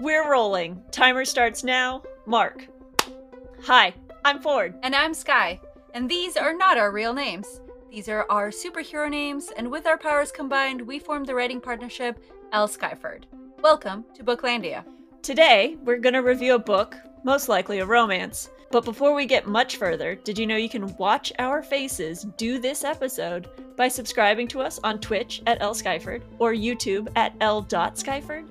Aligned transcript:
We're 0.00 0.28
rolling. 0.28 0.82
Timer 0.90 1.24
starts 1.24 1.62
now. 1.62 2.02
Mark. 2.26 2.66
Hi, 3.62 3.94
I'm 4.24 4.40
Ford. 4.40 4.74
And 4.82 4.94
I'm 4.94 5.14
Sky. 5.14 5.60
And 5.94 6.10
these 6.10 6.36
are 6.36 6.52
not 6.52 6.76
our 6.76 6.90
real 6.90 7.14
names. 7.14 7.60
These 7.92 8.08
are 8.08 8.26
our 8.28 8.50
superhero 8.50 9.08
names, 9.08 9.52
and 9.56 9.70
with 9.70 9.86
our 9.86 9.96
powers 9.96 10.32
combined, 10.32 10.82
we 10.82 10.98
formed 10.98 11.26
the 11.26 11.34
writing 11.34 11.60
partnership 11.60 12.18
L. 12.52 12.66
Skyford. 12.66 13.22
Welcome 13.62 14.04
to 14.14 14.24
Booklandia. 14.24 14.84
Today, 15.22 15.76
we're 15.84 15.98
going 15.98 16.14
to 16.14 16.22
review 16.22 16.56
a 16.56 16.58
book, 16.58 16.96
most 17.22 17.48
likely 17.48 17.78
a 17.78 17.86
romance. 17.86 18.50
But 18.72 18.84
before 18.84 19.14
we 19.14 19.26
get 19.26 19.46
much 19.46 19.76
further, 19.76 20.16
did 20.16 20.36
you 20.38 20.46
know 20.46 20.56
you 20.56 20.68
can 20.68 20.94
watch 20.96 21.32
our 21.38 21.62
faces 21.62 22.26
do 22.36 22.58
this 22.58 22.82
episode 22.82 23.48
by 23.76 23.86
subscribing 23.86 24.48
to 24.48 24.60
us 24.60 24.80
on 24.82 24.98
Twitch 24.98 25.40
at 25.46 25.62
L. 25.62 25.72
Skyford 25.72 26.22
or 26.40 26.52
YouTube 26.52 27.08
at 27.14 27.32
L. 27.40 27.62
Skyford? 27.64 28.48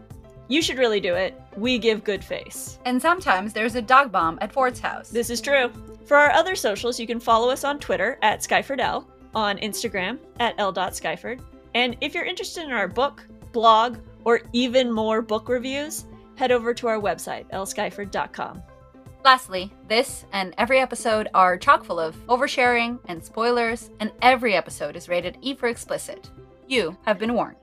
You 0.48 0.62
should 0.62 0.78
really 0.78 1.00
do 1.00 1.16
it. 1.16 1.40
We 1.56 1.78
give 1.78 2.04
good 2.04 2.24
face. 2.24 2.80
And 2.86 3.02
sometimes 3.02 3.54
there's 3.54 3.76
a 3.76 3.82
dog 3.82 4.12
bomb 4.12 4.38
at 4.42 4.52
Ford's 4.52 4.80
house. 4.80 5.10
This 5.10 5.30
is 5.30 5.42
true. 5.42 5.72
For 6.06 6.18
our 6.18 6.32
other 6.32 6.56
socials, 6.56 7.00
you 7.00 7.08
can 7.08 7.20
follow 7.20 7.50
us 7.50 7.64
on 7.64 7.80
Twitter 7.80 8.20
at 8.22 8.42
SkyfordL, 8.42 9.06
on 9.34 9.58
Instagram 9.60 10.20
at 10.40 10.56
L.Skyford. 10.58 11.40
And 11.74 11.96
if 12.02 12.14
you're 12.14 12.26
interested 12.26 12.66
in 12.66 12.72
our 12.72 12.88
book, 12.88 13.26
blog, 13.52 13.98
or 14.26 14.42
even 14.52 14.92
more 14.92 15.22
book 15.22 15.50
reviews, 15.50 16.06
head 16.36 16.52
over 16.52 16.74
to 16.74 16.88
our 16.88 17.00
website, 17.00 17.50
lskyford.com. 17.52 18.62
Lastly, 19.24 19.72
this 19.88 20.26
and 20.34 20.54
every 20.58 20.80
episode 20.80 21.30
are 21.34 21.58
chock 21.58 21.86
full 21.86 22.00
of 22.00 22.16
oversharing 22.28 23.00
and 23.08 23.24
spoilers, 23.24 23.90
and 24.02 24.12
every 24.22 24.54
episode 24.54 24.98
is 24.98 25.08
rated 25.08 25.38
E 25.42 25.56
for 25.56 25.70
explicit. 25.70 26.30
You 26.68 26.98
have 27.06 27.20
been 27.20 27.34
warned. 27.34 27.63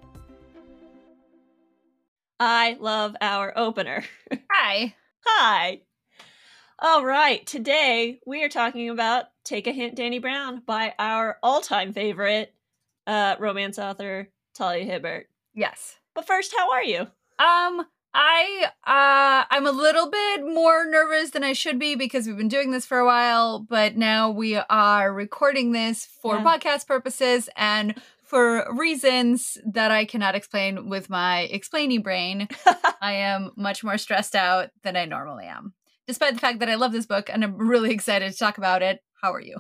I 2.41 2.77
love 2.81 3.15
our 3.21 3.53
opener. 3.57 4.03
Hi. 4.51 4.95
Hi. 5.27 5.83
All 6.79 7.05
right, 7.05 7.47
today 7.47 8.21
we 8.27 8.43
are 8.43 8.49
talking 8.49 8.89
about 8.89 9.27
Take 9.45 9.67
a 9.67 9.73
Hint, 9.73 9.99
Dani 9.99 10.21
Brown 10.21 10.63
by 10.65 10.95
our 10.99 11.37
all 11.43 11.61
time 11.61 11.93
favorite 11.93 12.55
uh, 13.07 13.37
romance 13.39 13.79
author, 13.79 14.31
Talia 14.55 14.85
Hibbert. 14.85 15.27
Yes. 15.55 15.97
But 16.15 16.27
first, 16.27 16.55
how 16.57 16.73
are 16.73 16.83
you? 16.83 17.01
Um, 17.39 17.85
I 18.15 18.65
uh 18.87 19.45
I'm 19.55 19.67
a 19.67 19.71
little 19.71 20.11
bit 20.11 20.43
more 20.45 20.85
nervous 20.85 21.31
than 21.31 21.45
I 21.45 21.53
should 21.53 21.79
be 21.79 21.95
because 21.95 22.27
we've 22.27 22.37
been 22.37 22.49
doing 22.49 22.71
this 22.71 22.87
for 22.87 22.99
a 22.99 23.07
while, 23.07 23.59
but 23.61 23.97
now 23.97 24.31
we 24.31 24.57
are 24.57 25.13
recording 25.13 25.73
this 25.73 26.07
for 26.23 26.37
Yeah. 26.37 26.45
podcast 26.45 26.87
purposes 26.89 27.49
and 27.57 27.95
for 28.31 28.65
reasons 28.73 29.59
that 29.67 29.91
I 29.91 30.05
cannot 30.05 30.37
explain 30.37 30.89
with 30.89 31.11
my 31.11 31.41
explaining 31.51 32.01
brain. 32.01 32.47
I 33.03 33.15
am 33.15 33.51
much 33.57 33.83
more 33.83 33.99
stressed 33.99 34.37
out 34.37 34.71
than 34.85 34.97
I 34.97 35.05
normally 35.05 35.47
am. 35.47 35.75
Despite 36.07 36.35
the 36.35 36.41
fact 36.41 36.61
that 36.61 36.71
I 36.71 36.77
love 36.77 36.93
this 36.93 37.07
book 37.07 37.29
and 37.29 37.43
I'm 37.43 37.57
really 37.57 37.91
excited 37.91 38.31
to 38.31 38.39
talk 38.39 38.57
about 38.57 38.83
it. 38.83 39.01
How 39.21 39.33
are 39.33 39.41
you? 39.41 39.57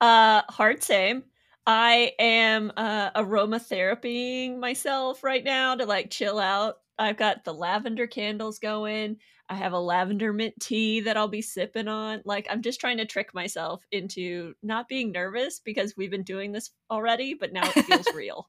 Uh, 0.00 0.42
hard 0.48 0.82
same. 0.82 1.22
I 1.68 2.12
am 2.18 2.72
uh, 2.76 3.12
aromatherapying 3.12 4.58
myself 4.58 5.22
right 5.22 5.44
now 5.44 5.76
to 5.76 5.86
like 5.86 6.10
chill 6.10 6.40
out. 6.40 6.78
I've 6.98 7.16
got 7.16 7.44
the 7.44 7.54
lavender 7.54 8.08
candles 8.08 8.58
going. 8.58 9.18
I 9.50 9.54
have 9.54 9.72
a 9.72 9.78
lavender 9.80 10.32
mint 10.32 10.54
tea 10.60 11.00
that 11.00 11.16
I'll 11.16 11.28
be 11.28 11.42
sipping 11.42 11.88
on. 11.88 12.22
Like, 12.24 12.46
I'm 12.48 12.62
just 12.62 12.80
trying 12.80 12.98
to 12.98 13.04
trick 13.04 13.34
myself 13.34 13.84
into 13.90 14.54
not 14.62 14.88
being 14.88 15.10
nervous 15.10 15.60
because 15.60 15.96
we've 15.96 16.10
been 16.10 16.22
doing 16.22 16.52
this 16.52 16.70
already, 16.90 17.34
but 17.34 17.52
now 17.52 17.68
it 17.74 17.84
feels 17.84 18.06
real. 18.14 18.48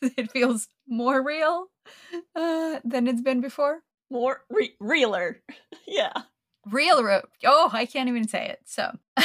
it 0.00 0.30
feels 0.30 0.68
more 0.88 1.22
real 1.22 1.66
uh, 2.34 2.78
than 2.84 3.08
it's 3.08 3.20
been 3.20 3.40
before. 3.40 3.80
More 4.10 4.42
re- 4.48 4.76
realer. 4.80 5.42
yeah. 5.86 6.12
Real, 6.70 7.02
ro- 7.02 7.26
oh, 7.44 7.70
I 7.72 7.84
can't 7.84 8.08
even 8.08 8.28
say 8.28 8.46
it. 8.46 8.60
So, 8.64 8.92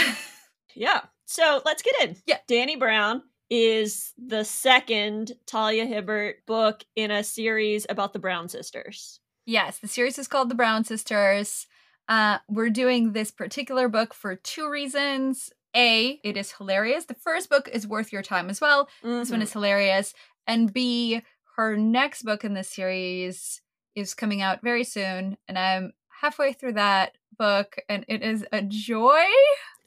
Yeah. 0.76 1.02
So 1.25 1.62
let's 1.66 1.81
get 1.81 1.96
in. 2.02 2.16
Yeah. 2.25 2.40
Dani 2.50 2.78
Brown 2.78 3.22
is 3.50 4.14
the 4.18 4.44
second 4.44 5.34
Talia 5.46 5.86
Hibbert 5.86 6.46
book 6.46 6.84
in 6.96 7.12
a 7.12 7.24
series 7.24 7.86
about 7.90 8.14
the 8.14 8.20
Brown 8.20 8.50
sisters. 8.50 9.21
Yes, 9.46 9.79
the 9.79 9.88
series 9.88 10.18
is 10.18 10.28
called 10.28 10.50
The 10.50 10.56
Brown 10.56 10.84
Sisters. 10.84 11.68
Uh, 12.07 12.40
we're 12.50 12.69
doing 12.69 13.13
this 13.13 13.31
particular 13.31 13.88
book 13.88 14.13
for 14.13 14.35
two 14.35 14.69
reasons. 14.69 15.52
A, 15.75 16.19
it 16.24 16.35
is 16.35 16.52
hilarious. 16.52 17.06
The 17.06 17.13
first 17.13 17.50
book 17.50 17.69
is 17.72 17.88
worth 17.88 18.12
your 18.12 18.22
time 18.24 18.50
as 18.50 18.59
well. 18.59 18.90
This 19.02 19.31
one 19.31 19.40
Mhm. 19.40 19.44
is 19.44 19.53
hilarious. 19.53 20.13
And 20.47 20.74
B, 20.74 21.22
her 21.56 21.78
next 21.78 22.24
book 22.24 22.44
in 22.44 22.53
this 22.53 22.69
series 22.69 23.62
is 23.96 24.13
coming 24.13 24.41
out 24.41 24.62
very 24.62 24.84
soon. 24.84 25.38
And 25.47 25.58
I'm 25.58 25.94
halfway 26.22 26.52
through 26.53 26.73
that 26.73 27.16
book, 27.38 27.78
and 27.88 28.03
it 28.08 28.22
is 28.22 28.46
a 28.52 28.62
joy. 28.62 29.23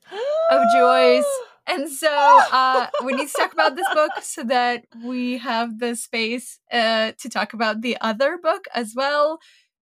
of 0.50 0.62
joys. 0.74 1.24
And 1.66 1.90
so 1.90 2.08
uh, 2.52 2.86
we 3.04 3.12
need 3.14 3.28
to 3.28 3.34
talk 3.34 3.52
about 3.52 3.76
this 3.76 3.86
book 3.94 4.12
so 4.22 4.42
that 4.44 4.84
we 5.04 5.38
have 5.38 5.78
the 5.78 5.94
space 5.96 6.58
uh, 6.72 7.12
to 7.18 7.28
talk 7.28 7.52
about 7.52 7.80
the 7.82 7.96
other 8.00 8.38
book 8.38 8.66
as 8.74 8.94
well. 8.94 9.38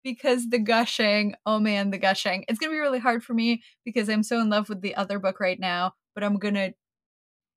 Because 0.03 0.49
the 0.49 0.59
gushing, 0.59 1.35
oh 1.45 1.59
man, 1.59 1.91
the 1.91 1.97
gushing. 1.97 2.45
It's 2.47 2.59
going 2.59 2.71
to 2.71 2.75
be 2.75 2.79
really 2.79 2.99
hard 2.99 3.23
for 3.23 3.33
me 3.33 3.61
because 3.83 4.07
I'm 4.09 4.23
so 4.23 4.39
in 4.39 4.49
love 4.49 4.69
with 4.69 4.81
the 4.81 4.95
other 4.95 5.19
book 5.19 5.39
right 5.39 5.59
now. 5.59 5.93
But 6.15 6.23
I'm 6.23 6.37
going 6.37 6.53
to 6.53 6.73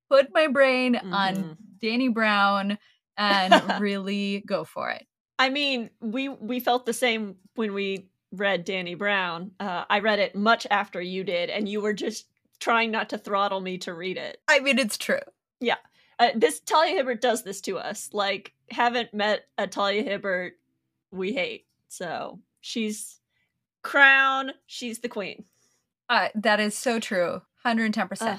put 0.08 0.28
my 0.32 0.46
brain 0.48 0.96
on 0.96 1.34
Mhm. 1.34 1.56
Dani 1.82 2.12
Brown 2.12 2.78
and 3.16 3.52
really 3.80 4.42
go 4.46 4.64
for 4.64 4.90
it. 4.90 5.06
I 5.38 5.48
mean, 5.50 5.90
we 6.00 6.28
we 6.28 6.60
felt 6.60 6.86
the 6.86 6.92
same 6.92 7.36
when 7.54 7.72
we 7.72 8.08
read 8.32 8.66
Dani 8.66 8.96
Brown. 8.98 9.52
Uh, 9.60 9.84
I 9.88 10.00
read 10.00 10.18
it 10.18 10.34
much 10.34 10.66
after 10.70 11.00
you 11.00 11.24
did, 11.24 11.50
and 11.50 11.68
you 11.68 11.80
were 11.80 11.92
just 11.94 12.26
trying 12.60 12.90
not 12.90 13.08
to 13.10 13.18
throttle 13.18 13.60
me 13.60 13.78
to 13.78 13.94
read 13.94 14.16
it. 14.16 14.40
I 14.48 14.60
mean, 14.60 14.78
it's 14.78 14.98
true. 14.98 15.18
Uh, 16.20 16.28
this 16.34 16.60
Talia 16.60 16.94
Hibbert 16.96 17.22
does 17.22 17.42
this 17.44 17.62
to 17.62 17.78
us. 17.78 18.10
Like, 18.12 18.52
haven't 18.70 19.14
met 19.14 19.46
a 19.56 19.66
Talia 19.66 20.02
Hibbert 20.02 20.52
we 21.10 21.32
hate. 21.32 21.64
So 21.88 22.40
she's 22.60 23.18
crown. 23.82 24.52
She's 24.66 24.98
the 24.98 25.08
queen. 25.08 25.44
Uh, 26.10 26.28
that 26.34 26.60
is 26.60 26.76
so 26.76 27.00
true. 27.00 27.40
110%. 27.64 28.18
Ugh. 28.20 28.38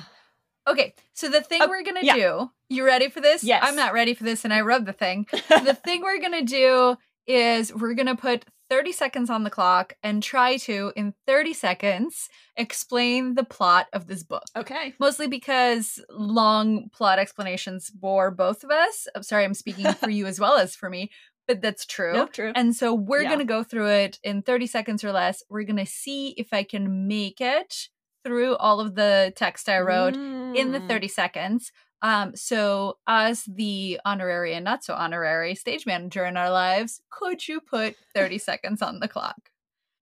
Okay, 0.68 0.94
so 1.14 1.28
the 1.28 1.42
thing 1.42 1.62
Oh, 1.64 1.68
we're 1.68 1.82
gonna 1.82 2.02
yeah. 2.04 2.14
do, 2.14 2.52
you 2.70 2.86
ready 2.86 3.10
for 3.10 3.20
this? 3.20 3.44
Yes. 3.44 3.64
I'm 3.66 3.76
not 3.76 3.94
ready 3.94 4.14
for 4.14 4.24
this, 4.24 4.46
and 4.46 4.54
I 4.54 4.62
rubbed 4.62 4.86
the 4.86 4.94
thing. 4.94 5.26
the 5.50 5.74
thing 5.84 6.04
we're 6.04 6.22
gonna 6.22 6.44
do 6.44 6.98
is 7.26 7.74
we're 7.74 7.96
gonna 7.96 8.16
put 8.16 8.46
30 8.72 8.94
seconds 8.94 9.30
on 9.30 9.44
the 9.44 9.50
clock 9.50 9.94
and 10.02 10.24
try 10.24 10.56
to, 10.56 10.94
in 10.96 11.14
30 11.28 11.54
seconds, 11.54 12.30
explain 12.56 13.36
the 13.36 13.44
plot 13.44 13.88
of 13.92 14.08
this 14.08 14.24
book. 14.24 14.44
okay. 14.58 14.94
Mostly 14.98 15.28
because 15.28 16.00
long 16.10 16.90
plot 16.94 17.20
explanations 17.20 17.90
bore 17.90 18.32
both 18.32 18.64
of 18.64 18.72
us. 18.72 19.08
I'm 19.14 19.24
sorry, 19.24 19.44
I'm 19.44 19.54
speaking 19.54 19.94
for 19.94 20.10
you 20.18 20.26
as 20.26 20.40
well 20.40 20.56
as 20.58 20.74
for 20.76 20.90
me, 20.90 21.12
but 21.48 21.62
that's 21.62 21.86
true. 21.86 22.14
No, 22.14 22.28
true. 22.28 22.54
And 22.56 22.74
so 22.74 22.94
we're 22.94 23.24
Yeah. 23.24 23.28
going 23.30 23.40
to 23.40 23.46
go 23.46 23.62
through 23.64 23.90
it 23.90 24.20
in 24.24 24.42
30 24.42 24.68
seconds 24.68 25.04
or 25.04 25.12
less. 25.12 25.44
We're 25.50 25.64
going 25.66 25.76
to 25.86 25.86
see 25.86 26.30
if 26.38 26.54
I 26.54 26.64
can 26.64 27.08
make 27.08 27.42
it 27.42 27.90
through 28.24 28.56
all 28.56 28.80
of 28.80 28.96
the 28.96 29.34
text 29.36 29.68
I 29.68 29.80
wrote 29.82 30.16
in 30.56 30.72
the 30.72 30.80
Mm. 30.80 30.88
30 30.88 31.08
seconds. 31.10 31.72
Um, 32.02 32.36
so, 32.36 32.98
as 33.08 33.44
the 33.44 34.00
honorary 34.06 34.54
and 34.54 34.66
not 34.66 34.84
so 34.84 34.94
honorary 34.94 35.54
stage 35.56 35.86
manager 35.86 36.26
in 36.26 36.36
our 36.36 36.50
lives, 36.50 37.02
could 37.12 37.48
you 37.48 37.62
put 37.62 37.96
30 38.16 38.40
seconds 38.40 38.82
on 38.82 39.00
the 39.00 39.08
clock? 39.08 39.52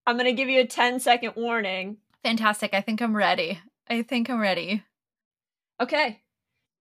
I'm 0.06 0.18
gonna 0.18 0.32
give 0.32 0.50
you 0.50 0.62
a 0.62 0.66
10 0.66 1.00
second 1.00 1.34
warning. 1.36 1.98
Fantastic. 2.24 2.74
I 2.74 2.82
think 2.82 3.02
I'm 3.02 3.16
ready. 3.16 3.60
I 3.90 4.02
think 4.02 4.30
I'm 4.30 4.40
ready. 4.40 4.84
Okay. 5.82 6.22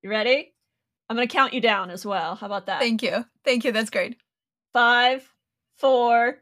You 0.02 0.10
ready? 0.10 0.54
I'm 1.08 1.16
gonna 1.16 1.26
count 1.26 1.52
you 1.52 1.60
down 1.60 1.90
as 1.90 2.06
well. 2.06 2.36
How 2.36 2.46
about 2.46 2.66
that? 2.66 2.80
Thank 2.80 3.02
you. 3.02 3.24
Thank 3.44 3.64
you. 3.64 3.72
That's 3.72 3.90
great. 3.90 4.16
Five, 4.72 5.28
four, 5.76 6.38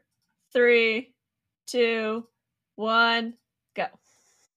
three, 0.53 1.13
two, 1.65 2.27
one. 2.75 3.35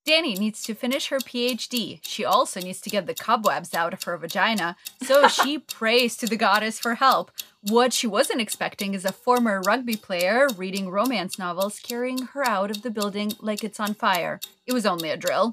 Dani 0.07 0.39
needs 0.39 0.63
to 0.63 0.75
finish 0.75 1.09
her 1.09 1.19
PhD. 1.19 2.01
She 2.03 2.25
also 2.25 2.61
needs 2.61 2.81
to 2.81 2.91
get 2.91 3.07
the 3.07 3.15
cobwebs 3.15 3.75
out 3.75 3.93
of 3.93 4.05
her 4.05 4.17
vagina, 4.17 4.77
so 5.03 5.29
she 5.29 5.59
prays 5.59 6.17
to 6.17 6.27
the 6.27 6.37
goddess 6.37 6.79
for 6.79 6.95
help. 6.95 7.31
What 7.63 7.93
she 7.93 8.07
wasn't 8.07 8.41
expecting 8.41 8.95
is 8.95 9.05
a 9.05 9.13
former 9.13 9.61
rugby 9.61 9.97
player 9.97 10.49
reading 10.57 10.89
romance 10.89 11.39
novels 11.39 11.79
carrying 11.79 12.27
her 12.29 12.47
out 12.47 12.71
of 12.71 12.83
the 12.83 12.91
building 12.91 13.33
like 13.41 13.63
it's 13.63 13.79
on 13.79 13.95
fire. 13.95 14.41
It 14.67 14.73
was 14.73 14.87
only 14.87 15.11
a 15.11 15.17
drill. 15.17 15.53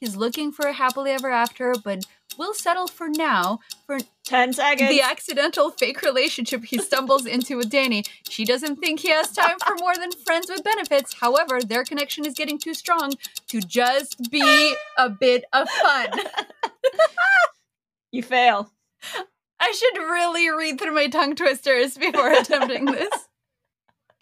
He's 0.00 0.16
looking 0.16 0.50
for 0.50 0.66
a 0.66 0.72
happily 0.72 1.12
ever 1.12 1.30
after, 1.30 1.74
but 1.82 2.04
will 2.38 2.54
settle 2.54 2.86
for 2.86 3.08
now 3.08 3.60
for 3.86 3.98
10 4.24 4.52
seconds. 4.54 4.88
the 4.90 5.00
accidental 5.02 5.70
fake 5.70 6.02
relationship 6.02 6.64
he 6.64 6.78
stumbles 6.78 7.26
into 7.26 7.56
with 7.56 7.70
Dani. 7.70 8.06
She 8.28 8.44
doesn't 8.44 8.76
think 8.76 9.00
he 9.00 9.10
has 9.10 9.30
time 9.32 9.56
for 9.66 9.74
more 9.76 9.94
than 9.96 10.10
friends 10.12 10.48
with 10.48 10.64
benefits. 10.64 11.14
However, 11.20 11.60
their 11.62 11.84
connection 11.84 12.24
is 12.24 12.34
getting 12.34 12.58
too 12.58 12.74
strong 12.74 13.12
to 13.48 13.60
just 13.60 14.30
be 14.30 14.74
a 14.98 15.08
bit 15.10 15.44
of 15.52 15.68
fun. 15.68 16.08
you 18.12 18.22
fail. 18.22 18.70
I 19.60 19.72
should 19.72 19.98
really 20.02 20.48
read 20.50 20.80
through 20.80 20.94
my 20.94 21.08
tongue 21.08 21.34
twisters 21.34 21.96
before 21.96 22.32
attempting 22.38 22.86
this. 22.86 23.12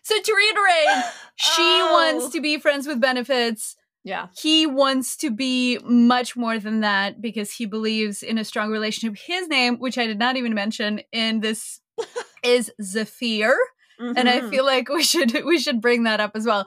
So 0.03 0.21
to 0.21 0.35
reiterate, 0.35 1.05
she 1.37 1.63
Oh. 1.63 1.93
wants 1.93 2.33
to 2.33 2.41
be 2.41 2.59
friends 2.59 2.87
with 2.87 3.01
benefits. 3.01 3.77
Yeah. 4.05 4.29
He 4.37 4.67
wants 4.67 5.17
to 5.19 5.31
be 5.31 5.79
much 5.85 6.37
more 6.37 6.59
than 6.59 6.81
that 6.81 7.21
because 7.21 7.53
he 7.53 7.67
believes 7.67 8.23
in 8.23 8.37
a 8.39 8.45
strong 8.45 8.71
relationship. 8.73 9.17
His 9.25 9.47
name, 9.49 9.77
which 9.79 9.97
I 9.97 10.07
did 10.07 10.19
not 10.19 10.37
even 10.37 10.55
mention 10.55 11.01
in 11.13 11.41
this, 11.41 11.81
is 12.45 12.73
Zafir, 12.83 13.55
and 13.99 14.29
I 14.29 14.41
Mhm. 14.41 14.51
feel 14.51 14.65
like 14.67 14.89
we 14.89 15.03
should 15.05 15.33
we 15.45 15.59
should 15.59 15.81
bring 15.81 16.03
that 16.05 16.19
up 16.21 16.33
as 16.35 16.47
well. 16.47 16.67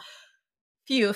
Phew. 0.88 1.14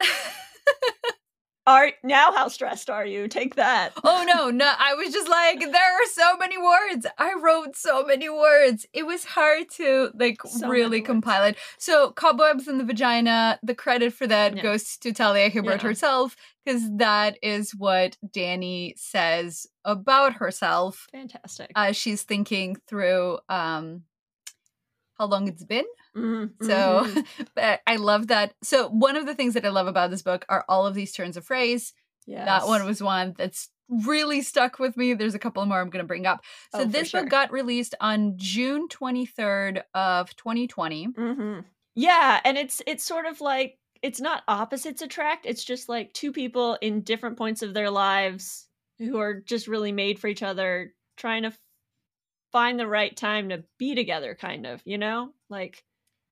Are 1.64 1.92
now 2.02 2.32
how 2.32 2.48
stressed 2.48 2.90
are 2.90 3.06
you? 3.06 3.28
Take 3.28 3.54
that. 3.54 3.92
oh 4.02 4.24
no, 4.26 4.50
no! 4.50 4.72
I 4.78 4.94
was 4.94 5.12
just 5.12 5.28
like, 5.28 5.60
there 5.60 5.70
are 5.94 6.06
so 6.12 6.36
many 6.36 6.58
words. 6.58 7.06
I 7.18 7.34
wrote 7.34 7.76
so 7.76 8.04
many 8.04 8.28
words. 8.28 8.84
It 8.92 9.06
was 9.06 9.24
hard 9.24 9.70
to 9.76 10.10
like 10.14 10.42
So 10.44 10.68
really 10.68 10.98
words. 10.98 11.06
compile 11.06 11.44
it. 11.44 11.56
So, 11.78 12.10
cobwebs 12.10 12.66
in 12.66 12.78
the 12.78 12.84
vagina. 12.84 13.60
The 13.62 13.76
credit 13.76 14.12
for 14.12 14.26
that 14.26 14.56
Yeah. 14.56 14.62
goes 14.62 14.96
to 14.98 15.12
Talia 15.12 15.48
Hibbert 15.50 15.82
Yeah. 15.82 15.88
herself 15.88 16.34
because 16.64 16.82
that 16.96 17.38
is 17.42 17.72
what 17.76 18.16
Dani 18.28 18.98
says 18.98 19.68
about 19.84 20.34
herself 20.34 21.06
Fantastic. 21.12 21.70
as 21.76 21.96
she's 21.96 22.22
thinking 22.24 22.76
through 22.88 23.38
um 23.48 24.02
how 25.16 25.26
long 25.26 25.46
it's 25.46 25.62
been. 25.64 25.84
Mhm, 26.14 26.56
So, 26.62 27.06
mhm. 27.06 27.26
but 27.54 27.80
I 27.86 27.96
love 27.96 28.28
that. 28.28 28.54
So, 28.62 28.88
one 28.88 29.16
of 29.16 29.26
the 29.26 29.34
things 29.34 29.54
that 29.54 29.64
I 29.66 29.70
love 29.70 29.86
about 29.88 30.10
this 30.10 30.22
book 30.22 30.44
are 30.48 30.64
all 30.68 30.86
of 30.86 30.94
these 30.94 31.12
turns 31.12 31.36
of 31.36 31.44
phrase. 31.44 31.92
Yeah. 32.26 32.60
That 32.60 32.66
one 32.66 32.84
was 32.86 33.02
one 33.02 33.34
that's 33.36 33.70
really 33.88 34.42
stuck 34.42 34.78
with 34.78 34.96
me. 34.96 35.14
There's 35.14 35.34
a 35.34 35.38
couple 35.38 35.64
more 35.66 35.80
I'm 35.80 35.90
going 35.90 36.02
to 36.04 36.06
bring 36.08 36.26
up. 36.26 36.44
So 36.70 36.84
Oh, 36.84 36.86
this 36.86 37.08
sure. 37.08 37.22
book 37.22 37.28
got 37.28 37.52
released 37.52 37.94
on 38.00 38.34
June 38.38 38.88
23rd 38.88 39.84
of 39.94 40.34
2020. 40.36 41.08
hmm 41.16 41.60
Yeah, 41.94 42.40
and 42.44 42.56
it's 42.58 42.82
it's 42.86 43.04
sort 43.04 43.26
of 43.26 43.40
like 43.40 43.78
it's 44.02 44.20
not 44.20 44.44
opposites 44.48 45.02
attract. 45.02 45.46
It's 45.46 45.64
just 45.64 45.88
like 45.88 46.12
two 46.12 46.32
people 46.32 46.78
in 46.80 47.02
different 47.02 47.36
points 47.38 47.62
of 47.62 47.74
their 47.74 47.90
lives 47.90 48.68
who 48.98 49.18
are 49.18 49.40
just 49.40 49.68
really 49.68 49.92
made 49.92 50.18
for 50.18 50.28
each 50.28 50.42
other, 50.42 50.94
trying 51.16 51.42
to 51.44 51.52
find 52.52 52.78
the 52.78 52.86
right 52.86 53.16
time 53.16 53.48
to 53.50 53.64
be 53.78 53.94
together. 53.94 54.34
Kind 54.34 54.66
of, 54.66 54.82
you 54.86 54.98
know, 54.98 55.34
like 55.48 55.84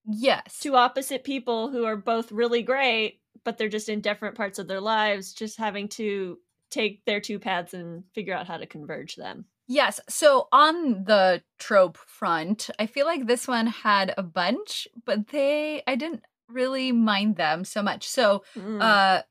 Yes. 0.06 0.58
two 0.61 0.76
opposite 0.76 1.25
people 1.25 1.70
who 1.70 1.85
are 1.85 1.97
both 1.97 2.32
really 2.32 2.62
great, 2.62 3.20
but 3.44 3.58
they're 3.58 3.69
just 3.69 3.88
in 3.88 4.00
different 4.00 4.37
parts 4.37 4.58
of 4.58 4.69
their 4.69 4.81
lives, 4.81 5.32
just 5.32 5.58
having 5.58 5.88
to 5.91 6.38
take 6.70 7.05
their 7.05 7.20
two 7.20 7.38
paths 7.38 7.75
and 7.75 8.05
figure 8.14 8.35
out 8.35 8.47
how 8.47 8.56
to 8.56 8.67
converge 8.67 9.17
them. 9.17 9.44
Yes. 9.67 10.00
So 10.08 10.49
on 10.52 11.05
the 11.05 11.43
trope 11.58 11.97
front, 11.97 12.70
I 12.79 12.87
feel 12.87 13.06
like 13.06 13.26
this 13.26 13.47
one 13.47 13.67
had 13.69 14.14
a 14.19 14.23
bunch, 14.23 14.88
but 15.05 15.29
they 15.29 15.82
I 15.87 15.94
didn't 15.97 16.25
really 16.49 16.91
mind 16.93 17.37
them 17.37 17.64
so 17.64 17.82
much. 17.82 18.08
So 18.08 18.43
Mm. 18.56 18.81
uh 18.82 19.23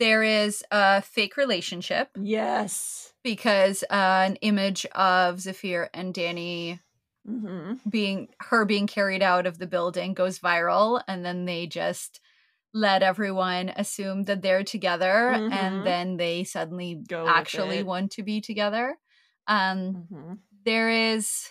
there 0.00 0.24
is 0.24 0.64
a 0.72 1.00
fake 1.02 1.36
relationship 1.36 2.08
yes. 2.20 3.12
because 3.22 3.84
uh, 3.84 4.24
an 4.26 4.34
image 4.36 4.84
of 4.86 5.40
Zafir 5.40 5.88
and 5.94 6.12
Dani 6.12 6.80
hmm 7.26 7.78
being 7.88 8.28
her 8.40 8.64
being 8.64 8.86
carried 8.86 9.22
out 9.22 9.46
of 9.46 9.58
the 9.58 9.66
building 9.66 10.14
goes 10.14 10.38
viral 10.38 11.02
and 11.08 11.24
then 11.24 11.44
they 11.44 11.66
just 11.66 12.20
let 12.74 13.02
everyone 13.02 13.70
assume 13.76 14.24
that 14.24 14.42
they're 14.42 14.64
together 14.64 15.40
Mhm. 15.40 15.50
and 15.50 15.84
then 15.84 16.16
they 16.18 16.44
suddenly 16.44 17.04
Go 17.08 17.26
actually 17.26 17.82
want 17.82 18.12
to 18.12 18.22
be 18.22 18.40
together. 18.40 18.98
Um 19.46 20.00
hmm 20.08 20.44
there 20.64 20.90
is 20.90 21.50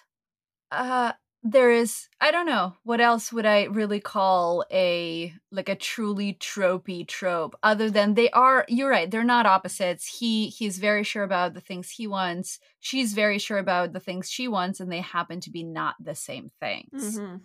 uh 0.71 1.13
there 1.45 1.71
is 1.71 2.07
i 2.21 2.31
don't 2.31 2.45
know 2.45 2.73
what 2.83 3.01
else 3.01 3.33
would 3.33 3.45
i 3.45 3.63
really 3.65 3.99
call 3.99 4.63
a 4.71 5.33
like 5.51 5.67
a 5.67 5.75
truly 5.75 6.35
tropey 6.35 7.05
trope 7.05 7.53
other 7.63 7.89
than 7.89 8.13
they 8.13 8.29
are 8.31 8.65
you're 8.69 8.89
right 8.89 9.11
they're 9.11 9.25
not 9.25 9.45
opposites 9.45 10.19
he 10.19 10.47
he's 10.47 10.77
very 10.77 11.03
sure 11.03 11.23
about 11.23 11.53
the 11.53 11.59
things 11.59 11.89
he 11.89 12.07
wants 12.07 12.59
she's 12.79 13.13
very 13.13 13.37
sure 13.37 13.57
about 13.57 13.91
the 13.91 13.99
things 13.99 14.29
she 14.29 14.47
wants 14.47 14.79
and 14.79 14.89
they 14.91 15.01
happen 15.01 15.41
to 15.41 15.51
be 15.51 15.63
not 15.63 15.95
the 15.99 16.15
same 16.15 16.49
things 16.61 17.21
hmm 17.21 17.35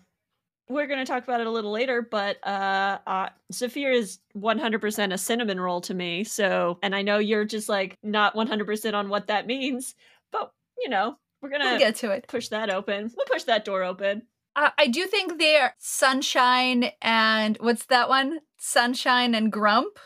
We're 0.68 0.86
going 0.86 0.98
to 0.98 1.06
talk 1.10 1.24
about 1.24 1.40
it 1.40 1.46
a 1.46 1.50
little 1.50 1.72
later, 1.72 2.02
but 2.02 2.36
uh, 2.46 2.98
uh, 3.06 3.30
Zafir 3.52 3.90
is 3.90 4.18
100% 4.34 5.12
a 5.14 5.18
cinnamon 5.18 5.60
roll 5.60 5.80
to 5.82 5.94
me. 5.94 6.24
So, 6.24 6.78
and 6.82 6.94
I 6.94 7.02
know 7.02 7.18
you're 7.18 7.46
just 7.46 7.68
like 7.70 7.98
not 8.02 8.34
100% 8.34 8.94
on 8.96 9.08
what 9.08 9.28
that 9.28 9.46
means, 9.46 9.94
but 10.32 10.52
you 10.78 10.88
know, 10.90 11.18
we're 11.42 11.48
going 11.50 11.62
we'll 11.62 11.78
get 11.78 11.96
to 11.96 12.10
it 12.10 12.26
push 12.28 12.48
that 12.48 12.70
open. 12.70 13.10
We'll 13.16 13.26
push 13.26 13.44
that 13.44 13.64
door 13.64 13.82
open. 13.84 14.22
uh, 14.56 14.70
i 14.78 14.86
do 14.86 15.06
think 15.06 15.38
they're 15.38 15.74
sunshine 15.78 16.90
and 17.02 17.56
what's 17.60 17.86
that 17.86 18.08
one 18.08 18.40
sunshine 18.58 19.34
and 19.34 19.52
grump 19.52 19.98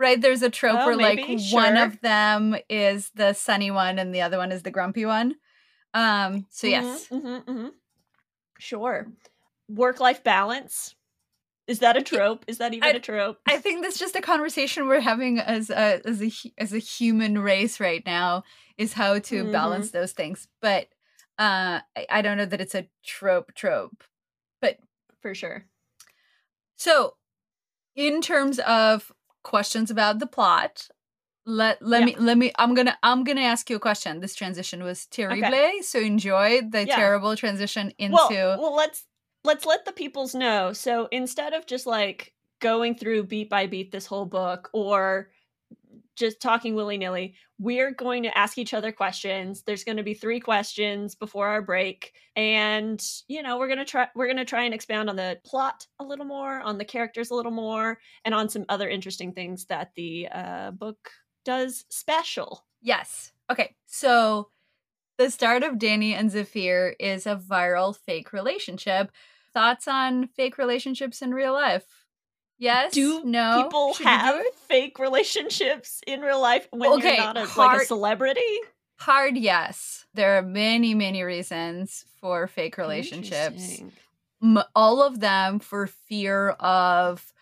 right 0.00 0.20
there's 0.20 0.42
a 0.42 0.50
trope 0.50 0.80
Oh, 0.82 0.86
where 0.86 0.96
like 0.96 1.16
maybe, 1.16 1.42
one 1.52 1.76
of 1.76 2.00
them 2.00 2.56
is 2.68 3.10
the 3.14 3.32
sunny 3.34 3.70
one 3.70 3.98
and 3.98 4.14
the 4.14 4.22
other 4.22 4.38
one 4.38 4.52
is 4.52 4.62
the 4.62 4.70
grumpy 4.70 5.06
one 5.06 5.36
um 5.94 6.46
so 6.50 6.66
yes 6.66 7.06
hmm 7.06 7.38
hmm 7.38 7.68
Sure. 8.60 9.06
Work 9.68 10.00
life 10.00 10.24
balance. 10.24 10.94
Is 11.68 11.78
that 11.80 11.96
a 11.96 12.02
trope? 12.02 12.44
Is 12.48 12.58
that 12.58 12.72
even 12.74 12.88
I- 12.88 12.92
a 12.92 13.00
trope? 13.00 13.38
I 13.46 13.58
think 13.58 13.82
that's 13.82 13.98
just 13.98 14.16
a 14.16 14.20
conversation 14.22 14.88
we're 14.88 15.00
having 15.00 15.38
as 15.38 15.70
a 15.70 16.00
as 16.06 16.20
a 16.22 16.32
as 16.58 16.72
a 16.72 16.78
human 16.78 17.38
race 17.38 17.78
right 17.78 18.02
now 18.06 18.42
is 18.78 18.94
how 18.94 19.18
to 19.18 19.44
Mhm. 19.44 19.52
balance 19.52 19.90
those 19.92 20.12
things. 20.12 20.48
But 20.62 20.88
uh 21.38 21.80
I, 21.96 22.06
I 22.10 22.22
don't 22.22 22.36
know 22.38 22.46
that 22.46 22.60
it's 22.60 22.74
a 22.74 22.88
trope 23.04 23.54
trope. 23.54 24.02
But 24.60 24.78
for 25.20 25.34
sure. 25.34 25.66
So 26.76 27.14
in 27.94 28.20
terms 28.22 28.58
of 28.60 29.12
questions 29.42 29.90
about 29.90 30.18
the 30.20 30.26
plot, 30.26 30.88
let 31.44 31.80
let 31.82 32.00
Yeah. 32.00 32.06
me 32.06 32.16
let 32.18 32.38
me 32.38 32.52
I'm 32.58 32.74
gonna 32.74 32.96
I'm 33.02 33.24
gonna 33.24 33.42
ask 33.42 33.68
you 33.70 33.76
a 33.76 33.80
question. 33.80 34.20
This 34.20 34.34
transition 34.34 34.82
was 34.84 35.06
terrible, 35.06 35.50
so 35.82 35.98
enjoy 35.98 36.62
the 36.62 36.86
Yeah. 36.86 36.96
terrible 36.96 37.36
transition 37.36 37.92
into 37.98 38.14
well, 38.14 38.60
well 38.60 38.74
let's 38.76 39.04
let's 39.48 39.66
let 39.66 39.84
the 39.84 39.92
peoples 39.92 40.34
know 40.34 40.72
so 40.72 41.08
instead 41.10 41.52
of 41.52 41.66
just 41.66 41.86
like 41.86 42.34
going 42.60 42.94
through 42.94 43.24
beat 43.24 43.48
by 43.48 43.66
beat 43.66 43.90
this 43.90 44.06
whole 44.06 44.26
book 44.26 44.68
or 44.72 45.30
just 46.16 46.40
talking 46.40 46.74
willy-nilly 46.74 47.34
we're 47.58 47.92
going 47.92 48.22
to 48.22 48.38
ask 48.38 48.58
each 48.58 48.74
other 48.74 48.92
questions 48.92 49.62
there's 49.62 49.84
going 49.84 49.96
to 49.96 50.02
be 50.02 50.14
three 50.14 50.40
questions 50.40 51.14
before 51.14 51.48
our 51.48 51.62
break 51.62 52.12
and 52.36 53.04
you 53.28 53.42
know 53.42 53.58
we're 53.58 53.74
to 53.74 53.84
try 53.84 54.06
we're 54.14 54.32
to 54.32 54.44
try 54.44 54.64
and 54.64 54.74
expound 54.74 55.08
on 55.08 55.16
the 55.16 55.38
plot 55.44 55.86
a 55.98 56.04
little 56.04 56.26
more 56.26 56.60
on 56.60 56.78
the 56.78 56.84
characters 56.84 57.30
a 57.30 57.34
little 57.34 57.52
more 57.52 57.98
and 58.24 58.34
on 58.34 58.48
some 58.48 58.64
other 58.68 58.88
interesting 58.88 59.32
things 59.32 59.64
that 59.66 59.90
the 59.96 60.28
uh, 60.32 60.70
book 60.72 61.10
does 61.44 61.84
special 61.88 62.64
Yes. 62.80 63.32
Okay. 63.50 63.74
So 63.86 64.50
the 65.16 65.30
start 65.30 65.62
of 65.62 65.74
Dani 65.74 66.12
and 66.12 66.30
Zafir 66.30 66.94
is 67.00 67.26
a 67.26 67.36
viral 67.36 67.96
fake 67.96 68.32
relationship. 68.32 69.10
Thoughts 69.52 69.88
on 69.88 70.28
fake 70.28 70.58
relationships 70.58 71.22
in 71.22 71.32
real 71.32 71.52
life? 71.52 71.86
Yes. 72.60 72.92
do 72.92 73.22
no. 73.24 73.62
people 73.62 73.94
Should 73.94 74.06
have 74.06 74.42
fake 74.66 74.98
relationships 74.98 76.00
in 76.06 76.20
real 76.22 76.40
life 76.40 76.66
when 76.72 76.92
Okay, 76.94 77.14
you're 77.16 77.24
not 77.24 77.36
a, 77.36 77.48
like 77.56 77.82
a 77.82 77.84
celebrity 77.84 78.40
hard? 78.98 79.36
Yes. 79.36 80.06
There 80.14 80.36
are 80.38 80.42
many, 80.42 80.94
many 80.94 81.22
reasons 81.22 82.04
for 82.20 82.46
fake 82.46 82.76
relationships. 82.78 83.82
M- 84.42 84.62
all 84.74 85.02
of 85.02 85.20
them 85.20 85.58
for 85.58 85.86
fear 85.86 86.50
of 86.50 87.32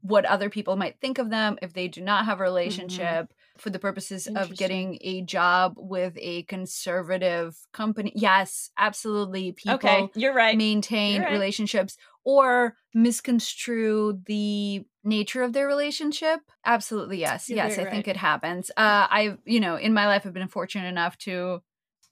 what 0.00 0.24
other 0.24 0.48
people 0.48 0.76
might 0.76 0.98
think 1.00 1.18
of 1.18 1.30
them 1.30 1.58
if 1.60 1.72
they 1.72 1.88
do 1.88 2.00
not 2.00 2.24
have 2.24 2.38
a 2.38 2.42
mm-hmm. 2.42 2.44
relationship 2.44 3.34
for 3.64 3.70
the 3.70 3.78
purposes 3.80 4.28
of. 4.28 4.54
Getting 4.54 4.98
a 5.00 5.22
job 5.22 5.74
with 5.76 6.16
a 6.20 6.42
conservative 6.44 7.56
company 7.72 8.12
yes 8.14 8.70
absolutely 8.78 9.52
people 9.52 9.74
Okay, 9.74 10.08
you're 10.14 10.34
right. 10.34 10.56
maintain 10.56 11.14
You're 11.16 11.24
right. 11.24 11.32
relationships 11.32 11.96
or 12.24 12.76
misconstrue 12.94 14.20
the 14.26 14.84
nature 15.02 15.42
of 15.42 15.52
their 15.52 15.66
relationship 15.66 16.40
absolutely 16.64 17.18
yes 17.18 17.48
You're 17.48 17.56
yes 17.56 17.72
i 17.72 17.76
very 17.82 17.90
think 17.90 18.08
it 18.08 18.16
happens 18.16 18.70
uh 18.76 19.06
i've 19.10 19.38
you 19.44 19.60
know 19.60 19.76
in 19.76 19.92
my 19.92 20.06
life 20.06 20.24
i've 20.24 20.32
been 20.32 20.48
fortunate 20.48 20.86
enough 20.88 21.18
to 21.18 21.60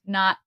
not 0.05 0.39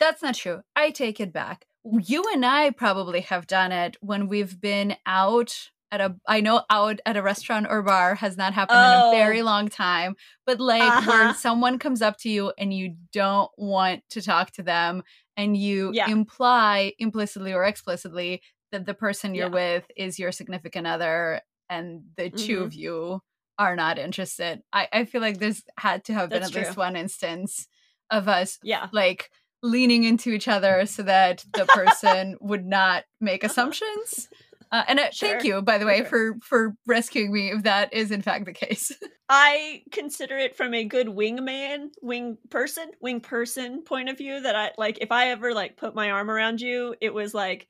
that's 0.00 0.22
not 0.22 0.34
true 0.34 0.62
i 0.74 0.90
take 0.90 1.20
it 1.20 1.32
back 1.32 1.66
you 1.84 2.24
and 2.32 2.44
i 2.46 2.70
probably 2.70 3.20
have 3.20 3.46
done 3.46 3.72
it 3.72 3.96
when 4.00 4.28
we've 4.28 4.60
been 4.60 4.96
out 5.06 5.70
at 5.90 6.00
a 6.00 6.14
i 6.26 6.40
know 6.40 6.62
out 6.70 7.00
at 7.06 7.16
a 7.16 7.22
restaurant 7.22 7.66
or 7.68 7.82
bar 7.82 8.14
has 8.14 8.36
not 8.36 8.52
happened 8.54 8.78
in 8.78 9.00
Oh. 9.00 9.10
a 9.12 9.16
very 9.16 9.42
long 9.42 9.68
time 9.68 10.14
but 10.46 10.60
like 10.60 10.82
Uh-huh. 10.82 11.10
where 11.10 11.34
someone 11.34 11.78
comes 11.78 12.02
up 12.02 12.18
to 12.18 12.28
you 12.28 12.52
and 12.58 12.72
you 12.74 12.96
don't 13.12 13.50
want 13.56 14.02
to 14.10 14.20
talk 14.22 14.50
to 14.52 14.62
them 14.62 15.02
and 15.36 15.56
you 15.56 15.90
Yeah. 15.94 16.10
imply 16.10 16.92
implicitly 16.98 17.52
or 17.52 17.64
explicitly 17.64 18.42
that 18.72 18.84
the 18.86 18.94
person 18.94 19.34
you're 19.34 19.46
Yeah. 19.46 19.76
with 19.78 19.90
is 19.96 20.18
your 20.18 20.32
significant 20.32 20.86
other 20.86 21.40
and 21.70 22.02
the 22.16 22.28
2 22.30 22.60
Mhm. 22.60 22.64
of 22.64 22.74
you 22.74 23.20
are 23.58 23.74
not 23.74 23.98
interested. 23.98 24.62
I, 24.72 24.88
I 24.92 25.04
feel 25.04 25.20
like 25.20 25.38
there's 25.38 25.62
had 25.78 26.04
to 26.04 26.14
have 26.14 26.28
been 26.30 26.42
That's 26.42 26.54
at 26.56 26.66
least 26.66 26.76
one 26.76 26.96
instance 26.96 27.66
of 28.10 28.28
us 28.28 28.58
Yeah. 28.62 28.88
like 28.92 29.30
leaning 29.62 30.04
into 30.04 30.30
each 30.30 30.46
other 30.48 30.86
so 30.86 31.02
that 31.02 31.44
the 31.54 31.64
person 31.80 32.36
would 32.40 32.64
not 32.64 33.04
make 33.20 33.42
Uh-huh. 33.42 33.50
assumptions. 33.50 34.28
Uh, 34.70 34.84
and 34.88 35.00
uh, 35.00 35.10
Sure, 35.10 35.30
thank 35.30 35.44
you, 35.44 35.62
by 35.62 35.78
the 35.78 35.86
way, 35.86 35.98
sure. 35.98 36.06
for 36.06 36.38
for 36.42 36.76
rescuing 36.86 37.32
me 37.32 37.50
if 37.50 37.62
that 37.62 37.92
is 37.92 38.10
in 38.10 38.22
fact 38.22 38.44
the 38.44 38.52
case. 38.52 38.92
I 39.28 39.82
consider 39.90 40.36
it 40.36 40.56
from 40.56 40.74
a 40.74 40.84
good 40.84 41.06
wingman, 41.06 41.88
wing 42.02 42.38
person, 42.50 42.90
wing 43.00 43.20
person 43.20 43.82
point 43.82 44.08
of 44.08 44.18
view 44.18 44.40
that 44.40 44.56
I 44.56 44.72
like 44.78 44.98
if 45.00 45.12
I 45.12 45.28
ever 45.30 45.54
like 45.54 45.76
put 45.76 45.94
my 45.94 46.10
arm 46.10 46.30
around 46.30 46.60
you, 46.60 46.94
it 47.00 47.12
was 47.12 47.34
like 47.34 47.68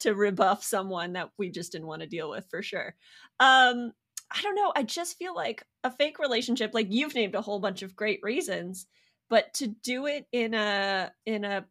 to 0.00 0.14
rebuff 0.14 0.62
someone 0.62 1.14
that 1.14 1.30
we 1.38 1.50
just 1.50 1.72
didn't 1.72 1.88
want 1.88 2.02
to 2.02 2.08
deal 2.08 2.30
with 2.30 2.46
for 2.50 2.62
sure. 2.62 2.94
Um 3.40 3.92
I 4.30 4.42
don't 4.42 4.54
know, 4.54 4.72
I 4.76 4.82
just 4.82 5.16
feel 5.18 5.34
like 5.34 5.64
a 5.84 5.90
fake 5.90 6.18
relationship 6.18 6.72
like 6.74 6.88
you've 6.90 7.14
named 7.14 7.34
a 7.34 7.40
whole 7.42 7.60
bunch 7.60 7.82
of 7.82 7.96
great 7.96 8.20
reasons, 8.22 8.86
but 9.30 9.52
to 9.54 9.68
do 9.68 10.06
it 10.06 10.26
in 10.32 10.54
a 10.54 11.12
in 11.26 11.44
a 11.44 11.66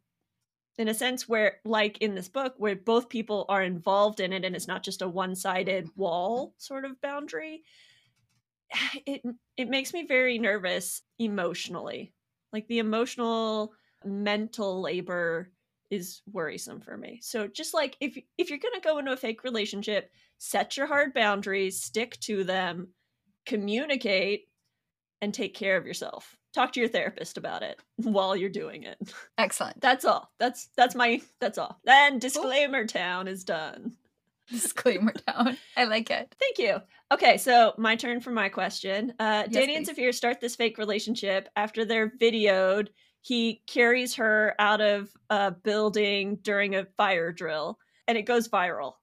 in 0.78 0.88
a 0.88 0.94
sense 0.94 1.28
where 1.28 1.58
like 1.64 1.98
in 1.98 2.14
this 2.14 2.28
book 2.28 2.54
where 2.56 2.76
both 2.76 3.08
people 3.08 3.44
are 3.48 3.62
involved 3.62 4.20
in 4.20 4.32
it 4.32 4.44
and 4.44 4.54
it's 4.54 4.68
not 4.68 4.82
just 4.82 5.02
a 5.02 5.08
one-sided 5.08 5.88
wall 5.96 6.54
sort 6.56 6.84
of 6.84 7.00
boundary 7.00 7.62
it 9.06 9.22
it 9.56 9.68
makes 9.68 9.92
me 9.92 10.06
very 10.06 10.38
nervous 10.38 11.02
emotionally. 11.18 12.12
Like 12.52 12.66
the 12.68 12.78
emotional 12.78 13.72
mental 14.04 14.80
labor 14.80 15.50
is 15.90 16.22
worrisome 16.30 16.80
for 16.80 16.96
me. 16.96 17.20
So 17.22 17.48
just 17.48 17.74
like 17.74 17.96
if 18.00 18.18
if 18.36 18.50
you're 18.50 18.58
going 18.58 18.74
to 18.74 18.80
go 18.80 18.98
into 18.98 19.12
a 19.12 19.16
fake 19.16 19.44
relationship, 19.44 20.10
set 20.38 20.76
your 20.76 20.86
hard 20.86 21.14
boundaries, 21.14 21.82
stick 21.82 22.18
to 22.20 22.44
them, 22.44 22.88
communicate 23.46 24.48
and 25.20 25.34
take 25.34 25.54
care 25.54 25.76
of 25.76 25.86
yourself. 25.86 26.37
Talk 26.54 26.72
to 26.72 26.80
your 26.80 26.88
therapist 26.88 27.36
about 27.36 27.62
it 27.62 27.78
while 27.96 28.34
you're 28.36 28.48
doing 28.50 28.82
it. 28.84 28.98
Excellent. 29.38 29.80
That's 29.80 30.04
all. 30.04 30.30
That's 30.38 30.68
that's 30.76 30.94
my 30.94 31.20
that's 31.40 31.58
all. 31.58 31.78
Then 31.84 32.18
disclaimer 32.18 32.86
town 32.86 33.28
is 33.28 33.44
done. 33.44 33.96
Disclaimer 34.50 35.12
down. 35.26 35.58
I 35.76 35.84
like 35.84 36.10
it. 36.10 36.34
Thank 36.40 36.58
you. 36.58 36.80
Okay, 37.12 37.36
so 37.36 37.74
my 37.76 37.96
turn 37.96 38.20
for 38.22 38.30
my 38.30 38.48
question. 38.48 39.12
Uh, 39.18 39.44
Yes, 39.50 39.66
Dani 39.66 39.76
and 39.76 39.84
please. 39.84 39.88
Zafir 39.88 40.12
start 40.12 40.40
this 40.40 40.56
fake 40.56 40.78
relationship 40.78 41.50
after 41.54 41.84
they're 41.84 42.08
videoed. 42.08 42.88
He 43.20 43.60
carries 43.66 44.14
her 44.14 44.54
out 44.58 44.80
of 44.80 45.10
a 45.28 45.50
building 45.50 46.36
during 46.40 46.74
a 46.76 46.86
fire 46.96 47.30
drill, 47.30 47.78
and 48.06 48.16
it 48.16 48.22
goes 48.22 48.48
viral. 48.48 48.94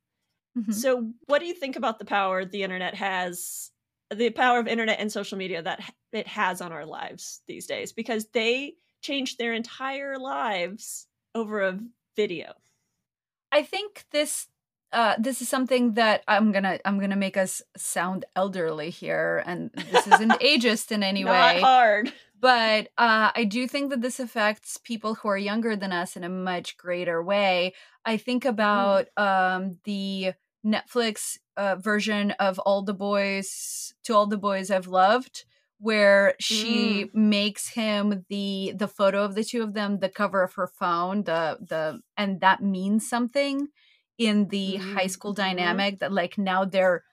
Mhm. 0.57 0.73
So, 0.73 1.11
what 1.27 1.39
do 1.41 1.45
you 1.45 1.53
think 1.53 1.75
about 1.75 1.99
the 1.99 2.05
power 2.05 2.43
the 2.43 2.63
internet 2.63 2.95
has, 2.95 3.69
the 4.13 4.29
power 4.29 4.59
of 4.59 4.67
internet 4.67 4.99
and 4.99 5.11
social 5.11 5.37
media 5.37 5.61
that 5.61 5.81
it 6.11 6.27
has 6.27 6.61
on 6.61 6.71
our 6.71 6.85
lives 6.85 7.41
these 7.47 7.65
days? 7.65 7.91
Because 7.93 8.27
they 8.33 8.73
changed 9.01 9.37
their 9.37 9.53
entire 9.53 10.17
lives 10.17 11.07
over 11.33 11.61
a 11.61 11.79
video. 12.15 12.53
I 13.51 13.63
think 13.63 14.05
this 14.11 14.47
uh, 14.91 15.15
this 15.19 15.41
is 15.41 15.49
something 15.49 15.93
that 15.95 16.23
I'm 16.27 16.51
gonna 16.51 16.79
I'm 16.85 16.99
gonna 16.99 17.15
make 17.15 17.35
us 17.37 17.61
sound 17.75 18.25
elderly 18.35 18.89
here, 18.89 19.43
and 19.45 19.71
this 19.91 20.07
isn't 20.07 20.31
ageist 20.41 20.91
in 20.91 21.03
any 21.03 21.23
Not 21.23 21.55
way. 21.55 21.61
hard. 21.61 22.13
but 22.39 22.87
uh, 22.97 23.31
I 23.35 23.45
do 23.49 23.67
think 23.67 23.89
that 23.89 24.01
this 24.01 24.19
affects 24.19 24.77
people 24.77 25.15
who 25.15 25.27
are 25.27 25.37
younger 25.37 25.75
than 25.75 25.91
us 25.91 26.15
in 26.15 26.23
a 26.23 26.29
much 26.29 26.77
greater 26.77 27.21
way. 27.21 27.73
I 28.05 28.17
think 28.17 28.45
about 28.45 29.07
um, 29.17 29.77
the 29.83 30.33
Netflix 30.65 31.39
uh, 31.57 31.75
version 31.77 32.31
of 32.31 32.59
All 32.59 32.81
the 32.83 32.93
Boys 32.93 33.93
to 34.03 34.15
All 34.15 34.27
the 34.27 34.37
Boys 34.37 34.71
I've 34.71 34.87
Loved, 34.87 35.45
where 35.79 36.35
she 36.39 37.09
makes 37.13 37.69
him 37.69 38.25
the 38.29 38.73
the 38.75 38.87
photo 38.87 39.23
of 39.23 39.35
the 39.35 39.43
two 39.43 39.63
of 39.63 39.73
them 39.73 39.99
the 39.99 40.09
cover 40.09 40.43
of 40.43 40.53
her 40.55 40.67
phone, 40.67 41.23
the 41.23 41.57
the 41.61 42.01
and 42.17 42.41
that 42.41 42.61
means 42.61 43.07
something 43.09 43.67
in 44.17 44.47
the 44.47 44.77
high 44.77 45.07
school 45.07 45.33
Mhm. 45.33 45.35
dynamic 45.35 45.99
that 45.99 46.11
like 46.11 46.37
now 46.37 46.65
they're 46.65 47.03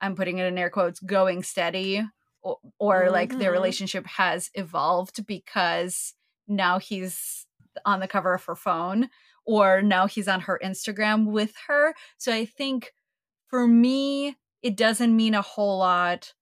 I'm 0.00 0.16
putting 0.16 0.38
it 0.38 0.46
in 0.46 0.58
air 0.58 0.70
quotes 0.70 1.00
going 1.00 1.42
steady 1.42 2.02
or, 2.42 2.58
or 2.78 3.10
like 3.10 3.36
their 3.36 3.50
Mhm. 3.50 3.52
relationship 3.52 4.06
has 4.06 4.50
evolved 4.54 5.26
because 5.26 6.14
now 6.48 6.78
he's 6.78 7.46
on 7.84 8.00
the 8.00 8.08
cover 8.08 8.34
of 8.34 8.44
her 8.44 8.56
phone 8.56 9.08
or 9.44 9.82
now 9.82 10.06
he's 10.06 10.28
on 10.28 10.40
her 10.40 10.60
Instagram 10.62 11.26
with 11.26 11.54
her. 11.68 11.94
So 12.18 12.32
I 12.32 12.44
think 12.44 12.92
for 13.52 13.68
me, 13.68 14.34
it 14.62 14.78
doesn't 14.78 15.14
mean 15.14 15.34
a 15.34 15.42
whole 15.42 15.78
lot, 15.78 16.32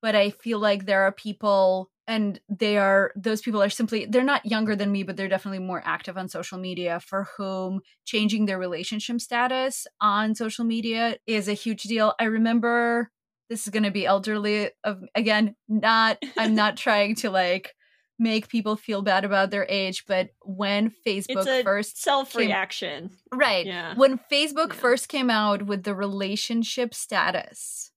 but 0.00 0.16
I 0.16 0.30
feel 0.30 0.58
like 0.58 0.86
there 0.86 1.02
are 1.02 1.12
people 1.12 1.90
and 2.06 2.40
they 2.48 2.78
are 2.78 3.12
those 3.16 3.42
people 3.42 3.62
are 3.62 3.70
simply 3.70 4.06
they're 4.06 4.24
not 4.24 4.44
younger 4.44 4.76
than 4.76 4.92
me 4.92 5.02
but 5.02 5.16
they're 5.16 5.26
definitely 5.26 5.58
more 5.58 5.82
active 5.86 6.18
on 6.18 6.28
social 6.28 6.58
media 6.58 7.00
for 7.00 7.28
whom 7.36 7.80
changing 8.04 8.44
their 8.44 8.58
relationship 8.58 9.20
status 9.22 9.86
on 10.02 10.34
social 10.34 10.64
media 10.66 11.16
is 11.26 11.48
a 11.48 11.54
huge 11.54 11.84
deal. 11.84 12.14
I 12.20 12.24
remember 12.24 13.10
this 13.48 13.66
is 13.66 13.70
going 13.70 13.84
to 13.84 13.90
be 13.90 14.06
elderly 14.06 14.70
of 14.84 15.02
again 15.14 15.54
not 15.68 16.18
i'm 16.38 16.54
not 16.62 16.76
trying 16.76 17.14
to 17.14 17.30
like 17.30 17.74
make 18.18 18.48
people 18.48 18.76
feel 18.76 19.02
bad 19.02 19.24
about 19.24 19.50
their 19.50 19.66
age 19.68 20.04
but 20.06 20.30
when 20.42 20.92
facebook 21.06 21.64
first 21.64 22.00
self 22.00 22.32
came- 22.32 22.46
reaction. 22.46 23.10
right 23.32 23.66
Yeah. 23.66 23.94
when 23.96 24.18
facebook 24.30 24.68
Yeah. 24.68 24.74
first 24.80 25.08
came 25.08 25.30
out 25.30 25.62
with 25.66 25.82
the 25.82 25.94
relationship 25.94 26.94
status 26.94 27.90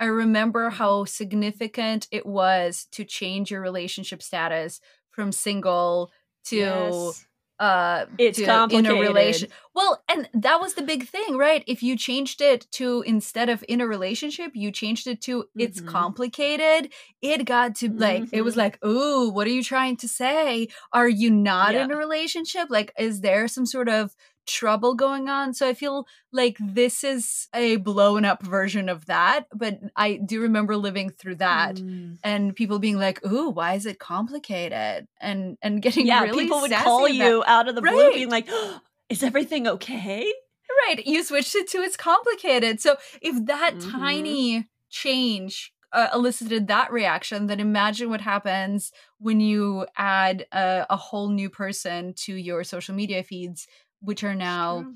I 0.00 0.06
remember 0.06 0.68
Mm-hmm. 0.68 0.76
how 0.78 1.04
significant 1.04 2.08
it 2.10 2.26
was 2.26 2.86
to 2.92 3.04
change 3.04 3.50
your 3.52 3.60
relationship 3.60 4.20
status 4.22 4.80
from 5.10 5.30
single 5.30 6.10
to 6.46 6.56
Yes. 6.56 7.26
Uh 7.62 8.06
It's 8.18 8.38
to 8.38 8.46
complicated. 8.46 8.86
in 8.92 8.98
a 8.98 9.00
relation. 9.08 9.48
Well, 9.74 10.02
and 10.12 10.28
that 10.34 10.60
was 10.60 10.74
the 10.74 10.82
big 10.82 11.02
thing, 11.08 11.36
right? 11.38 11.64
If 11.66 11.82
you 11.82 11.96
changed 11.96 12.40
it 12.42 12.66
to 12.78 13.02
instead 13.06 13.48
of 13.48 13.64
in 13.68 13.80
a 13.80 13.86
relationship, 13.86 14.52
you 14.54 14.70
changed 14.72 15.06
it 15.06 15.20
to 15.22 15.34
it's 15.58 15.80
Mhm. 15.80 15.86
complicated. 15.86 16.92
It 17.22 17.44
got 17.46 17.76
to 17.76 17.86
like 18.06 18.26
it 18.32 18.42
was 18.42 18.54
Mhm. 18.54 18.58
like, 18.64 18.84
"Ooh, 18.84 19.30
what 19.30 19.46
are 19.46 19.50
you 19.58 19.64
trying 19.64 19.96
to 19.98 20.08
say? 20.08 20.68
Are 20.92 21.08
you 21.22 21.30
not 21.30 21.74
Yeah. 21.74 21.84
in 21.84 21.90
a 21.92 21.96
relationship? 21.96 22.66
Like 22.70 22.92
is 22.98 23.20
there 23.22 23.48
some 23.48 23.66
sort 23.66 23.88
of 23.88 24.14
trouble 24.46 24.94
going 24.94 25.28
on?" 25.28 25.54
So 25.54 25.68
I 25.68 25.74
feel 25.74 26.06
like 26.32 26.56
this 26.60 27.04
is 27.04 27.48
a 27.54 27.76
blown 27.76 28.24
up 28.24 28.42
version 28.42 28.88
of 28.88 29.06
that, 29.06 29.46
but 29.54 29.78
I 29.96 30.14
do 30.24 30.40
remember 30.40 30.76
living 30.76 31.10
through 31.10 31.36
that 31.36 31.76
Mm. 31.76 32.18
and 32.24 32.54
people 32.56 32.78
being 32.78 32.98
like, 32.98 33.24
"Ooh, 33.26 33.50
why 33.50 33.74
is 33.74 33.86
it 33.86 33.98
complicated?" 33.98 35.06
and 35.20 35.56
and 35.62 35.82
getting 35.82 36.06
Yeah, 36.06 36.22
really 36.22 36.44
people 36.44 36.60
would 36.60 36.70
call 36.72 37.06
about- 37.06 37.14
you 37.14 37.44
out 37.46 37.68
of 37.68 37.74
the 37.74 37.82
blue 37.82 38.10
being 38.14 38.30
like, 38.30 38.48
is 39.08 39.22
everything 39.22 39.66
okay? 39.66 40.32
right 40.86 41.06
you 41.06 41.22
switched 41.22 41.54
it 41.54 41.68
to 41.68 41.78
it's 41.78 41.98
complicated 41.98 42.80
so 42.80 42.96
if 43.20 43.44
that 43.44 43.74
Mhm. 43.76 43.90
tiny 43.92 44.68
change 44.88 45.70
uh, 45.92 46.08
elicited 46.14 46.66
that 46.68 46.90
reaction 46.90 47.46
then 47.46 47.60
imagine 47.60 48.08
what 48.08 48.22
happens 48.22 48.90
when 49.18 49.38
you 49.38 49.86
add 49.98 50.46
a, 50.50 50.86
a 50.88 50.96
whole 50.96 51.28
new 51.28 51.50
person 51.50 52.14
to 52.14 52.34
your 52.34 52.64
social 52.64 52.94
media 52.94 53.22
feeds 53.22 53.66
which 54.02 54.24
are 54.24 54.34
now 54.34 54.86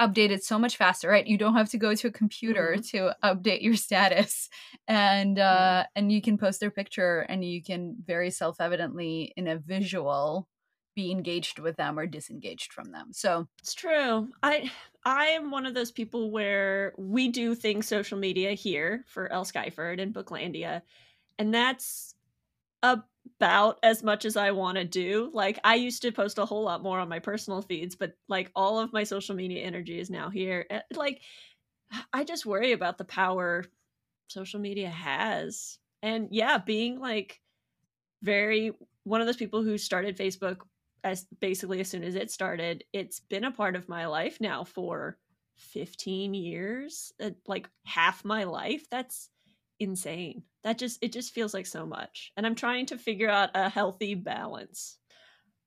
updated 0.00 0.42
so 0.42 0.58
much 0.58 0.76
faster 0.76 1.08
right? 1.08 1.26
You 1.26 1.38
don't 1.38 1.54
have 1.54 1.70
to 1.70 1.78
go 1.78 1.94
to 1.94 2.08
a 2.08 2.12
computer 2.12 2.76
Mhm. 2.78 2.90
to 2.90 3.14
update 3.22 3.62
your 3.62 3.76
status. 3.76 4.48
And 4.88 5.38
uh 5.38 5.84
and 5.94 6.10
you 6.12 6.20
can 6.20 6.36
post 6.38 6.60
their 6.60 6.70
picture 6.72 7.20
and 7.20 7.44
you 7.44 7.62
can 7.62 7.96
very 8.04 8.30
self-evidently 8.30 9.32
in 9.36 9.46
a 9.48 9.56
visual 9.58 10.48
be 10.96 11.10
engaged 11.10 11.58
with 11.58 11.76
them 11.76 11.98
or 11.98 12.06
disengaged 12.06 12.72
from 12.72 12.92
them. 12.92 13.12
So 13.12 13.48
It's 13.60 13.74
true. 13.74 14.28
I 14.42 14.70
I 15.04 15.26
am 15.26 15.50
one 15.50 15.66
of 15.66 15.74
those 15.74 15.92
people 15.92 16.30
where 16.32 16.92
we 16.98 17.28
do 17.28 17.54
things 17.54 17.86
social 17.86 18.18
media 18.18 18.52
here 18.54 19.04
for 19.08 19.30
L. 19.32 19.44
Skyford 19.44 20.00
and 20.02 20.14
Booklandia, 20.14 20.82
and 21.38 21.54
that's 21.54 22.14
about 23.36 23.78
as 23.82 24.02
much 24.02 24.24
as 24.24 24.36
I 24.36 24.50
want 24.52 24.78
to 24.78 24.84
do. 24.84 25.30
Like 25.32 25.58
I 25.64 25.76
used 25.76 26.02
to 26.02 26.12
post 26.12 26.38
a 26.38 26.44
whole 26.46 26.62
lot 26.62 26.82
more 26.82 26.98
on 26.98 27.08
my 27.08 27.18
personal 27.18 27.62
feeds, 27.62 27.96
but 27.96 28.14
like 28.28 28.50
all 28.54 28.78
of 28.78 28.92
my 28.92 29.04
social 29.04 29.34
media 29.34 29.64
energy 29.64 29.98
is 29.98 30.10
now 30.10 30.30
here. 30.30 30.66
Eh, 30.70 30.80
Like 30.94 31.22
I 32.12 32.24
just 32.24 32.46
worry 32.46 32.72
about 32.72 32.98
the 32.98 33.04
power 33.04 33.64
social 34.28 34.60
media 34.60 34.90
has. 34.90 35.78
And 36.02 36.28
yeah, 36.30 36.58
being 36.58 37.00
like 37.00 37.40
very 38.22 38.72
one 39.04 39.20
of 39.20 39.26
those 39.26 39.36
people 39.36 39.62
who 39.62 39.78
started 39.78 40.16
Facebook 40.16 40.60
as 41.02 41.26
basically 41.40 41.80
as 41.80 41.88
soon 41.88 42.02
as 42.04 42.14
it 42.14 42.30
started, 42.30 42.84
it's 42.92 43.20
been 43.20 43.44
a 43.44 43.50
part 43.52 43.76
of 43.76 43.88
my 43.88 44.06
life 44.06 44.40
now 44.40 44.64
for 44.64 45.18
15 45.56 46.34
years, 46.34 47.12
uh, 47.22 47.30
like 47.46 47.68
half 47.84 48.24
my 48.24 48.44
life. 48.44 48.86
That's 48.90 49.30
insane. 49.80 50.42
That 50.62 50.78
just 50.78 50.98
it 51.02 51.12
just 51.12 51.32
feels 51.32 51.54
like 51.54 51.66
so 51.66 51.84
much. 51.86 52.32
And 52.36 52.46
I'm 52.46 52.54
trying 52.54 52.86
to 52.86 52.98
figure 52.98 53.28
out 53.30 53.50
a 53.54 53.68
healthy 53.68 54.14
balance. 54.14 54.98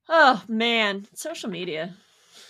Oh 0.10 0.44
man, 0.48 1.06
social 1.14 1.50
media. 1.50 1.96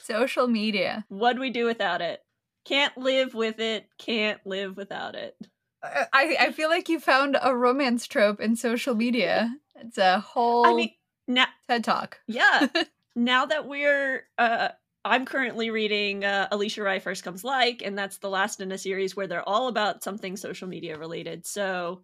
social 0.04 0.48
media 0.48 1.06
What 1.10 1.34
do 1.34 1.40
we 1.42 1.50
do 1.50 1.66
without 1.66 2.02
it? 2.02 2.22
Can't 2.66 2.98
live 2.98 3.34
with 3.34 3.60
it, 3.60 3.88
can't 3.98 4.40
live 4.46 4.78
without 4.78 5.16
it. 5.16 5.36
I, 5.84 6.36
I 6.40 6.52
feel 6.52 6.70
like 6.70 6.90
you 6.90 7.00
found 7.00 7.38
a 7.42 7.56
romance 7.56 8.08
trope 8.08 8.42
in 8.42 8.56
social 8.56 8.96
media. 8.96 9.56
It's 9.76 9.98
a 9.98 10.20
whole 10.20 10.66
I 10.66 10.74
mean, 10.74 10.92
now 11.28 11.46
TED 11.70 11.84
talk. 11.84 12.20
yeah 12.28 12.68
now 13.16 13.46
that 13.46 13.68
we're 13.68 14.24
uh 14.38 14.70
I'm 15.08 15.26
currently 15.26 15.70
reading 15.70 16.26
uh, 16.26 16.48
Alisha 16.52 16.84
Rai 16.84 17.00
First 17.00 17.24
Comes 17.24 17.44
Like, 17.44 17.82
and 17.84 17.98
that's 17.98 18.18
the 18.18 18.30
last 18.30 18.62
in 18.62 18.72
a 18.72 18.78
series 18.78 19.16
where 19.16 19.28
they're 19.28 19.48
all 19.48 19.68
about 19.68 20.04
something 20.04 20.38
social 20.38 20.68
media 20.68 20.98
related. 20.98 21.46
So 21.46 22.04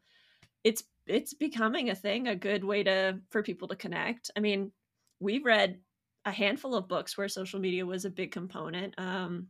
it's 0.63 0.83
it's 1.05 1.33
becoming 1.33 1.89
a 1.89 1.95
thing, 1.95 2.27
a 2.27 2.35
good 2.35 2.63
way 2.63 2.83
to 2.83 3.19
for 3.29 3.43
people 3.43 3.67
to 3.67 3.75
connect. 3.75 4.31
I 4.35 4.39
mean, 4.39 4.71
we've 5.19 5.45
read 5.45 5.79
a 6.25 6.31
handful 6.31 6.75
of 6.75 6.87
books 6.87 7.17
where 7.17 7.27
social 7.27 7.59
media 7.59 7.85
was 7.85 8.05
a 8.05 8.09
big 8.09 8.31
component. 8.31 8.95
Um, 8.97 9.47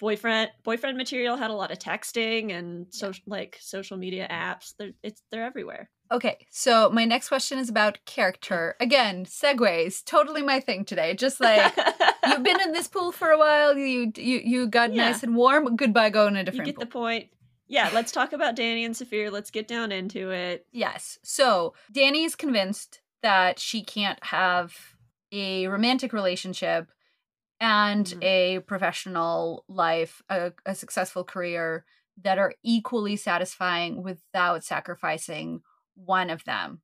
boyfriend 0.00 0.50
boyfriend 0.64 0.96
material 0.96 1.36
had 1.36 1.50
a 1.50 1.54
lot 1.54 1.70
of 1.70 1.78
texting 1.78 2.52
and 2.52 2.86
so, 2.90 3.08
yeah. 3.08 3.14
like 3.26 3.58
social 3.60 3.96
media 3.96 4.26
apps. 4.30 4.74
They're 4.78 4.92
it's 5.02 5.22
they're 5.30 5.44
everywhere. 5.44 5.88
Okay, 6.12 6.46
so 6.50 6.90
my 6.90 7.04
next 7.04 7.28
question 7.28 7.58
is 7.58 7.68
about 7.68 7.98
character. 8.04 8.74
Again, 8.80 9.24
segues, 9.24 10.04
totally 10.04 10.42
my 10.42 10.58
thing 10.58 10.84
today. 10.84 11.14
Just 11.14 11.40
like 11.40 11.72
you've 12.26 12.42
been 12.42 12.60
in 12.60 12.72
this 12.72 12.88
pool 12.88 13.12
for 13.12 13.30
a 13.30 13.38
while, 13.38 13.76
you 13.76 14.12
you 14.16 14.40
you 14.44 14.66
got 14.66 14.92
yeah. 14.92 15.10
nice 15.10 15.22
and 15.22 15.36
warm. 15.36 15.76
Goodbye, 15.76 16.10
go 16.10 16.26
in 16.26 16.36
a 16.36 16.42
different. 16.42 16.66
You 16.66 16.72
get 16.72 16.76
pool. 16.76 16.84
the 16.84 16.90
point. 16.90 17.28
Yeah, 17.68 17.90
let's 17.94 18.10
talk 18.10 18.32
about 18.32 18.56
Dani 18.56 18.84
and 18.84 18.96
Zafir. 18.96 19.30
Let's 19.30 19.52
get 19.52 19.68
down 19.68 19.92
into 19.92 20.30
it. 20.30 20.66
Yes. 20.72 21.18
So 21.22 21.74
Dani 21.92 22.26
is 22.26 22.34
convinced 22.34 23.00
that 23.22 23.60
she 23.60 23.84
can't 23.84 24.22
have 24.24 24.76
a 25.30 25.68
romantic 25.68 26.12
relationship 26.12 26.90
and 27.60 28.06
mm-hmm. 28.06 28.22
a 28.22 28.58
professional 28.60 29.64
life, 29.68 30.22
a, 30.28 30.52
a 30.66 30.74
successful 30.74 31.22
career 31.22 31.84
that 32.22 32.38
are 32.38 32.54
equally 32.64 33.14
satisfying 33.14 34.02
without 34.02 34.64
sacrificing 34.64 35.62
one 35.94 36.30
of 36.30 36.44
them. 36.44 36.80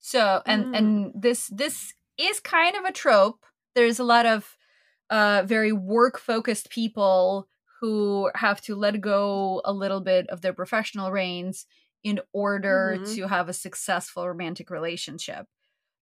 So 0.00 0.42
and 0.46 0.66
mm. 0.66 0.78
and 0.78 1.12
this 1.14 1.48
this 1.48 1.94
is 2.18 2.40
kind 2.40 2.76
of 2.76 2.84
a 2.84 2.92
trope. 2.92 3.44
There's 3.74 3.98
a 3.98 4.04
lot 4.04 4.26
of 4.26 4.56
uh 5.10 5.42
very 5.44 5.72
work 5.72 6.18
focused 6.18 6.70
people 6.70 7.48
who 7.80 8.30
have 8.34 8.60
to 8.62 8.74
let 8.74 9.00
go 9.00 9.62
a 9.64 9.72
little 9.72 10.00
bit 10.00 10.28
of 10.28 10.42
their 10.42 10.52
professional 10.52 11.10
reins 11.10 11.66
in 12.02 12.20
order 12.32 12.96
mm-hmm. 12.96 13.14
to 13.14 13.28
have 13.28 13.48
a 13.48 13.54
successful 13.54 14.26
romantic 14.26 14.70
relationship. 14.70 15.46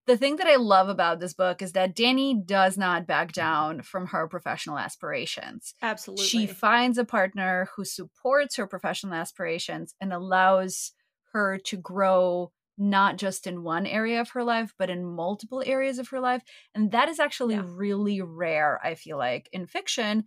The 0.06 0.16
thing 0.16 0.36
that 0.36 0.46
I 0.46 0.56
love 0.56 0.88
about 0.88 1.20
this 1.20 1.34
book 1.34 1.60
is 1.60 1.72
that 1.72 1.94
Dani 1.94 2.44
does 2.46 2.78
not 2.78 3.06
back 3.06 3.30
down 3.32 3.82
from 3.82 4.06
her 4.06 4.26
professional 4.26 4.78
aspirations. 4.78 5.74
Absolutely. 5.82 6.24
She 6.24 6.46
finds 6.46 6.96
a 6.96 7.04
partner 7.04 7.68
who 7.76 7.84
supports 7.84 8.56
her 8.56 8.66
professional 8.66 9.12
aspirations 9.12 9.94
and 10.00 10.10
allows 10.12 10.92
her 11.38 11.58
to 11.58 11.76
grow 11.76 12.50
not 12.76 13.16
just 13.16 13.46
in 13.46 13.62
one 13.62 13.86
area 13.86 14.20
of 14.20 14.30
her 14.30 14.44
life, 14.44 14.72
but 14.78 14.90
in 14.90 15.04
multiple 15.04 15.62
areas 15.66 15.98
of 15.98 16.08
her 16.08 16.20
life. 16.20 16.42
And 16.74 16.92
that 16.92 17.08
is 17.08 17.18
actually 17.18 17.54
yeah. 17.54 17.64
really 17.64 18.20
rare, 18.20 18.80
I 18.84 18.94
feel 18.94 19.18
like, 19.18 19.48
in 19.52 19.66
fiction 19.66 20.24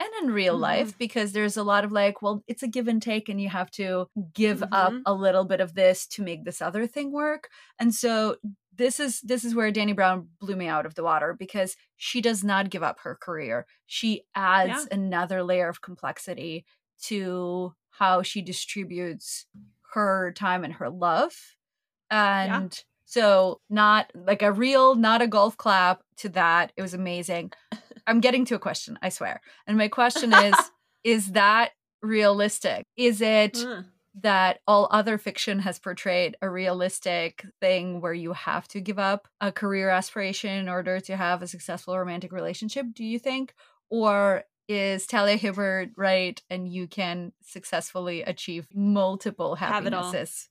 and 0.00 0.10
in 0.22 0.30
real 0.30 0.54
mm-hmm. 0.54 0.62
life, 0.62 0.98
because 0.98 1.32
there's 1.32 1.56
a 1.56 1.62
lot 1.62 1.84
of 1.84 1.92
like, 1.92 2.20
well, 2.20 2.42
it's 2.46 2.62
a 2.62 2.68
give 2.68 2.88
and 2.88 3.00
take, 3.00 3.28
and 3.28 3.40
you 3.40 3.48
have 3.48 3.70
to 3.72 4.06
give 4.34 4.58
mm-hmm. 4.58 4.74
up 4.74 4.92
a 5.06 5.14
little 5.14 5.44
bit 5.44 5.60
of 5.60 5.74
this 5.74 6.06
to 6.08 6.22
make 6.22 6.44
this 6.44 6.60
other 6.60 6.86
thing 6.86 7.12
work. 7.12 7.48
And 7.78 7.94
so 7.94 8.36
this 8.76 9.00
is 9.00 9.20
this 9.20 9.44
is 9.44 9.54
where 9.54 9.72
Dani 9.72 9.94
Brown 9.94 10.28
blew 10.40 10.56
me 10.56 10.66
out 10.66 10.84
of 10.84 10.94
the 10.96 11.04
water 11.04 11.34
because 11.38 11.76
she 11.96 12.20
does 12.20 12.42
not 12.42 12.70
give 12.70 12.82
up 12.82 12.98
her 13.04 13.16
career. 13.20 13.66
She 13.86 14.24
adds 14.34 14.88
yeah. 14.90 14.98
another 14.98 15.42
layer 15.42 15.68
of 15.68 15.80
complexity 15.80 16.66
to 17.04 17.72
how 17.90 18.22
she 18.22 18.42
distributes 18.42 19.46
her 19.94 20.32
time 20.32 20.64
and 20.64 20.74
her 20.74 20.90
love. 20.90 21.34
And 22.10 22.72
yeah. 22.74 22.82
so 23.04 23.60
not 23.70 24.10
like 24.14 24.42
a 24.42 24.52
real 24.52 24.94
not 24.94 25.22
a 25.22 25.26
golf 25.26 25.56
clap 25.56 26.02
to 26.18 26.28
that. 26.30 26.72
It 26.76 26.82
was 26.82 26.94
amazing. 26.94 27.52
I'm 28.06 28.20
getting 28.20 28.44
to 28.46 28.54
a 28.54 28.58
question 28.58 28.98
i 29.00 29.08
swear. 29.08 29.40
And 29.66 29.78
my 29.78 29.88
question 29.88 30.32
is 30.34 30.54
is 31.02 31.32
that 31.32 31.70
realistic? 32.02 32.84
Is 32.96 33.20
it 33.20 33.54
mm. 33.54 33.84
that 34.20 34.58
all 34.66 34.88
other 34.90 35.16
fiction 35.16 35.60
has 35.60 35.78
portrayed 35.78 36.36
a 36.42 36.50
realistic 36.50 37.46
thing 37.60 38.00
where 38.00 38.14
you 38.14 38.32
have 38.32 38.66
to 38.68 38.80
give 38.80 38.98
up 38.98 39.28
a 39.40 39.52
career 39.52 39.90
aspiration 39.90 40.50
in 40.50 40.68
order 40.68 41.00
to 41.00 41.16
have 41.16 41.42
a 41.42 41.46
successful 41.46 41.98
romantic 41.98 42.32
relationship 42.32 42.86
do 42.92 43.04
you 43.04 43.18
think? 43.18 43.54
Or 43.90 44.44
is 44.68 45.06
Talia 45.06 45.36
Hibbert 45.36 45.90
right 45.96 46.40
and 46.50 46.68
you 46.68 46.86
can 46.86 47.32
successfully 47.42 48.22
achieve 48.22 48.66
multiple 48.74 49.54
happinesses 49.54 50.48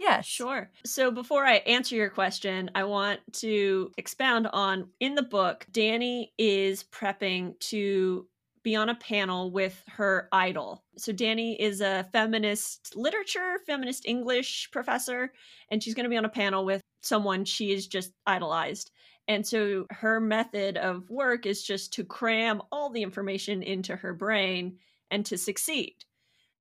yeah, 0.00 0.20
sure. 0.20 0.70
So 0.84 1.12
before 1.12 1.44
I 1.44 1.56
answer 1.56 1.94
your 1.94 2.10
question, 2.10 2.70
I 2.74 2.84
want 2.84 3.20
to 3.34 3.92
expound 3.96 4.48
on 4.48 4.88
in 4.98 5.14
the 5.14 5.22
book, 5.22 5.64
Dani 5.70 6.30
is 6.38 6.82
prepping 6.84 7.58
to 7.70 8.26
be 8.62 8.74
on 8.76 8.88
a 8.88 8.94
panel 8.94 9.50
with 9.50 9.82
her 9.88 10.28
idol. 10.32 10.82
So 10.96 11.12
Dani 11.12 11.56
is 11.58 11.80
a 11.80 12.08
feminist 12.12 12.96
literature, 12.96 13.58
feminist 13.66 14.06
English 14.06 14.70
professor, 14.72 15.32
and 15.70 15.82
she's 15.82 15.94
going 15.94 16.04
to 16.04 16.10
be 16.10 16.16
on 16.16 16.24
a 16.24 16.30
panel 16.30 16.64
with 16.64 16.80
someone 17.02 17.44
she 17.44 17.72
is 17.72 17.86
just 17.86 18.12
idolized. 18.26 18.90
And 19.28 19.46
so 19.46 19.86
her 19.90 20.20
method 20.20 20.76
of 20.76 21.08
work 21.08 21.46
is 21.46 21.62
just 21.62 21.92
to 21.94 22.04
cram 22.04 22.60
all 22.72 22.90
the 22.90 23.02
information 23.02 23.62
into 23.62 23.94
her 23.96 24.14
brain 24.14 24.78
and 25.10 25.24
to 25.26 25.38
succeed. 25.38 25.96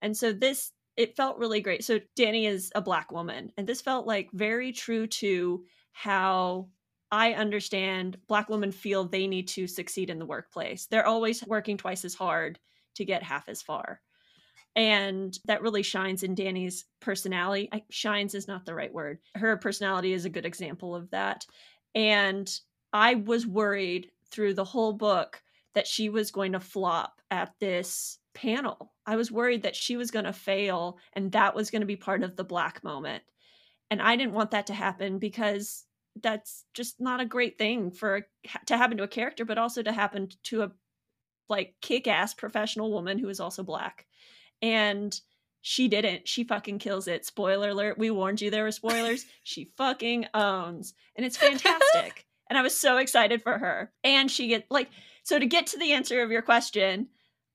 And 0.01 0.15
so 0.15 0.31
this 0.31 0.71
it 0.97 1.15
felt 1.15 1.37
really 1.37 1.61
great. 1.61 1.83
So 1.83 1.99
Dani 2.17 2.47
is 2.47 2.71
a 2.75 2.81
black 2.81 3.11
woman, 3.11 3.51
and 3.57 3.65
this 3.65 3.81
felt 3.81 4.05
like 4.05 4.29
very 4.33 4.73
true 4.73 5.07
to 5.07 5.63
how 5.93 6.67
I 7.11 7.33
understand 7.33 8.17
black 8.27 8.49
women 8.49 8.71
feel 8.71 9.05
they 9.05 9.27
need 9.27 9.47
to 9.49 9.67
succeed 9.67 10.09
in 10.09 10.19
the 10.19 10.25
workplace. 10.25 10.85
They're 10.85 11.07
always 11.07 11.45
working 11.45 11.77
twice 11.77 12.05
as 12.05 12.13
hard 12.13 12.59
to 12.95 13.05
get 13.05 13.23
half 13.23 13.49
as 13.49 13.61
far. 13.61 14.01
And 14.75 15.37
that 15.45 15.61
really 15.61 15.83
shines 15.83 16.23
in 16.23 16.35
Dani's 16.35 16.85
personality. 17.01 17.67
I, 17.73 17.83
shines 17.89 18.33
is 18.33 18.47
not 18.47 18.65
the 18.65 18.73
right 18.73 18.93
word. 18.93 19.19
Her 19.35 19.57
personality 19.57 20.13
is 20.13 20.23
a 20.23 20.29
good 20.29 20.45
example 20.45 20.95
of 20.95 21.09
that. 21.11 21.45
And 21.95 22.51
I 22.93 23.15
was 23.15 23.45
worried 23.45 24.11
through 24.29 24.53
the 24.53 24.63
whole 24.63 24.93
book 24.93 25.41
that 25.73 25.87
she 25.87 26.09
was 26.09 26.31
going 26.31 26.53
to 26.53 26.59
flop 26.59 27.21
at 27.29 27.53
this 27.59 28.19
panel. 28.33 28.93
I 29.05 29.15
was 29.15 29.31
worried 29.31 29.63
that 29.63 29.75
she 29.75 29.97
was 29.97 30.11
going 30.11 30.25
to 30.25 30.33
fail 30.33 30.97
and 31.13 31.31
that 31.31 31.55
was 31.55 31.71
going 31.71 31.81
to 31.81 31.85
be 31.85 31.95
part 31.95 32.23
of 32.23 32.35
the 32.35 32.43
black 32.43 32.83
moment. 32.83 33.23
And 33.89 34.01
I 34.01 34.15
didn't 34.15 34.33
want 34.33 34.51
that 34.51 34.67
to 34.67 34.73
happen 34.73 35.19
because 35.19 35.85
that's 36.21 36.65
just 36.73 36.99
not 36.99 37.21
a 37.21 37.25
great 37.25 37.57
thing 37.57 37.91
for 37.91 38.27
to 38.65 38.77
happen 38.77 38.97
to 38.97 39.03
a 39.03 39.07
character 39.07 39.45
but 39.45 39.57
also 39.57 39.81
to 39.81 39.91
happen 39.93 40.27
to 40.43 40.63
a 40.63 40.71
like 41.49 41.73
kick-ass 41.81 42.33
professional 42.33 42.91
woman 42.91 43.17
who 43.17 43.29
is 43.29 43.39
also 43.39 43.63
black. 43.63 44.05
And 44.61 45.19
she 45.61 45.87
didn't. 45.87 46.27
She 46.27 46.43
fucking 46.43 46.79
kills 46.79 47.07
it. 47.07 47.25
Spoiler 47.25 47.69
alert. 47.69 47.97
We 47.97 48.09
warned 48.11 48.41
you 48.41 48.49
there 48.49 48.63
were 48.63 48.71
spoilers. 48.71 49.25
she 49.43 49.71
fucking 49.77 50.25
owns. 50.33 50.93
And 51.15 51.25
it's 51.25 51.37
fantastic. 51.37 52.25
and 52.49 52.57
I 52.57 52.61
was 52.61 52.77
so 52.77 52.97
excited 52.97 53.41
for 53.41 53.57
her. 53.57 53.91
And 54.03 54.29
she 54.29 54.47
get 54.47 54.65
like 54.69 54.89
so 55.23 55.37
to 55.37 55.45
get 55.45 55.67
to 55.67 55.77
the 55.77 55.93
answer 55.93 56.21
of 56.21 56.31
your 56.31 56.41
question, 56.41 57.07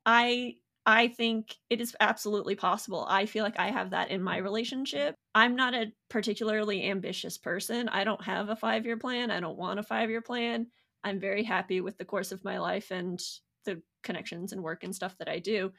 I 0.04 0.54
I 0.88 1.08
think 1.08 1.56
it 1.68 1.80
is 1.80 1.96
absolutely 1.98 2.54
possible. 2.54 3.06
I 3.08 3.26
feel 3.26 3.42
like 3.42 3.58
I 3.58 3.72
have 3.72 3.90
that 3.90 4.10
in 4.10 4.22
my 4.22 4.36
relationship. 4.36 5.16
I'm 5.34 5.56
not 5.56 5.74
a 5.74 5.92
particularly 6.08 6.88
ambitious 6.88 7.38
person. 7.38 7.88
I 7.88 8.04
don't 8.04 8.22
have 8.22 8.50
a 8.50 8.56
5-year 8.56 8.96
plan. 8.96 9.32
I 9.32 9.40
don't 9.40 9.58
want 9.58 9.80
a 9.80 9.82
5-year 9.82 10.20
plan. 10.20 10.68
I'm 11.02 11.18
very 11.18 11.42
happy 11.42 11.80
with 11.80 11.98
the 11.98 12.04
course 12.04 12.30
of 12.30 12.44
my 12.44 12.58
life 12.58 12.92
and 12.92 13.20
the 13.64 13.82
connections 14.04 14.52
and 14.52 14.62
work 14.62 14.84
and 14.84 14.94
stuff 14.94 15.18
that 15.18 15.28
I 15.28 15.40
do. 15.40 15.72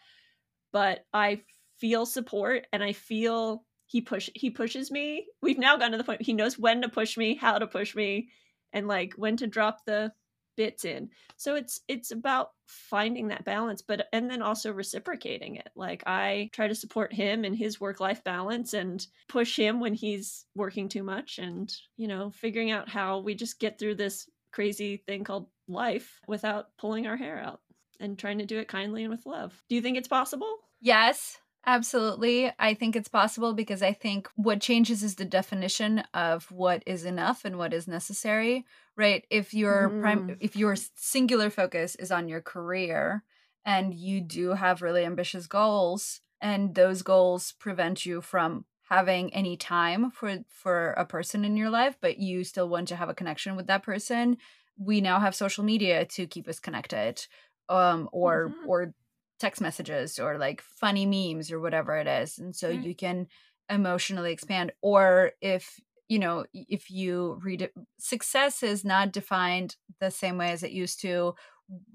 But 0.74 1.06
I 1.14 1.42
feel 1.80 2.06
support 2.06 2.68
and 2.74 2.84
I 2.84 2.94
feel 2.94 3.64
he 3.88 4.02
push 4.02 4.30
he 4.36 4.50
pushes 4.50 4.92
me. 4.92 5.28
We've 5.42 5.58
now 5.58 5.78
gotten 5.78 5.94
to 5.94 5.98
the 5.98 6.04
point 6.04 6.22
he 6.22 6.34
knows 6.34 6.60
when 6.60 6.82
to 6.82 6.90
push 6.90 7.18
me, 7.18 7.36
how 7.36 7.58
to 7.58 7.68
push 7.68 7.96
me, 7.96 8.30
and 8.74 8.88
like 8.88 9.14
when 9.16 9.38
to 9.38 9.48
drop 9.48 9.86
the 9.86 10.12
bits 10.58 10.86
in. 10.86 11.10
So 11.38 11.56
it's 11.56 11.82
it's 11.88 12.12
about 12.12 12.50
finding 12.68 13.30
that 13.30 13.46
balance 13.46 13.82
but 13.82 14.08
and 14.12 14.30
then 14.30 14.42
also 14.42 14.74
reciprocating 14.74 15.56
it. 15.56 15.70
Like 15.76 16.04
i 16.06 16.50
try 16.52 16.68
to 16.68 16.76
support 16.76 17.14
him 17.14 17.46
in 17.46 17.54
his 17.54 17.80
work 17.80 18.00
life 18.00 18.24
balance 18.24 18.74
and 18.74 19.06
push 19.30 19.58
him 19.58 19.80
when 19.80 19.94
he's 19.94 20.46
working 20.56 20.90
too 20.90 21.04
much 21.04 21.38
and 21.38 21.74
you 21.96 22.08
know 22.08 22.32
figuring 22.32 22.72
out 22.72 22.90
how 22.90 23.20
we 23.20 23.36
just 23.36 23.60
get 23.60 23.80
through 23.80 23.96
this 23.96 24.30
crazy 24.52 24.98
thing 24.98 25.24
called 25.24 25.48
life 25.68 26.20
without 26.28 26.70
pulling 26.78 27.08
our 27.08 27.18
hair 27.18 27.40
out 27.40 27.62
and 28.00 28.18
trying 28.18 28.40
to 28.40 28.46
do 28.46 28.60
it 28.60 28.68
kindly 28.68 29.04
and 29.04 29.12
with 29.12 29.26
love. 29.26 29.54
Do 29.70 29.76
you 29.76 29.82
think 29.82 29.98
it's 29.98 30.08
possible? 30.08 30.58
Yes 30.82 31.38
Absolutely. 31.66 32.52
I 32.60 32.74
think 32.74 32.96
it's 32.96 33.10
possible 33.10 33.54
because 33.54 33.82
I 33.82 33.92
think 33.92 34.30
what 34.36 34.62
changes 34.62 35.04
is 35.04 35.16
the 35.16 35.26
definition 35.26 36.00
of 36.14 36.50
what 36.52 36.82
is 36.86 37.04
enough 37.04 37.44
and 37.44 37.58
what 37.58 37.74
is 37.74 37.88
necessary, 37.88 38.66
right? 38.96 39.26
If 39.30 39.54
your 39.54 39.90
mm. 39.90 40.00
prime 40.00 40.38
if 40.40 40.56
your 40.56 40.76
singular 40.96 41.50
focus 41.50 41.96
is 41.96 42.12
on 42.12 42.30
your 42.30 42.42
career 42.42 43.24
and 43.66 43.94
you 43.94 44.22
do 44.22 44.52
have 44.52 44.82
really 44.82 45.04
ambitious 45.04 45.46
goals 45.46 46.22
and 46.40 46.74
those 46.74 47.02
goals 47.02 47.52
prevent 47.60 48.06
you 48.06 48.22
from 48.22 48.64
having 48.90 49.34
any 49.34 49.58
time 49.58 50.10
for 50.12 50.38
for 50.48 50.92
a 50.92 51.06
person 51.06 51.44
in 51.44 51.58
your 51.58 51.70
life 51.70 51.98
but 52.00 52.18
you 52.18 52.46
still 52.46 52.70
want 52.70 52.88
to 52.88 52.96
have 52.96 53.10
a 53.10 53.14
connection 53.14 53.58
with 53.58 53.68
that 53.68 53.84
person, 53.84 54.38
we 54.78 55.02
now 55.02 55.20
have 55.20 55.36
social 55.36 55.66
media 55.66 56.06
to 56.06 56.26
keep 56.28 56.48
us 56.48 56.60
connected 56.60 57.26
um 57.68 58.08
or 58.14 58.50
Mhm. 58.50 58.68
or 58.68 58.94
text 59.40 59.62
messages 59.62 60.20
or 60.20 60.38
like 60.38 60.62
funny 60.62 61.06
memes 61.06 61.52
or 61.52 61.60
whatever 61.60 61.96
it 61.98 62.08
is 62.08 62.38
and 62.38 62.56
so 62.56 62.70
Right. 62.70 62.80
you 62.84 62.96
can 62.96 63.28
emotionally 63.70 64.32
expand 64.32 64.72
or 64.82 65.32
if 65.42 65.80
you 66.08 66.20
know 66.20 66.46
if 66.54 66.90
you 66.90 67.40
read 67.44 67.62
it 67.62 67.74
success 68.00 68.64
is 68.64 68.86
not 68.86 69.12
defined 69.12 69.76
the 70.00 70.10
same 70.10 70.38
way 70.38 70.52
as 70.52 70.64
it 70.64 70.72
used 70.72 71.02
to 71.02 71.34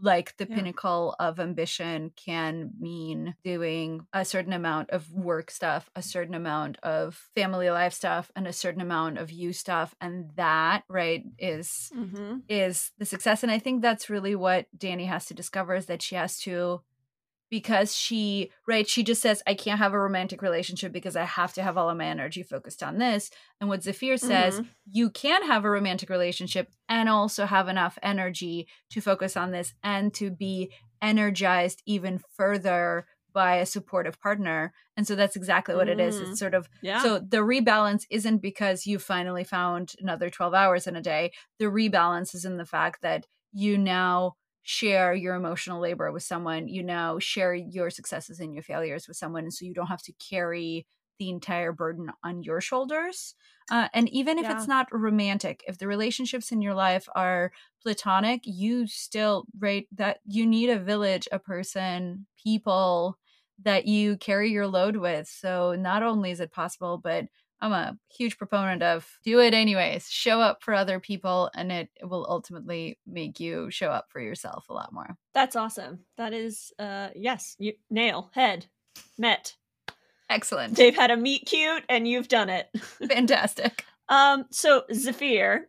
like 0.00 0.37
the 0.37 0.44
Yeah. 0.46 0.55
pinnacle 0.55 1.16
of 1.18 1.40
ambition 1.40 2.12
can 2.14 2.72
mean 2.78 3.35
doing 3.42 4.07
a 4.12 4.22
certain 4.22 4.52
amount 4.52 4.90
of 4.90 5.11
work 5.11 5.50
stuff 5.50 5.88
a 5.96 6.02
certain 6.02 6.35
amount 6.35 6.76
of 6.83 7.14
family 7.35 7.70
life 7.70 7.94
stuff 7.94 8.31
and 8.37 8.46
a 8.46 8.52
certain 8.52 8.83
amount 8.83 9.16
of 9.16 9.31
you 9.31 9.52
stuff 9.52 9.94
and 10.00 10.31
that 10.37 10.83
right 10.90 11.24
is 11.38 11.90
Mhm. 11.90 12.42
is 12.48 12.90
the 12.98 13.07
success 13.07 13.42
and 13.42 13.52
i 13.52 13.59
think 13.59 13.81
that's 13.81 14.11
really 14.11 14.35
what 14.37 14.66
dani 14.76 15.07
has 15.07 15.26
to 15.26 15.35
discover 15.35 15.74
is 15.74 15.87
that 15.87 16.02
she 16.02 16.14
has 16.16 16.38
to 16.38 16.83
because 17.53 17.95
she 17.95 18.51
right 18.67 18.88
she 18.88 19.03
just 19.05 19.21
says 19.21 19.43
i 19.47 19.53
can't 19.55 19.79
have 19.79 19.93
a 19.93 20.01
romantic 20.01 20.41
relationship 20.43 20.91
because 20.91 21.17
i 21.17 21.23
have 21.25 21.53
to 21.53 21.62
have 21.62 21.77
all 21.77 21.91
of 21.91 21.97
my 21.99 22.07
energy 22.07 22.43
focused 22.43 22.83
on 22.83 22.97
this 22.99 23.31
and 23.61 23.69
what 23.69 23.83
zafir 23.85 24.17
says 24.17 24.59
Mhm. 24.61 24.67
you 24.91 25.11
can 25.11 25.47
have 25.47 25.65
a 25.67 25.71
romantic 25.71 26.09
relationship 26.09 26.69
and 26.88 27.09
also 27.11 27.45
have 27.47 27.69
enough 27.69 27.99
energy 28.03 28.67
to 28.91 29.01
focus 29.03 29.37
on 29.37 29.51
this 29.53 29.75
and 29.85 30.15
to 30.15 30.31
be 30.31 30.73
energized 31.03 31.83
even 31.87 32.21
further 32.37 33.07
by 33.35 33.57
a 33.57 33.67
supportive 33.67 34.21
partner 34.21 34.73
and 34.97 35.07
so 35.07 35.15
that's 35.15 35.37
exactly 35.37 35.75
what 35.75 35.88
it 35.88 36.01
is 36.01 36.21
it's 36.21 36.38
sort 36.38 36.55
of 36.55 36.69
Yeah. 36.83 37.03
so 37.03 37.19
the 37.19 37.38
rebalance 37.38 38.05
isn't 38.11 38.38
because 38.38 38.87
you 38.87 38.99
finally 38.99 39.45
found 39.45 39.93
another 40.01 40.31
12 40.31 40.55
hours 40.55 40.87
in 40.87 40.97
a 40.97 41.01
day. 41.03 41.33
The 41.59 41.67
rebalance 41.67 42.35
is 42.35 42.45
in 42.45 42.57
the 42.59 42.67
fact 42.67 43.01
that 43.03 43.27
you 43.53 43.77
now 43.79 44.35
share 44.62 45.14
your 45.14 45.35
emotional 45.35 45.81
labor 45.81 46.12
with 46.12 46.22
someone. 46.22 46.68
You 46.68 46.83
know 46.83 47.18
share 47.18 47.55
your 47.55 47.90
successes 47.90 48.40
and 48.40 48.55
your 48.55 48.62
failures 48.62 49.09
with 49.09 49.16
someone. 49.16 49.44
And 49.44 49.53
so 49.55 49.64
you 49.64 49.75
don't 49.75 49.87
have 49.88 50.03
to 50.03 50.12
carry 50.14 50.87
the 51.18 51.29
entire 51.31 51.72
burden 51.72 52.11
on 52.22 52.42
your 52.42 52.61
shoulders. 52.61 53.35
Uh, 53.70 53.88
and 53.94 54.09
even 54.11 54.38
if 54.38 54.48
Yeah. 54.48 54.51
it's 54.51 54.66
not 54.66 54.88
romantic, 54.92 55.62
if 55.68 55.79
the 55.79 55.87
relationships 55.87 56.51
in 56.53 56.61
your 56.62 56.75
life 56.75 57.09
are 57.14 57.53
platonic, 57.81 58.40
you 58.44 58.87
still, 58.87 59.46
right, 59.59 59.87
that 59.92 60.20
you 60.27 60.46
need 60.46 60.68
a 60.70 60.79
village, 60.79 61.29
a 61.31 61.38
person, 61.38 62.27
people 62.42 63.18
that 63.62 63.87
you 63.87 64.16
carry 64.16 64.51
your 64.51 64.66
load 64.66 64.96
with. 64.96 65.29
So 65.29 65.75
not 65.75 66.03
only 66.03 66.31
is 66.31 66.40
it 66.40 66.51
possible, 66.53 66.98
but 66.98 67.27
I'm 67.62 67.72
a 67.72 67.96
huge 68.11 68.37
proponent 68.37 68.83
of 68.83 69.09
do 69.25 69.38
it 69.40 69.55
anyways. 69.55 70.11
Show 70.11 70.40
up 70.40 70.62
for 70.62 70.75
other 70.75 70.98
people, 71.01 71.48
and 71.55 71.70
it 71.72 71.88
will 72.03 72.27
ultimately 72.29 72.98
make 73.07 73.38
you 73.40 73.70
show 73.70 73.88
up 73.88 74.07
for 74.11 74.20
yourself 74.20 74.66
a 74.68 74.75
lot 74.75 74.92
more. 74.92 75.16
That's 75.33 75.57
awesome. 75.57 76.01
That 76.18 76.33
is 76.35 76.72
uh 76.79 77.09
yes, 77.14 77.55
you 77.59 77.75
nail, 77.88 78.31
head, 78.35 78.66
met. 79.16 79.55
Excellent. 80.29 80.77
They've 80.77 80.94
had 80.96 81.11
a 81.11 81.16
meet 81.16 81.46
cute 81.46 81.85
and 81.88 82.09
you've 82.09 82.29
done 82.29 82.48
it. 82.51 82.68
Fantastic. 83.09 83.85
um 84.09 84.44
so 84.51 84.83
Zafir, 84.92 85.68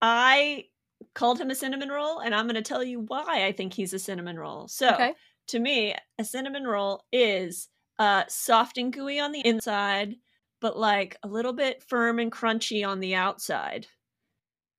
I 0.00 0.66
called 1.14 1.40
him 1.40 1.50
a 1.50 1.54
cinnamon 1.54 1.88
roll 1.88 2.20
and 2.20 2.34
I'm 2.34 2.44
going 2.46 2.54
to 2.54 2.62
tell 2.62 2.82
you 2.84 3.00
why 3.00 3.44
I 3.46 3.52
think 3.52 3.72
he's 3.74 3.92
a 3.92 3.98
cinnamon 3.98 4.38
roll. 4.38 4.68
So, 4.68 4.90
Okay. 4.94 5.14
to 5.48 5.58
me, 5.58 5.94
a 6.18 6.24
cinnamon 6.24 6.64
roll 6.64 7.02
is 7.12 7.68
uh 7.98 8.24
soft 8.28 8.78
and 8.78 8.92
gooey 8.92 9.18
on 9.20 9.32
the 9.32 9.40
inside, 9.46 10.16
but 10.64 10.78
like 10.78 11.18
a 11.22 11.28
little 11.28 11.52
bit 11.52 11.82
firm 11.82 12.18
and 12.18 12.32
crunchy 12.32 12.88
on 12.88 12.98
the 12.98 13.14
outside. 13.14 13.86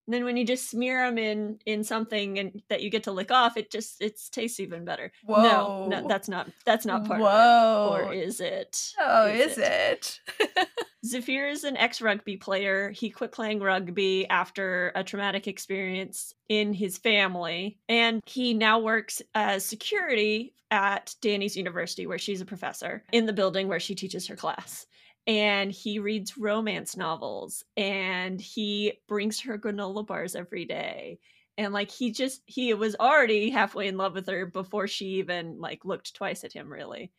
And 0.07 0.15
then 0.15 0.23
when 0.23 0.35
you 0.35 0.43
just 0.43 0.71
smear 0.71 1.05
them 1.05 1.19
in 1.19 1.59
in 1.67 1.83
something 1.83 2.39
and 2.39 2.63
that 2.69 2.81
you 2.81 2.89
get 2.89 3.03
to 3.03 3.11
lick 3.11 3.29
off, 3.29 3.55
it 3.55 3.69
just 3.69 4.01
it 4.01 4.19
tastes 4.31 4.59
even 4.59 4.83
better. 4.83 5.11
No, 5.27 5.85
no, 5.87 6.07
that's 6.07 6.27
not 6.27 6.49
that's 6.65 6.87
not 6.87 7.05
part 7.05 7.21
of 7.21 7.27
Whoa. 7.27 7.97
it. 7.99 8.03
Or 8.03 8.13
is 8.13 8.39
it? 8.39 8.93
oh, 8.99 9.27
is, 9.27 9.59
it? 9.59 10.19
Zafir 11.05 11.49
is 11.49 11.63
an 11.63 11.77
ex 11.77 12.01
rugby 12.01 12.35
player. 12.35 12.89
He 12.89 13.11
quit 13.11 13.31
playing 13.31 13.59
rugby 13.59 14.27
after 14.27 14.91
a 14.95 15.03
traumatic 15.03 15.47
experience 15.47 16.33
in 16.49 16.73
his 16.73 16.97
family. 16.97 17.77
And 17.87 18.23
he 18.25 18.55
now 18.55 18.79
works 18.79 19.21
as 19.35 19.63
security 19.63 20.55
at 20.71 21.13
Dani's 21.21 21.55
University, 21.55 22.07
where 22.07 22.17
she's 22.17 22.41
a 22.41 22.45
professor, 22.45 23.03
in 23.11 23.27
the 23.27 23.33
building 23.33 23.67
where 23.67 23.79
she 23.79 23.93
teaches 23.93 24.25
her 24.25 24.35
class. 24.35 24.87
And 25.27 25.71
he 25.71 25.99
reads 25.99 26.38
romance 26.38 26.95
novels 26.95 27.63
and 27.75 28.39
he 28.39 28.99
brings 29.07 29.39
her 29.41 29.57
granola 29.57 30.05
bars 30.05 30.35
every 30.35 30.65
day. 30.65 31.19
And 31.57 31.73
like 31.73 31.89
he 31.89 32.11
just, 32.11 32.41
he 32.45 32.73
was 32.73 32.95
already 32.99 33.49
halfway 33.49 33.88
in 33.88 33.97
love 33.97 34.13
with 34.13 34.27
her 34.27 34.45
before 34.45 34.88
she 34.88 35.05
even 35.15 35.59
like 35.59 35.85
looked 35.85 36.13
twice 36.13 36.43
at 36.43 36.53
him, 36.53 36.71
really. 36.71 37.11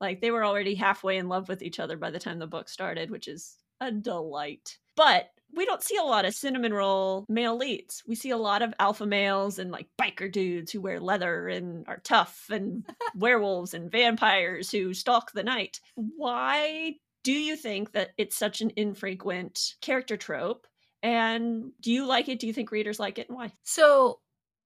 Like 0.00 0.20
they 0.20 0.30
were 0.30 0.44
already 0.44 0.74
halfway 0.74 1.16
in 1.16 1.28
love 1.28 1.48
with 1.48 1.62
each 1.62 1.80
other 1.80 1.96
by 1.96 2.10
the 2.10 2.20
time 2.20 2.38
the 2.38 2.46
book 2.46 2.68
started 2.68 3.10
which 3.10 3.26
is 3.26 3.56
a 3.80 3.90
delight. 3.90 4.78
But 4.96 5.30
we 5.54 5.64
don't 5.64 5.82
see 5.82 5.96
a 5.96 6.02
lot 6.02 6.24
of 6.24 6.34
cinnamon 6.34 6.74
roll 6.74 7.24
male 7.28 7.56
leads. 7.56 8.02
We 8.06 8.14
see 8.14 8.30
a 8.30 8.36
lot 8.36 8.62
of 8.62 8.74
alpha 8.78 9.06
males 9.06 9.58
and 9.58 9.70
like 9.70 9.86
biker 10.00 10.30
dudes 10.30 10.72
who 10.72 10.80
wear 10.80 11.00
leather 11.00 11.48
and 11.48 11.86
are 11.88 12.00
tough 12.04 12.46
and 12.50 12.86
werewolves 13.14 13.74
and 13.74 13.90
vampires 13.90 14.70
who 14.70 14.92
stalk 14.92 15.32
the 15.32 15.42
night. 15.42 15.80
Why 15.94 16.96
do 17.28 17.32
you 17.48 17.56
think 17.56 17.92
that 17.92 18.10
it's 18.16 18.36
such 18.44 18.60
an 18.62 18.70
infrequent 18.76 19.74
character 19.82 20.16
trope 20.16 20.66
and 21.02 21.70
do 21.80 21.92
you 21.92 22.06
like 22.06 22.28
it 22.28 22.38
do 22.40 22.46
you 22.46 22.52
think 22.54 22.70
readers 22.72 22.98
like 22.98 23.18
it 23.18 23.28
and 23.28 23.36
why 23.36 23.52
So, 23.64 24.20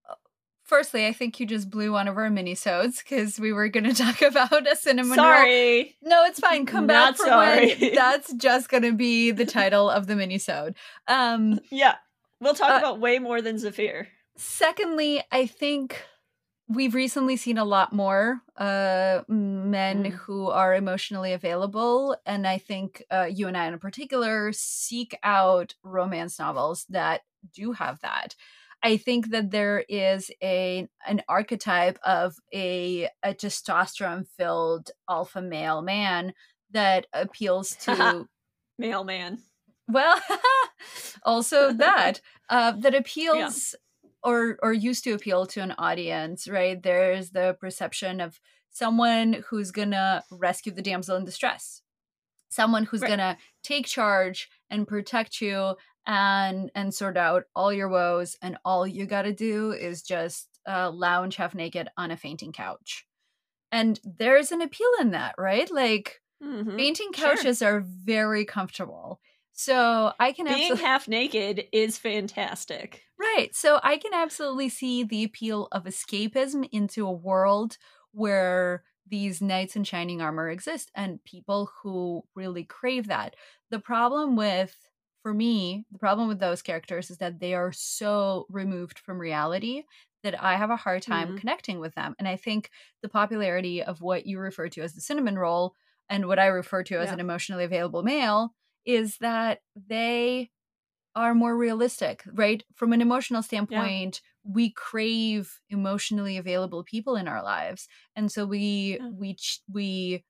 uh, 0.09 0.15
firstly, 0.63 1.07
I 1.07 1.13
think 1.13 1.41
you 1.41 1.47
just 1.47 1.69
blew 1.71 1.91
one 1.93 2.09
of 2.09 2.17
our 2.17 2.31
mini-sodes 2.31 2.99
because 3.03 3.41
we 3.41 3.53
were 3.53 3.69
going 3.69 3.85
to 3.93 3.95
talk 3.95 4.23
about 4.23 4.71
a 4.71 4.77
cinnamon 4.77 5.11
roll. 5.19 5.27
sorry 5.27 5.97
No, 6.03 6.25
it's 6.25 6.41
fine. 6.41 6.65
Come 6.67 6.87
back 6.87 7.17
for 7.17 7.27
sorry. 7.27 7.75
when 7.81 7.95
that's 8.03 8.33
just 8.35 8.69
going 8.69 8.85
to 8.85 8.93
be 8.93 9.33
the 9.33 9.45
title 9.47 9.91
of 9.91 10.07
the 10.07 10.15
mini-sode. 10.17 10.75
Um, 11.09 11.59
yeah 11.71 11.97
we'll 12.41 12.55
talk 12.55 12.71
Uh, 12.75 12.79
about 12.79 13.01
way 13.01 13.19
more 13.19 13.43
than 13.43 13.59
zafir 13.59 14.09
secondly, 14.37 15.23
I 15.31 15.47
think 15.47 16.03
we've 16.75 16.95
recently 16.95 17.37
seen 17.37 17.59
a 17.59 17.65
lot 17.65 17.93
more 17.93 18.41
uh 18.57 19.21
men 19.29 20.05
Mm. 20.05 20.11
who 20.13 20.49
are 20.49 20.75
emotionally 20.75 21.33
available 21.33 22.17
and 22.25 22.47
i 22.47 22.59
think 22.59 23.03
uh, 23.11 23.29
you 23.31 23.49
and 23.49 23.57
i 23.57 23.67
in 23.67 23.79
particular 23.79 24.53
seek 24.53 25.17
out 25.23 25.75
romance 25.83 26.39
novels 26.39 26.87
that 26.89 27.23
do 27.55 27.73
have 27.73 28.01
that. 28.01 28.35
I 28.85 28.97
think 28.97 29.31
that 29.31 29.51
there 29.51 29.85
is 29.89 30.31
a 30.43 30.89
an 31.07 31.23
archetype 31.29 31.99
of 32.05 32.37
a 32.55 33.09
a 33.23 33.35
testosterone 33.35 34.27
filled 34.37 34.91
alpha 35.09 35.43
male 35.43 35.83
man 35.83 36.35
that 36.71 37.07
appeals 37.13 37.75
to 37.85 38.29
male 38.79 39.05
man. 39.05 39.39
Well 39.89 40.21
also 41.25 41.73
that 41.73 42.21
uh 42.49 42.73
that 42.79 42.95
appeals 42.95 43.75
or 44.23 44.59
or 44.63 44.73
used 44.73 45.05
to 45.05 45.13
appeal 45.13 45.47
to 45.47 45.61
an 45.61 45.73
audience 45.79 46.49
right 46.49 46.83
there's 46.83 47.31
the 47.31 47.57
perception 47.61 48.21
of 48.21 48.41
someone 48.71 49.45
who's 49.49 49.71
gonna 49.71 50.25
rescue 50.31 50.73
the 50.73 50.83
damsel 50.83 51.17
in 51.17 51.25
distress 51.25 51.83
someone 52.49 52.85
who's 52.85 53.03
Right. 53.03 53.09
gonna 53.09 53.39
take 53.63 53.87
charge 53.87 54.49
and 54.71 54.87
protect 54.87 55.41
you 55.41 55.77
and 56.07 56.71
and 56.75 56.95
sort 56.95 57.17
out 57.17 57.45
all 57.57 57.73
your 57.73 57.89
woes 57.89 58.37
and 58.43 58.59
all 58.65 58.87
you 58.87 59.07
gotta 59.07 59.33
do 59.33 59.73
is 59.73 60.03
just 60.03 60.49
uh, 60.69 60.91
lounge 60.91 61.37
half 61.37 61.55
naked 61.55 61.89
on 61.97 62.11
a 62.11 62.17
fainting 62.17 62.53
couch 62.53 63.07
and 63.73 64.01
there's 64.05 64.53
an 64.53 64.63
appeal 64.63 64.91
in 65.01 65.13
that 65.13 65.35
right 65.39 65.71
like 65.71 66.21
Mhm. 66.43 66.77
fainting 66.77 67.13
Sure. 67.15 67.37
couches 67.37 67.63
are 67.63 67.81
very 67.81 68.45
comfortable 68.45 69.21
so 69.53 70.13
i 70.19 70.33
can 70.33 70.47
Being 70.47 70.77
absolutely 70.77 70.85
half 70.85 71.09
naked 71.09 71.67
is 71.73 71.99
fantastic. 71.99 73.05
right 73.19 73.55
so 73.55 73.79
i 73.83 73.97
can 73.97 74.13
absolutely 74.15 74.69
see 74.69 75.05
the 75.05 75.25
appeal 75.25 75.69
of 75.73 75.85
escapism 75.85 76.69
into 76.73 77.07
a 77.07 77.13
world 77.13 77.77
where 78.13 78.85
these 79.07 79.43
knights 79.43 79.77
in 79.77 79.85
shining 79.85 80.21
armor 80.21 80.49
exist 80.49 80.91
and 80.95 81.23
people 81.25 81.71
who 81.83 82.23
really 82.35 82.65
crave 82.65 83.07
that 83.09 83.37
the 83.71 83.79
problem 83.79 84.37
with 84.37 84.89
for 85.23 85.33
me 85.35 85.85
the 85.93 85.99
problem 85.99 86.29
with 86.29 86.41
those 86.41 86.63
characters 86.63 87.11
is 87.11 87.19
that 87.19 87.39
they 87.39 87.55
are 87.55 87.73
so 87.73 88.47
removed 88.49 88.99
from 88.99 89.19
reality 89.21 89.83
that 90.23 90.41
i 90.43 90.57
have 90.57 90.71
a 90.71 90.77
hard 90.77 91.03
time 91.03 91.33
Mhm. 91.33 91.37
connecting 91.37 91.79
with 91.81 91.95
them 91.95 92.15
and 92.19 92.27
i 92.29 92.37
think 92.37 92.71
the 93.03 93.09
popularity 93.09 93.83
of 93.83 94.01
what 94.01 94.27
you 94.27 94.39
refer 94.39 94.69
to 94.69 94.81
as 94.83 94.95
the 94.95 95.01
cinnamon 95.01 95.39
roll 95.39 95.75
and 96.09 96.27
what 96.27 96.39
i 96.39 96.47
refer 96.47 96.83
to 96.83 96.97
as 97.01 97.11
Yeah. 97.11 97.13
an 97.13 97.21
emotionally 97.21 97.65
available 97.65 98.03
male 98.03 98.55
is 98.85 99.19
that 99.19 99.61
they 99.77 100.51
are 101.15 101.35
more 101.35 101.57
realistic, 101.57 102.25
right? 102.33 102.65
From 102.75 102.93
an 102.93 103.01
emotional 103.03 103.43
standpoint, 103.43 104.23
we 104.45 104.71
crave 104.73 105.61
emotionally 105.71 106.39
available 106.39 106.85
people 106.85 107.17
in 107.17 107.29
our 107.29 107.43
lives. 107.43 107.89
And 108.17 108.33
so 108.33 108.47
we 108.47 109.01
Yeah. 109.01 109.11
we 109.11 109.37
we 109.73 110.25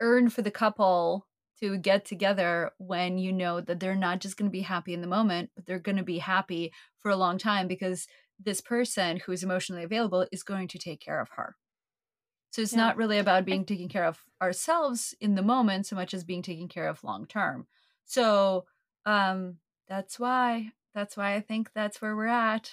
earn 0.00 0.28
for 0.30 0.42
the 0.42 0.50
couple 0.50 1.26
to 1.60 1.78
get 1.78 2.04
together 2.04 2.72
when 2.78 3.18
you 3.18 3.32
know 3.32 3.60
that 3.60 3.80
they're 3.80 3.94
not 3.94 4.20
just 4.20 4.36
going 4.36 4.50
to 4.50 4.52
be 4.52 4.62
happy 4.62 4.94
in 4.94 5.00
the 5.00 5.06
moment, 5.06 5.50
but 5.54 5.66
they're 5.66 5.78
going 5.78 5.96
to 5.96 6.02
be 6.02 6.18
happy 6.18 6.72
for 7.00 7.10
a 7.10 7.16
long 7.16 7.38
time 7.38 7.68
because 7.68 8.06
this 8.38 8.60
person 8.60 9.18
who 9.18 9.32
is 9.32 9.44
emotionally 9.44 9.84
available 9.84 10.26
is 10.32 10.42
going 10.42 10.66
to 10.68 10.78
take 10.78 11.00
care 11.00 11.20
of 11.20 11.28
her. 11.36 11.56
So 12.52 12.62
it's 12.62 12.76
Yeah. 12.76 12.76
not 12.76 12.96
really 12.96 13.18
about 13.18 13.46
being 13.46 13.66
taken 13.66 13.88
care 13.88 14.06
of 14.06 14.24
ourselves 14.42 15.14
in 15.20 15.34
the 15.36 15.42
moment 15.42 15.86
so 15.88 15.96
much 15.96 16.14
as 16.14 16.24
being 16.24 16.42
taken 16.42 16.68
care 16.68 16.88
of 16.88 17.04
long 17.04 17.26
term. 17.26 17.68
So 18.06 18.66
um 19.06 19.58
that's 19.88 20.20
why 20.20 20.72
that's 20.94 21.16
why 21.16 21.34
I 21.34 21.40
think 21.40 21.72
that's 21.74 22.02
where 22.02 22.16
we're 22.16 22.28
at. 22.28 22.72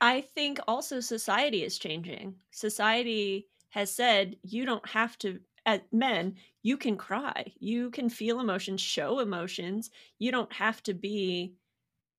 I 0.00 0.22
think 0.22 0.58
also 0.68 1.00
society 1.00 1.62
is 1.62 1.78
changing. 1.78 2.40
Society 2.50 3.48
has 3.70 3.94
said 3.94 4.38
you 4.42 4.64
don't 4.64 4.88
have 4.88 5.18
to 5.18 5.40
as 5.66 5.80
men, 5.92 6.36
you 6.62 6.76
can 6.78 6.96
cry. 6.96 7.52
You 7.58 7.90
can 7.90 8.08
feel 8.08 8.40
emotions, 8.40 8.80
show 8.80 9.18
emotions. 9.18 9.90
You 10.18 10.30
don't 10.32 10.52
have 10.52 10.82
to 10.84 10.94
be 10.94 11.56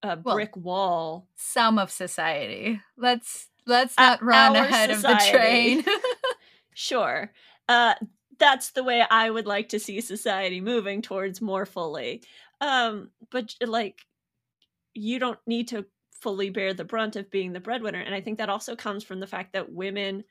a 0.03 0.17
Well, 0.23 0.41
brick 0.41 0.55
wall. 0.57 1.29
Some 1.35 1.79
of 1.79 1.91
society. 1.91 2.81
Let's 2.97 3.49
let's 3.65 3.99
not 3.99 4.23
run 4.23 4.55
our 4.55 4.55
ahead 4.55 4.91
of 4.91 5.05
the 5.05 5.15
train. 5.15 5.83
Sure. 6.79 7.33
Uh 7.67 7.95
that's 8.39 8.69
the 8.69 8.83
way 8.83 9.03
I 9.09 9.31
would 9.31 9.47
like 9.47 9.69
to 9.69 9.79
see 9.79 9.99
society 9.99 10.61
moving 10.61 11.01
towards 11.01 11.41
more 11.41 11.65
fully. 11.65 12.21
Um 12.61 13.09
but 13.31 13.55
like 13.65 14.05
you 14.95 15.19
don't 15.19 15.39
need 15.47 15.67
to 15.69 15.85
fully 16.11 16.49
bear 16.51 16.73
the 16.73 16.85
brunt 16.85 17.15
of 17.15 17.31
being 17.31 17.53
the 17.53 17.59
breadwinner 17.61 18.01
and 18.01 18.15
I 18.15 18.21
think 18.21 18.37
that 18.39 18.49
also 18.49 18.75
comes 18.75 19.03
from 19.03 19.19
the 19.21 19.27
fact 19.27 19.53
that 19.53 19.71
women 19.73 20.23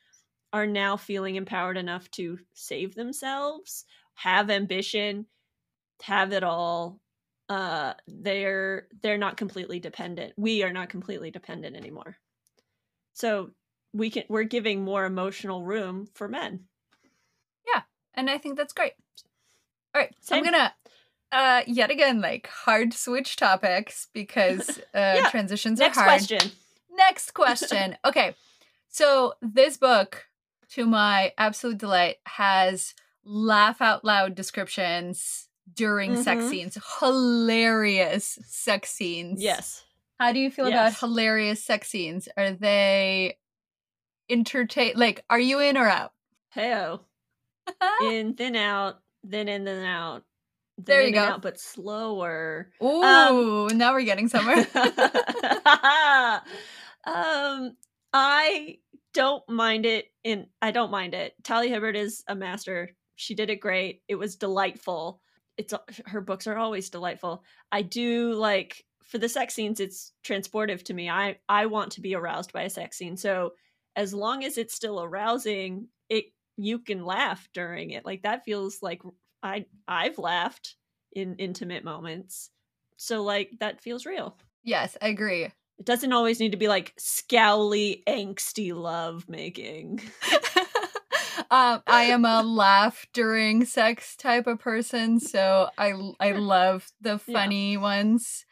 are 0.52 0.66
now 0.66 0.96
feeling 0.96 1.36
empowered 1.36 1.78
enough 1.78 2.10
to 2.12 2.38
save 2.54 2.94
themselves, 2.94 3.84
have 4.14 4.50
ambition, 4.50 5.26
have 6.02 6.32
it 6.32 6.44
all. 6.44 7.00
Uh 7.50 7.94
they're 8.08 8.88
they're 9.02 9.18
not 9.18 9.36
completely 9.38 9.80
dependent. 9.80 10.34
We 10.38 10.62
are 10.64 10.72
not 10.72 10.90
completely 10.90 11.30
dependent 11.30 11.76
anymore. 11.76 12.16
So 13.14 13.50
we 13.92 14.10
can 14.10 14.24
we're 14.28 14.44
giving 14.44 14.82
more 14.84 15.04
emotional 15.04 15.62
room 15.62 16.08
for 16.14 16.28
men. 16.28 16.64
Yeah, 17.72 17.82
and 18.14 18.28
I 18.30 18.38
think 18.38 18.56
that's 18.56 18.72
great. 18.72 18.92
All 19.94 20.00
right, 20.02 20.14
Same. 20.20 20.38
I'm 20.38 20.44
gonna 20.44 20.74
uh 21.32 21.62
yet 21.66 21.90
again 21.90 22.20
like 22.20 22.46
hard 22.48 22.92
switch 22.94 23.36
topics 23.36 24.08
because 24.12 24.68
uh 24.94 25.14
Yeah, 25.16 25.28
transitions 25.30 25.78
Next 25.80 25.96
are 25.98 26.04
hard. 26.04 26.20
Next 26.20 26.28
question. 26.28 26.50
Next 26.96 27.30
question. 27.34 27.96
okay. 28.04 28.34
So 28.88 29.34
this 29.42 29.76
book, 29.76 30.26
to 30.70 30.86
my 30.86 31.32
absolute 31.36 31.78
delight, 31.78 32.16
has 32.24 32.94
laugh 33.24 33.82
out 33.82 34.04
loud 34.04 34.34
descriptions 34.34 35.48
during 35.74 36.16
sex 36.22 36.44
Mhm. 36.44 36.50
scenes. 36.50 36.78
Hilarious 37.00 38.38
sex 38.46 38.90
scenes. 38.90 39.42
Yes. 39.42 39.84
How 40.18 40.32
do 40.32 40.38
you 40.38 40.50
feel 40.50 40.66
about 40.68 40.94
hilarious 40.98 41.62
sex 41.62 41.88
scenes? 41.88 42.28
Are 42.36 42.52
they 42.52 43.36
entertain 44.28 44.92
like 44.96 45.24
are 45.30 45.40
you 45.40 45.60
in 45.60 45.76
or 45.76 45.88
out? 45.88 46.12
Heyo. 46.54 47.00
In, 48.02 48.34
then 48.36 48.54
out, 48.54 49.00
then 49.24 49.48
in, 49.48 49.64
then 49.64 49.84
out. 49.84 50.22
Then 50.78 50.84
There 50.84 51.02
you 51.02 51.12
go. 51.12 51.22
and 51.22 51.32
out, 51.32 51.42
but 51.42 51.58
slower. 51.58 52.70
Ooh, 52.82 53.68
now 53.68 53.92
we're 53.92 54.02
getting 54.02 54.28
somewhere. 54.28 54.58
um, 57.04 57.76
I 58.12 58.78
don't 59.14 59.48
mind 59.48 59.86
it. 59.86 60.06
In 60.22 60.46
I 60.60 60.70
don't 60.70 60.90
mind 60.90 61.14
it. 61.14 61.34
Talia 61.42 61.70
Hibbert 61.70 61.96
is 61.96 62.22
a 62.28 62.34
master. 62.34 62.90
She 63.16 63.34
did 63.34 63.50
it 63.50 63.60
great. 63.60 64.02
It 64.08 64.16
was 64.16 64.36
delightful. 64.36 65.20
It's 65.56 65.72
her 66.04 66.20
books 66.20 66.46
are 66.46 66.56
always 66.58 66.90
delightful. 66.90 67.42
I 67.72 67.82
do 67.82 68.34
like 68.34 68.84
for 69.02 69.18
the 69.18 69.28
sex 69.28 69.54
scenes. 69.54 69.80
It's 69.80 70.12
transportive 70.24 70.82
to 70.84 70.94
me. 70.94 71.08
I 71.08 71.38
I 71.48 71.66
want 71.66 71.92
to 71.92 72.00
be 72.02 72.14
aroused 72.14 72.52
by 72.52 72.62
a 72.62 72.70
sex 72.70 72.98
scene. 72.98 73.16
So 73.16 73.52
as 73.96 74.14
long 74.14 74.44
as 74.44 74.58
it's 74.58 74.74
still 74.74 75.02
arousing, 75.02 75.88
it 76.08 76.26
you 76.56 76.78
can 76.78 77.04
laugh 77.04 77.48
during 77.52 77.90
it. 77.90 78.04
Like 78.04 78.22
that 78.22 78.44
feels 78.44 78.82
like 78.82 79.02
I 79.42 79.66
I've 79.88 80.18
laughed 80.18 80.76
in 81.12 81.36
intimate 81.36 81.84
moments. 81.84 82.50
So 82.96 83.22
like 83.22 83.50
that 83.60 83.80
feels 83.80 84.06
real. 84.06 84.36
yes, 84.62 84.96
I 85.02 85.08
agree. 85.08 85.44
It 85.44 85.84
doesn't 85.84 86.12
always 86.12 86.40
need 86.40 86.52
to 86.52 86.56
be 86.58 86.68
like 86.68 86.94
scowly, 86.98 88.02
angsty 88.04 88.74
love 88.74 89.28
making. 89.28 90.00
um, 91.50 91.82
I 91.86 92.04
am 92.04 92.24
a 92.24 92.42
laugh 92.42 93.06
during 93.12 93.64
sex 93.64 94.16
type 94.16 94.46
of 94.46 94.58
person, 94.58 95.20
so 95.20 95.68
I 95.78 95.92
I 96.20 96.32
love 96.32 96.90
the 97.00 97.20
Yeah. 97.26 97.34
funny 97.34 97.76
ones. 97.76 98.46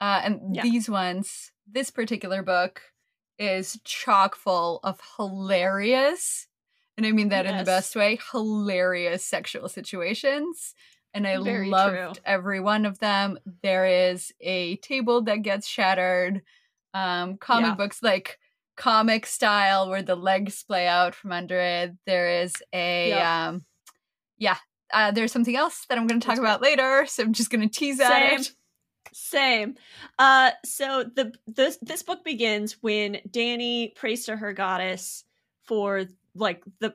Uh, 0.00 0.20
and 0.24 0.54
Yeah. 0.54 0.62
these 0.62 0.88
ones, 0.90 1.52
this 1.66 1.90
particular 1.90 2.42
book 2.42 2.82
is 3.38 3.78
chock 3.84 4.34
full 4.36 4.80
of 4.82 5.00
hilarious, 5.16 6.46
and 6.96 7.06
I 7.06 7.12
mean 7.12 7.28
that 7.30 7.46
in 7.46 7.56
the 7.56 7.64
best 7.64 7.94
way, 7.96 8.18
hilarious 8.32 9.24
sexual 9.24 9.68
situations. 9.68 10.74
And 11.14 11.26
I 11.26 11.38
Very 11.38 11.70
loved 11.70 11.96
true. 11.96 12.12
every 12.26 12.60
one 12.60 12.84
of 12.84 12.98
them. 12.98 13.38
There 13.62 13.86
is 13.86 14.32
a 14.40 14.76
table 14.76 15.22
that 15.22 15.42
gets 15.42 15.66
shattered. 15.66 16.42
Um, 16.92 17.36
comic 17.38 17.70
Yeah. 17.70 17.74
books 17.74 18.02
like 18.02 18.38
comic 18.76 19.24
style 19.24 19.88
where 19.88 20.02
the 20.02 20.14
legs 20.16 20.54
splay 20.54 20.86
out 20.86 21.14
from 21.14 21.32
under 21.32 21.58
it. 21.58 21.92
There 22.06 22.42
is 22.42 22.54
a 22.72 23.10
Yep. 23.10 23.26
um 23.26 23.64
yeah, 24.38 24.56
uh, 24.92 25.10
there's 25.10 25.32
something 25.32 25.56
else 25.56 25.86
that 25.88 25.96
I'm 25.98 26.06
going 26.06 26.20
to 26.20 26.24
talk 26.26 26.36
That's 26.36 26.40
about 26.40 26.62
later, 26.62 27.06
so 27.06 27.22
I'm 27.22 27.32
just 27.32 27.50
going 27.50 27.66
to 27.66 27.74
tease 27.74 28.00
at 28.00 28.10
Same. 28.10 28.40
it. 28.40 28.52
Same. 29.18 29.76
Uh 30.18 30.50
so 30.62 31.02
the 31.02 31.32
this 31.46 31.78
this 31.80 32.02
book 32.02 32.22
begins 32.22 32.76
when 32.82 33.16
Dani 33.30 33.94
prays 33.94 34.26
to 34.26 34.36
her 34.36 34.52
goddess 34.52 35.24
for 35.62 36.04
like 36.34 36.62
the 36.80 36.94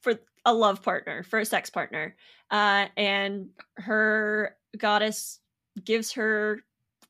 for 0.00 0.14
a 0.46 0.54
love 0.54 0.80
partner, 0.80 1.24
for 1.24 1.40
a 1.40 1.44
sex 1.44 1.68
partner. 1.68 2.14
Uh 2.52 2.86
and 2.96 3.48
her 3.78 4.56
goddess 4.78 5.40
gives 5.84 6.12
her 6.12 6.60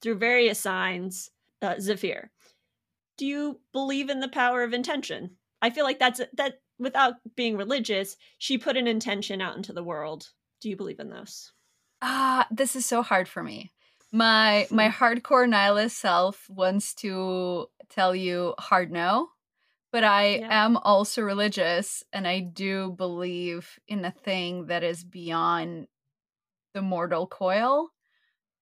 through 0.01 0.15
various 0.17 0.59
signs 0.59 1.31
uh, 1.61 1.75
Zafir. 1.79 2.31
Do 3.19 3.27
you 3.27 3.61
believe 3.73 4.09
in 4.09 4.21
the 4.21 4.29
power 4.29 4.63
of 4.63 4.73
intention? 4.73 5.33
I 5.61 5.69
feel 5.69 5.85
like 5.85 5.99
that's 5.99 6.23
that 6.33 6.63
without 6.79 7.17
being 7.37 7.59
religious, 7.59 8.17
she 8.39 8.57
put 8.57 8.79
an 8.79 8.87
intention 8.87 9.43
out 9.43 9.59
into 9.59 9.75
the 9.75 9.85
world. 9.85 10.31
Do 10.63 10.71
you 10.71 10.79
believe 10.79 10.99
in 10.99 11.11
those? 11.11 11.53
Ah, 12.01 12.47
this 12.51 12.75
is 12.75 12.87
so 12.87 13.03
hard 13.03 13.29
for 13.29 13.43
me. 13.43 13.71
My 14.13 14.67
my 14.71 14.89
hardcore 14.89 15.49
nihilist 15.49 15.97
self 15.99 16.49
wants 16.51 16.95
to 16.97 17.69
tell 17.89 18.15
you 18.15 18.55
hard 18.59 18.91
no, 18.91 19.31
but 19.93 20.05
I 20.05 20.43
Yeah. 20.43 20.51
am 20.51 20.77
also 20.79 21.23
religious 21.23 22.05
and 22.13 22.29
I 22.29 22.41
do 22.41 22.93
believe 22.93 23.79
in 23.89 24.05
a 24.05 24.11
thing 24.13 24.67
that 24.67 24.85
is 24.85 25.05
beyond 25.05 25.89
the 26.75 26.83
mortal 26.83 27.27
coil. 27.27 27.91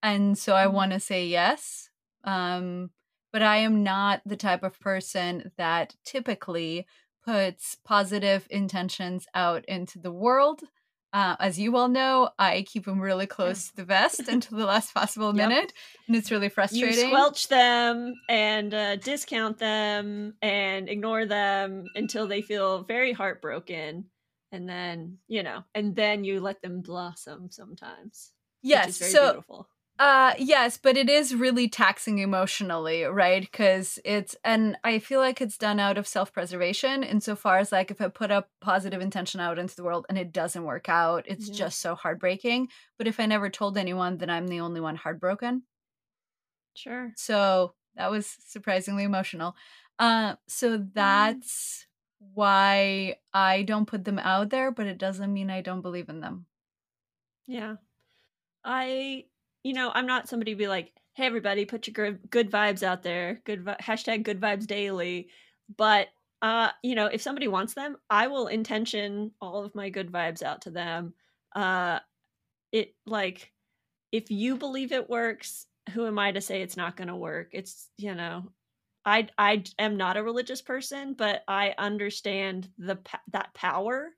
And 0.02 0.38
so 0.38 0.54
I 0.54 0.66
Mhm. 0.66 0.68
want 0.68 0.92
to 0.92 1.00
say 1.00 1.26
yes. 1.28 1.90
Um 2.24 2.90
but 3.32 3.42
I 3.42 3.58
am 3.58 3.82
not 3.84 4.22
the 4.26 4.36
type 4.36 4.62
of 4.64 4.80
person 4.80 5.52
that 5.58 5.96
typically 6.04 6.86
puts 7.24 7.76
positive 7.84 8.46
intentions 8.50 9.26
out 9.34 9.64
into 9.66 9.98
the 10.00 10.12
world. 10.12 10.62
Uh, 11.12 11.36
as 11.40 11.58
you 11.58 11.72
well 11.72 11.88
know, 11.88 12.30
I 12.38 12.62
keep 12.62 12.84
them 12.84 13.00
really 13.00 13.26
close 13.26 13.68
to 13.68 13.76
the 13.76 13.84
vest 13.84 14.20
until 14.28 14.58
the 14.58 14.66
last 14.66 14.92
possible 14.92 15.32
Yep. 15.32 15.48
minute, 15.48 15.72
and 16.06 16.16
it's 16.16 16.30
really 16.30 16.48
frustrating. 16.50 16.88
You 16.98 17.08
squelch 17.08 17.48
them 17.48 18.20
and 18.28 18.74
uh, 18.74 18.96
discount 18.96 19.58
them 19.58 20.36
and 20.42 20.88
ignore 20.88 21.24
them 21.24 21.90
until 21.94 22.26
they 22.26 22.42
feel 22.42 22.84
very 22.84 23.12
heartbroken. 23.12 24.10
And 24.52 24.68
then, 24.68 25.18
you 25.28 25.42
know, 25.42 25.64
and 25.74 25.96
then 25.96 26.24
you 26.24 26.40
let 26.40 26.60
them 26.62 26.82
blossom 26.82 27.50
sometimes. 27.50 28.32
Which 28.70 28.86
yes, 28.86 28.88
is 28.88 28.98
very 28.98 29.12
so 29.12 29.16
beautiful. 29.16 29.68
Uh 29.98 30.32
yes, 30.38 30.76
but 30.78 30.96
it 30.96 31.10
is 31.10 31.34
really 31.34 31.68
taxing 31.68 32.18
emotionally, 32.18 33.02
right? 33.02 33.50
Cuz 33.50 33.98
it's 34.04 34.36
and 34.44 34.76
I 34.84 35.00
feel 35.00 35.18
like 35.18 35.40
it's 35.40 35.58
done 35.58 35.80
out 35.80 35.98
of 35.98 36.06
self-preservation 36.06 37.02
insofar 37.02 37.58
as 37.58 37.72
like 37.72 37.90
if 37.90 38.00
I 38.00 38.06
put 38.08 38.30
a 38.30 38.46
positive 38.60 39.00
intention 39.00 39.40
out 39.40 39.58
into 39.58 39.74
the 39.74 39.82
world 39.82 40.06
and 40.08 40.16
it 40.16 40.30
doesn't 40.32 40.62
work 40.64 40.88
out, 40.88 41.24
it's 41.26 41.48
Yeah. 41.48 41.54
just 41.58 41.80
so 41.80 41.96
heartbreaking. 41.96 42.68
But 42.96 43.08
if 43.08 43.18
I 43.18 43.26
never 43.26 43.50
told 43.50 43.76
anyone, 43.76 44.18
then 44.18 44.30
I'm 44.30 44.46
the 44.46 44.60
only 44.60 44.80
one 44.80 44.94
heartbroken. 44.96 45.64
Sure. 46.74 47.16
So 47.16 47.74
that 47.96 48.10
was 48.10 48.26
surprisingly 48.26 49.04
emotional. 49.04 49.56
Uh 49.98 50.36
so 50.46 50.78
that's 50.78 51.86
why 52.34 53.16
I 53.32 53.62
don't 53.62 53.86
put 53.86 54.04
them 54.04 54.18
out 54.18 54.50
there, 54.50 54.70
but 54.70 54.86
it 54.86 54.98
doesn't 54.98 55.32
mean 55.32 55.50
I 55.50 55.60
don't 55.60 55.82
believe 55.82 56.08
in 56.08 56.20
them. 56.20 56.46
Yeah. 57.46 57.76
I, 58.64 59.26
you 59.68 59.74
know, 59.74 59.92
I'm 59.94 60.06
not 60.06 60.30
somebody 60.30 60.52
to 60.52 60.58
be 60.58 60.66
like, 60.66 60.94
hey, 61.12 61.26
everybody, 61.26 61.66
put 61.66 61.86
your 61.86 62.12
good, 62.30 62.50
vibes 62.50 62.82
out 62.82 63.02
there. 63.02 63.42
Good 63.44 63.64
vi- 63.64 63.76
hashtag 63.82 64.22
good 64.22 64.40
vibes 64.40 64.66
daily. 64.66 65.28
But, 65.76 66.08
uh, 66.40 66.70
you 66.82 66.94
know, 66.94 67.04
if 67.04 67.20
somebody 67.20 67.48
wants 67.48 67.74
them, 67.74 67.98
I 68.08 68.28
will 68.28 68.46
intention 68.46 69.32
all 69.42 69.62
of 69.62 69.74
my 69.74 69.90
good 69.90 70.10
vibes 70.10 70.42
out 70.42 70.62
to 70.62 70.70
them. 70.70 71.12
Uh, 71.54 71.98
it 72.72 72.94
like, 73.04 73.52
if 74.10 74.30
you 74.30 74.56
believe 74.56 74.90
it 74.90 75.10
works, 75.10 75.66
who 75.92 76.06
am 76.06 76.18
I 76.18 76.32
to 76.32 76.40
say 76.40 76.62
it's 76.62 76.78
not 76.78 76.96
going 76.96 77.08
to 77.08 77.16
work? 77.16 77.50
It's, 77.52 77.90
you 77.98 78.14
know, 78.14 78.50
I 79.04 79.28
I 79.36 79.64
am 79.78 79.98
not 79.98 80.16
a 80.16 80.22
religious 80.22 80.62
person, 80.62 81.12
but 81.12 81.42
I 81.46 81.74
understand 81.76 82.70
the 82.78 82.98
that 83.32 83.52
power, 83.52 84.08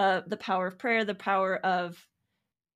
uh, 0.00 0.22
the 0.26 0.36
power 0.36 0.66
of 0.66 0.78
prayer, 0.78 1.04
the 1.04 1.14
power 1.14 1.56
of 1.58 2.04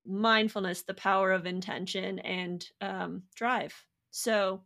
mindfulness, 0.06 0.82
the 0.82 0.94
power 0.94 1.32
of 1.32 1.46
intention 1.46 2.18
and 2.20 2.66
um, 2.80 3.22
drive. 3.34 3.74
So, 4.10 4.62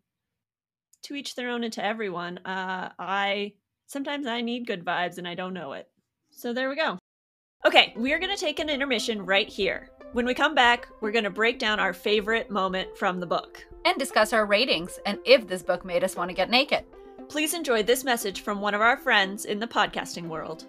to 1.03 1.15
each 1.15 1.35
their 1.35 1.51
own, 1.51 1.65
and 1.65 1.73
to 1.75 1.85
everyone. 1.85 2.39
Uh, 2.39 2.91
I 2.99 3.55
sometimes 3.87 4.27
I 4.27 4.41
need 4.41 4.67
good 4.67 4.85
vibes, 4.85 5.19
and 5.19 5.29
I 5.29 5.35
don't 5.35 5.55
know 5.55 5.73
it. 5.73 5.89
So 6.31 6.53
there 6.53 6.69
we 6.69 6.77
go. 6.77 6.99
Okay, 7.67 7.93
we 7.97 8.13
are 8.13 8.19
going 8.19 8.35
to 8.35 8.41
take 8.41 8.61
an 8.61 8.71
intermission 8.71 9.27
right 9.27 9.49
here. 9.49 9.91
When 10.13 10.27
we 10.27 10.35
come 10.35 10.55
back, 10.55 10.89
we're 11.01 11.11
going 11.11 11.25
to 11.25 11.31
break 11.31 11.59
down 11.59 11.81
our 11.81 11.93
favorite 11.93 12.51
moment 12.51 12.97
from 12.97 13.21
the 13.21 13.27
book 13.27 13.67
and 13.85 13.99
discuss 13.99 14.33
our 14.33 14.47
ratings 14.47 14.99
and 15.05 15.19
if 15.25 15.47
this 15.47 15.63
book 15.63 15.85
made 15.85 16.05
us 16.05 16.17
want 16.17 16.31
to 16.31 16.37
get 16.37 16.51
naked. 16.51 16.85
Please 17.29 17.53
enjoy 17.53 17.83
this 17.83 18.05
message 18.05 18.41
from 18.41 18.61
one 18.61 18.75
of 18.75 18.81
our 18.81 18.97
friends 18.97 19.45
in 19.45 19.59
the 19.59 19.67
podcasting 19.67 20.29
world. 20.29 20.65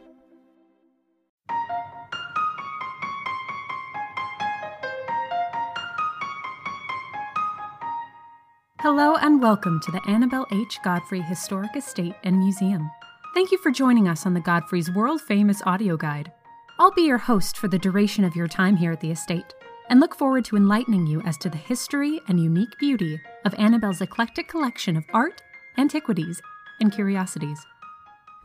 Hello 8.81 9.17
and 9.17 9.41
welcome 9.41 9.81
to 9.81 9.91
the 9.91 9.99
Annabelle 10.07 10.47
H. 10.53 10.79
Godfrey 10.85 11.19
Historic 11.19 11.75
Estate 11.75 12.15
and 12.23 12.39
Museum. 12.39 12.89
Thank 13.33 13.51
you 13.51 13.57
for 13.57 13.71
joining 13.71 14.07
us 14.07 14.25
on 14.25 14.33
the 14.33 14.39
Godfrey's 14.39 14.89
world 14.89 15.19
famous 15.19 15.61
audio 15.65 15.97
guide. 15.97 16.31
I'll 16.79 16.93
be 16.93 17.01
your 17.01 17.17
host 17.17 17.57
for 17.57 17.67
the 17.67 17.77
duration 17.77 18.23
of 18.23 18.37
your 18.37 18.47
time 18.47 18.77
here 18.77 18.93
at 18.93 19.01
the 19.01 19.11
estate, 19.11 19.53
and 19.89 19.99
look 19.99 20.15
forward 20.15 20.45
to 20.45 20.55
enlightening 20.55 21.07
you 21.07 21.19
as 21.23 21.37
to 21.39 21.49
the 21.49 21.57
history 21.57 22.21
and 22.29 22.39
unique 22.39 22.79
beauty 22.79 23.19
of 23.43 23.53
Annabelle's 23.55 23.99
eclectic 23.99 24.47
collection 24.47 24.95
of 24.95 25.03
art, 25.13 25.41
antiquities, 25.77 26.41
and 26.79 26.89
curiosities. 26.89 27.59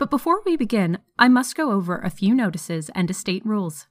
But 0.01 0.11
before 0.11 0.43
we 0.45 0.57
begin, 0.57 0.99
I 1.17 1.29
must 1.29 1.55
go 1.55 1.71
over 1.71 1.99
a 1.99 2.11
few 2.11 2.35
notices 2.35 2.91
and 2.93 3.09
estate 3.09 3.47
rules. 3.47 3.87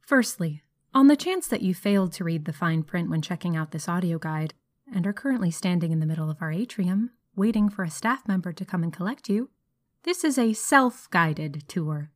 Firstly, 0.00 0.62
on 0.94 1.08
the 1.08 1.16
chance 1.16 1.46
that 1.48 1.60
you 1.60 1.74
failed 1.74 2.12
to 2.14 2.24
read 2.24 2.46
the 2.46 2.54
fine 2.54 2.82
print 2.82 3.10
when 3.10 3.20
checking 3.20 3.58
out 3.58 3.72
this 3.72 3.90
audio 3.90 4.18
guide, 4.18 4.54
and 4.94 5.06
are 5.06 5.12
currently 5.12 5.50
standing 5.50 5.92
in 5.92 6.00
the 6.00 6.06
middle 6.06 6.30
of 6.30 6.40
our 6.40 6.52
atrium, 6.52 7.10
waiting 7.36 7.68
for 7.68 7.82
a 7.82 7.90
staff 7.90 8.26
member 8.26 8.52
to 8.52 8.64
come 8.64 8.82
and 8.82 8.92
collect 8.92 9.28
you, 9.28 9.50
this 10.02 10.24
is 10.24 10.38
a 10.38 10.52
self 10.52 11.08
guided 11.10 11.64
tour. 11.68 12.10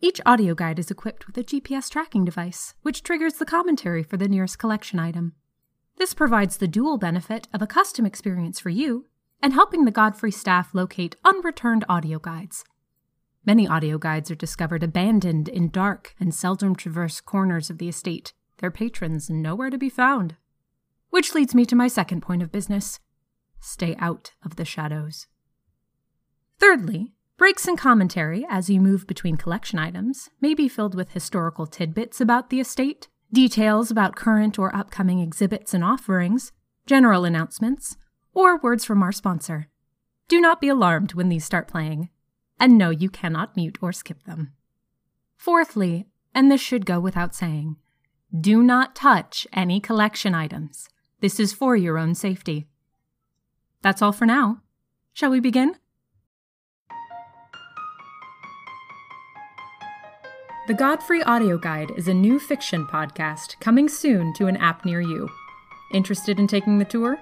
Each 0.00 0.20
audio 0.24 0.54
guide 0.54 0.78
is 0.78 0.90
equipped 0.90 1.26
with 1.26 1.36
a 1.36 1.44
GPS 1.44 1.90
tracking 1.90 2.24
device, 2.24 2.74
which 2.82 3.02
triggers 3.02 3.34
the 3.34 3.44
commentary 3.44 4.02
for 4.02 4.16
the 4.16 4.28
nearest 4.28 4.58
collection 4.58 4.98
item. 4.98 5.34
This 5.98 6.14
provides 6.14 6.56
the 6.56 6.68
dual 6.68 6.96
benefit 6.96 7.48
of 7.52 7.60
a 7.60 7.66
custom 7.66 8.06
experience 8.06 8.58
for 8.58 8.70
you 8.70 9.06
and 9.42 9.52
helping 9.52 9.84
the 9.84 9.90
Godfrey 9.90 10.30
staff 10.30 10.74
locate 10.74 11.16
unreturned 11.24 11.84
audio 11.88 12.18
guides. 12.18 12.64
Many 13.44 13.66
audio 13.66 13.98
guides 13.98 14.30
are 14.30 14.36
discovered 14.36 14.82
abandoned 14.82 15.48
in 15.48 15.70
dark 15.70 16.14
and 16.20 16.34
seldom 16.34 16.76
traversed 16.76 17.24
corners 17.24 17.70
of 17.70 17.78
the 17.78 17.88
estate, 17.88 18.32
their 18.58 18.70
patrons 18.70 19.28
nowhere 19.28 19.70
to 19.70 19.78
be 19.78 19.88
found. 19.88 20.36
Which 21.10 21.34
leads 21.34 21.54
me 21.54 21.66
to 21.66 21.76
my 21.76 21.88
second 21.88 22.22
point 22.22 22.42
of 22.42 22.52
business 22.52 22.98
stay 23.62 23.94
out 23.98 24.32
of 24.42 24.56
the 24.56 24.64
shadows. 24.64 25.26
Thirdly, 26.58 27.12
breaks 27.36 27.68
in 27.68 27.76
commentary 27.76 28.46
as 28.48 28.70
you 28.70 28.80
move 28.80 29.06
between 29.06 29.36
collection 29.36 29.78
items 29.78 30.30
may 30.40 30.54
be 30.54 30.68
filled 30.68 30.94
with 30.94 31.12
historical 31.12 31.66
tidbits 31.66 32.20
about 32.20 32.48
the 32.48 32.60
estate, 32.60 33.08
details 33.32 33.90
about 33.90 34.16
current 34.16 34.58
or 34.58 34.74
upcoming 34.74 35.20
exhibits 35.20 35.74
and 35.74 35.84
offerings, 35.84 36.52
general 36.86 37.24
announcements, 37.24 37.96
or 38.32 38.58
words 38.58 38.84
from 38.84 39.02
our 39.02 39.12
sponsor. 39.12 39.68
Do 40.28 40.40
not 40.40 40.60
be 40.60 40.68
alarmed 40.68 41.14
when 41.14 41.28
these 41.28 41.44
start 41.44 41.68
playing, 41.68 42.08
and 42.58 42.78
no, 42.78 42.90
you 42.90 43.10
cannot 43.10 43.56
mute 43.56 43.78
or 43.82 43.92
skip 43.92 44.22
them. 44.24 44.52
Fourthly, 45.36 46.06
and 46.34 46.50
this 46.50 46.60
should 46.60 46.86
go 46.86 47.00
without 47.00 47.34
saying, 47.34 47.76
do 48.38 48.62
not 48.62 48.94
touch 48.94 49.46
any 49.52 49.80
collection 49.80 50.34
items. 50.34 50.88
This 51.20 51.38
is 51.38 51.52
for 51.52 51.76
your 51.76 51.98
own 51.98 52.14
safety. 52.14 52.66
That's 53.82 54.00
all 54.00 54.12
for 54.12 54.24
now. 54.24 54.62
Shall 55.12 55.30
we 55.30 55.38
begin? 55.40 55.74
The 60.66 60.74
Godfrey 60.74 61.22
Audio 61.24 61.58
Guide 61.58 61.90
is 61.96 62.08
a 62.08 62.14
new 62.14 62.38
fiction 62.38 62.86
podcast 62.86 63.60
coming 63.60 63.88
soon 63.88 64.32
to 64.34 64.46
an 64.46 64.56
app 64.56 64.84
near 64.86 65.00
you. 65.00 65.28
Interested 65.92 66.38
in 66.38 66.46
taking 66.46 66.78
the 66.78 66.84
tour? 66.84 67.18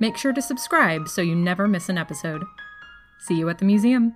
Make 0.00 0.16
sure 0.16 0.32
to 0.32 0.40
subscribe 0.40 1.08
so 1.08 1.20
you 1.20 1.34
never 1.34 1.68
miss 1.68 1.88
an 1.88 1.98
episode. 1.98 2.44
See 3.26 3.34
you 3.34 3.48
at 3.50 3.58
the 3.58 3.64
museum. 3.66 4.14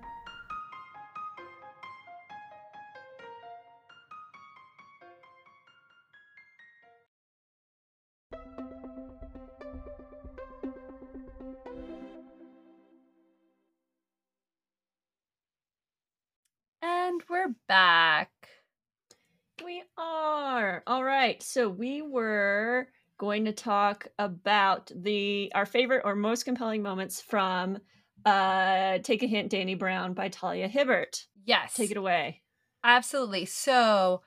So 21.57 21.67
we 21.67 22.03
were 22.03 22.87
going 23.17 23.45
to 23.45 23.51
talk 23.51 24.05
about 24.19 24.91
the 24.95 25.51
our 25.55 25.65
favorite 25.65 26.03
or 26.05 26.13
most 26.13 26.43
compelling 26.43 26.83
moments 26.83 27.19
from 27.19 27.79
uh 28.25 28.99
Take 28.99 29.23
a 29.23 29.25
Hint 29.25 29.51
Dani 29.51 29.75
Brown 29.75 30.13
by 30.13 30.29
Talia 30.29 30.67
Hibbert. 30.67 31.25
Yes. 31.45 31.73
Take 31.73 31.89
it 31.89 31.97
away. 31.97 32.43
Absolutely. 32.83 33.45
So 33.45 34.21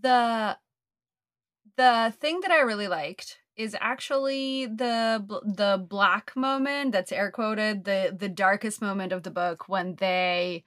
the 0.00 0.58
the 1.76 2.12
thing 2.18 2.40
that 2.40 2.50
I 2.50 2.62
really 2.62 2.88
liked 2.88 3.38
is 3.54 3.76
actually 3.80 4.66
the 4.66 5.24
the 5.44 5.86
black 5.88 6.32
moment 6.34 6.90
that's 6.90 7.12
air 7.12 7.30
quoted 7.30 7.84
the 7.84 8.12
the 8.18 8.28
darkest 8.28 8.82
moment 8.82 9.12
of 9.12 9.22
the 9.22 9.30
book 9.30 9.68
when 9.68 9.94
they 10.00 10.64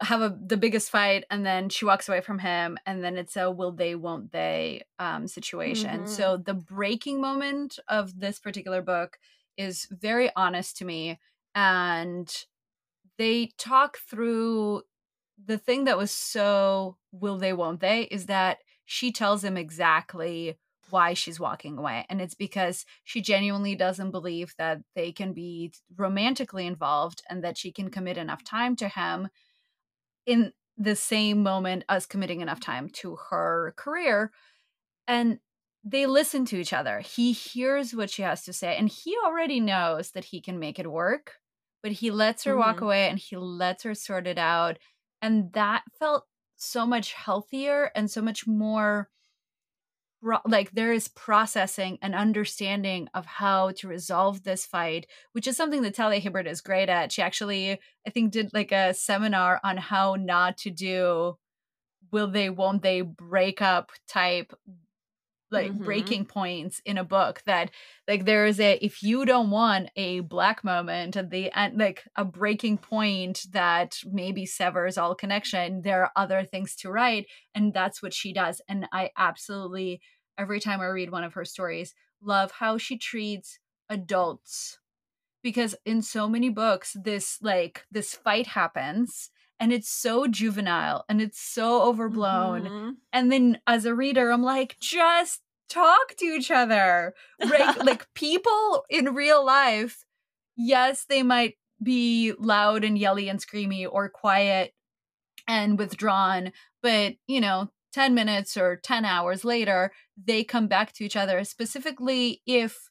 have 0.00 0.20
a 0.20 0.36
the 0.46 0.56
biggest 0.56 0.90
fight 0.90 1.24
and 1.30 1.46
then 1.46 1.68
she 1.68 1.84
walks 1.84 2.08
away 2.08 2.20
from 2.20 2.38
him 2.38 2.76
and 2.84 3.02
then 3.02 3.16
it's 3.16 3.36
a 3.36 3.50
will 3.50 3.72
they 3.72 3.94
won't 3.94 4.32
they 4.32 4.82
um 4.98 5.26
situation 5.26 6.00
mm-hmm. 6.00 6.06
so 6.06 6.36
the 6.36 6.54
breaking 6.54 7.20
moment 7.20 7.78
of 7.88 8.18
this 8.20 8.38
particular 8.38 8.82
book 8.82 9.18
is 9.56 9.86
very 9.90 10.30
honest 10.36 10.76
to 10.76 10.84
me 10.84 11.18
and 11.54 12.44
they 13.18 13.50
talk 13.58 13.98
through 13.98 14.82
the 15.42 15.58
thing 15.58 15.84
that 15.84 15.98
was 15.98 16.10
so 16.10 16.96
will 17.10 17.38
they 17.38 17.52
won't 17.52 17.80
they 17.80 18.02
is 18.02 18.26
that 18.26 18.58
she 18.84 19.10
tells 19.10 19.42
him 19.42 19.56
exactly 19.56 20.58
why 20.90 21.14
she's 21.14 21.40
walking 21.40 21.78
away 21.78 22.04
and 22.10 22.20
it's 22.20 22.34
because 22.34 22.84
she 23.04 23.22
genuinely 23.22 23.74
doesn't 23.74 24.10
believe 24.10 24.52
that 24.58 24.78
they 24.94 25.10
can 25.10 25.32
be 25.32 25.72
romantically 25.96 26.66
involved 26.66 27.22
and 27.30 27.42
that 27.42 27.56
she 27.56 27.72
can 27.72 27.90
commit 27.90 28.18
enough 28.18 28.44
time 28.44 28.76
to 28.76 28.88
him 28.88 29.28
in 30.26 30.52
the 30.78 30.96
same 30.96 31.42
moment 31.42 31.84
as 31.88 32.06
committing 32.06 32.40
enough 32.40 32.60
time 32.60 32.88
to 32.88 33.16
her 33.30 33.74
career 33.76 34.32
and 35.06 35.38
they 35.84 36.06
listen 36.06 36.44
to 36.44 36.56
each 36.58 36.72
other 36.72 37.00
he 37.00 37.32
hears 37.32 37.94
what 37.94 38.10
she 38.10 38.22
has 38.22 38.44
to 38.44 38.52
say 38.52 38.76
and 38.76 38.88
he 38.88 39.16
already 39.24 39.60
knows 39.60 40.12
that 40.12 40.24
he 40.24 40.40
can 40.40 40.58
make 40.58 40.78
it 40.78 40.90
work 40.90 41.34
but 41.82 41.92
he 41.92 42.10
lets 42.10 42.44
her 42.44 42.52
mm-hmm. 42.52 42.60
walk 42.60 42.80
away 42.80 43.08
and 43.08 43.18
he 43.18 43.36
lets 43.36 43.82
her 43.82 43.94
sort 43.94 44.26
it 44.26 44.38
out 44.38 44.78
and 45.20 45.52
that 45.52 45.82
felt 45.98 46.24
so 46.56 46.86
much 46.86 47.12
healthier 47.12 47.90
and 47.94 48.10
so 48.10 48.22
much 48.22 48.46
more 48.46 49.08
like 50.46 50.70
there 50.72 50.92
is 50.92 51.08
processing 51.08 51.98
and 52.00 52.14
understanding 52.14 53.08
of 53.14 53.26
how 53.26 53.72
to 53.72 53.88
resolve 53.88 54.44
this 54.44 54.64
fight 54.64 55.06
which 55.32 55.46
is 55.46 55.56
something 55.56 55.82
that 55.82 55.94
Talia 55.94 56.20
Hibbert 56.20 56.46
is 56.46 56.60
great 56.60 56.88
at 56.88 57.12
she 57.12 57.22
actually 57.22 57.78
i 58.06 58.10
think 58.10 58.32
did 58.32 58.52
like 58.54 58.72
a 58.72 58.94
seminar 58.94 59.60
on 59.64 59.76
how 59.76 60.14
not 60.14 60.56
to 60.58 60.70
do 60.70 61.36
will 62.12 62.28
they 62.28 62.50
won't 62.50 62.82
they 62.82 63.00
break 63.00 63.60
up 63.60 63.90
type 64.08 64.52
like 65.52 65.70
mm-hmm. 65.70 65.84
breaking 65.84 66.24
points 66.24 66.80
in 66.84 66.98
a 66.98 67.04
book 67.04 67.42
that 67.46 67.70
like 68.08 68.24
there 68.24 68.46
is 68.46 68.58
a 68.58 68.78
if 68.84 69.02
you 69.02 69.24
don't 69.24 69.50
want 69.50 69.90
a 69.96 70.20
black 70.20 70.64
moment 70.64 71.16
at 71.16 71.30
the 71.30 71.56
end 71.56 71.78
like 71.78 72.04
a 72.16 72.24
breaking 72.24 72.78
point 72.78 73.46
that 73.52 73.98
maybe 74.10 74.46
severs 74.46 74.96
all 74.96 75.14
connection 75.14 75.82
there 75.82 76.02
are 76.02 76.12
other 76.16 76.42
things 76.42 76.74
to 76.74 76.90
write 76.90 77.26
and 77.54 77.74
that's 77.74 78.02
what 78.02 78.14
she 78.14 78.32
does 78.32 78.60
and 78.68 78.86
i 78.92 79.10
absolutely 79.16 80.00
every 80.38 80.60
time 80.60 80.80
i 80.80 80.86
read 80.86 81.10
one 81.10 81.24
of 81.24 81.34
her 81.34 81.44
stories 81.44 81.94
love 82.20 82.52
how 82.52 82.78
she 82.78 82.96
treats 82.96 83.58
adults 83.88 84.78
because 85.42 85.74
in 85.84 86.02
so 86.02 86.28
many 86.28 86.48
books 86.48 86.96
this 87.04 87.38
like 87.42 87.84
this 87.90 88.14
fight 88.14 88.48
happens 88.48 89.30
and 89.62 89.72
it's 89.72 89.88
so 89.88 90.26
juvenile 90.26 91.04
and 91.08 91.22
it's 91.22 91.40
so 91.40 91.82
overblown. 91.82 92.62
Mm-hmm. 92.62 92.90
And 93.12 93.30
then 93.30 93.60
as 93.64 93.84
a 93.84 93.94
reader, 93.94 94.32
I'm 94.32 94.42
like, 94.42 94.76
just 94.80 95.40
talk 95.68 96.16
to 96.16 96.24
each 96.24 96.50
other. 96.50 97.14
Right? 97.40 97.78
like 97.84 98.12
people 98.12 98.84
in 98.90 99.14
real 99.14 99.46
life, 99.46 100.04
yes, 100.56 101.04
they 101.08 101.22
might 101.22 101.58
be 101.80 102.32
loud 102.40 102.82
and 102.82 102.98
yelly 102.98 103.28
and 103.28 103.38
screamy 103.38 103.86
or 103.88 104.08
quiet 104.08 104.74
and 105.46 105.78
withdrawn. 105.78 106.52
But, 106.82 107.14
you 107.28 107.40
know, 107.40 107.70
10 107.92 108.14
minutes 108.14 108.56
or 108.56 108.76
10 108.76 109.04
hours 109.04 109.44
later, 109.44 109.92
they 110.16 110.44
come 110.44 110.66
back 110.66 110.92
to 110.92 111.04
each 111.04 111.16
other, 111.16 111.44
specifically 111.44 112.42
if 112.46 112.88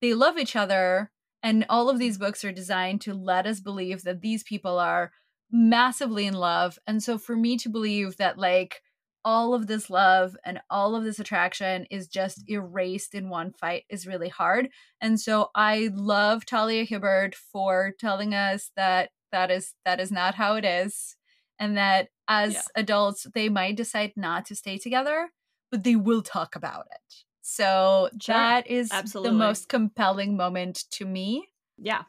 they 0.00 0.14
love 0.14 0.38
each 0.38 0.56
other. 0.56 1.10
And 1.42 1.64
all 1.68 1.88
of 1.88 1.98
these 1.98 2.18
books 2.18 2.44
are 2.44 2.52
designed 2.52 3.00
to 3.02 3.14
let 3.14 3.46
us 3.46 3.60
believe 3.60 4.02
that 4.02 4.20
these 4.20 4.42
people 4.42 4.78
are 4.78 5.12
massively 5.50 6.26
in 6.26 6.34
love. 6.34 6.78
And 6.86 7.02
so 7.02 7.18
for 7.18 7.36
me 7.36 7.56
to 7.58 7.68
believe 7.68 8.16
that, 8.16 8.38
like, 8.38 8.82
all 9.24 9.54
of 9.54 9.66
this 9.66 9.90
love 9.90 10.36
and 10.44 10.60
all 10.70 10.94
of 10.94 11.02
this 11.02 11.18
attraction 11.18 11.84
is 11.90 12.06
just 12.06 12.48
erased 12.48 13.12
in 13.12 13.28
one 13.28 13.52
fight 13.52 13.82
is 13.90 14.06
really 14.06 14.28
hard. 14.28 14.68
And 15.00 15.18
so 15.18 15.50
I 15.52 15.90
love 15.92 16.46
Talia 16.46 16.84
Hibbert 16.84 17.34
for 17.34 17.92
telling 17.98 18.34
us 18.34 18.70
that 18.76 19.10
that 19.32 19.50
is 19.50 19.74
that 19.84 19.98
is 19.98 20.12
not 20.12 20.36
how 20.36 20.54
it 20.54 20.64
is 20.64 21.16
and 21.58 21.76
that 21.76 22.08
as 22.28 22.54
yeah. 22.54 22.62
adults 22.74 23.26
they 23.34 23.48
might 23.48 23.76
decide 23.76 24.12
not 24.16 24.46
to 24.46 24.56
stay 24.56 24.78
together, 24.78 25.30
but 25.70 25.84
they 25.84 25.96
will 25.96 26.22
talk 26.22 26.56
about 26.56 26.86
it. 26.92 27.24
So 27.42 28.10
sure. 28.20 28.34
that 28.34 28.66
is 28.66 28.90
Absolutely. 28.92 29.30
the 29.30 29.36
most 29.36 29.68
compelling 29.68 30.36
moment 30.36 30.84
to 30.92 31.04
me. 31.04 31.48
Yeah. 31.78 32.02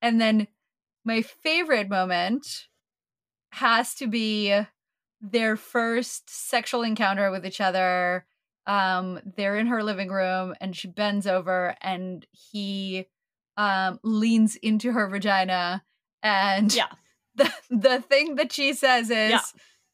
And 0.00 0.20
then 0.20 0.46
my 1.04 1.22
favorite 1.22 1.88
moment 1.88 2.68
has 3.52 3.94
to 3.94 4.06
be 4.06 4.54
their 5.20 5.56
first 5.56 6.30
sexual 6.30 6.82
encounter 6.82 7.30
with 7.30 7.44
each 7.44 7.60
other. 7.60 8.26
Um, 8.66 9.20
they're 9.36 9.56
in 9.56 9.68
her 9.68 9.82
living 9.82 10.10
room 10.10 10.54
and 10.60 10.76
she 10.76 10.88
bends 10.88 11.26
over 11.26 11.74
and 11.80 12.26
he 12.30 13.06
um 13.56 13.98
leans 14.02 14.54
into 14.56 14.92
her 14.92 15.08
vagina 15.08 15.82
and 16.22 16.74
yeah. 16.74 16.88
the 17.36 17.52
the 17.70 18.00
thing 18.00 18.36
that 18.36 18.52
she 18.52 18.72
says 18.72 19.10
is 19.10 19.30
yeah. 19.30 19.40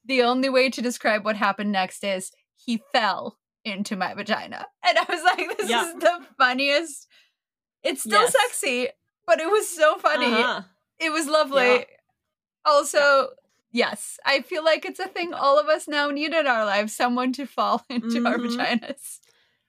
the 0.05 0.23
only 0.23 0.49
way 0.49 0.71
to 0.71 0.83
describe 0.83 1.25
what 1.25 1.37
happened 1.37 1.73
next 1.73 2.05
is 2.05 2.33
he 2.57 2.83
fell 2.93 3.39
into 3.65 3.97
my 3.97 4.15
vagina. 4.15 4.67
And 4.87 4.99
I 4.99 5.05
was 5.09 5.23
like, 5.23 5.57
this 5.57 5.71
yeah. 5.71 5.87
is 5.87 5.95
the 5.95 6.27
funniest. 6.37 7.07
It's 7.83 8.03
still 8.03 8.23
yes. 8.23 8.33
sexy, 8.33 8.89
but 9.27 9.41
it 9.41 9.51
was 9.51 9.69
so 9.69 9.99
funny. 9.99 10.27
Uh-huh. 10.27 10.63
It 10.99 11.11
was 11.11 11.27
lovely. 11.27 11.65
Yeah. 11.65 11.85
Also, 12.65 13.31
Yes, 13.73 14.21
I 14.27 14.43
feel 14.43 14.63
like 14.63 14.85
it's 14.85 15.01
a 15.01 15.09
thing 15.09 15.33
all 15.33 15.59
of 15.59 15.67
us 15.67 15.89
now 15.89 16.11
need 16.11 16.35
in 16.35 16.47
our 16.47 16.67
lives 16.67 16.95
someone 16.95 17.33
to 17.33 17.47
fall 17.47 17.83
into 17.91 18.21
mm-hmm. 18.21 18.27
our 18.27 18.37
vaginas. 18.37 19.19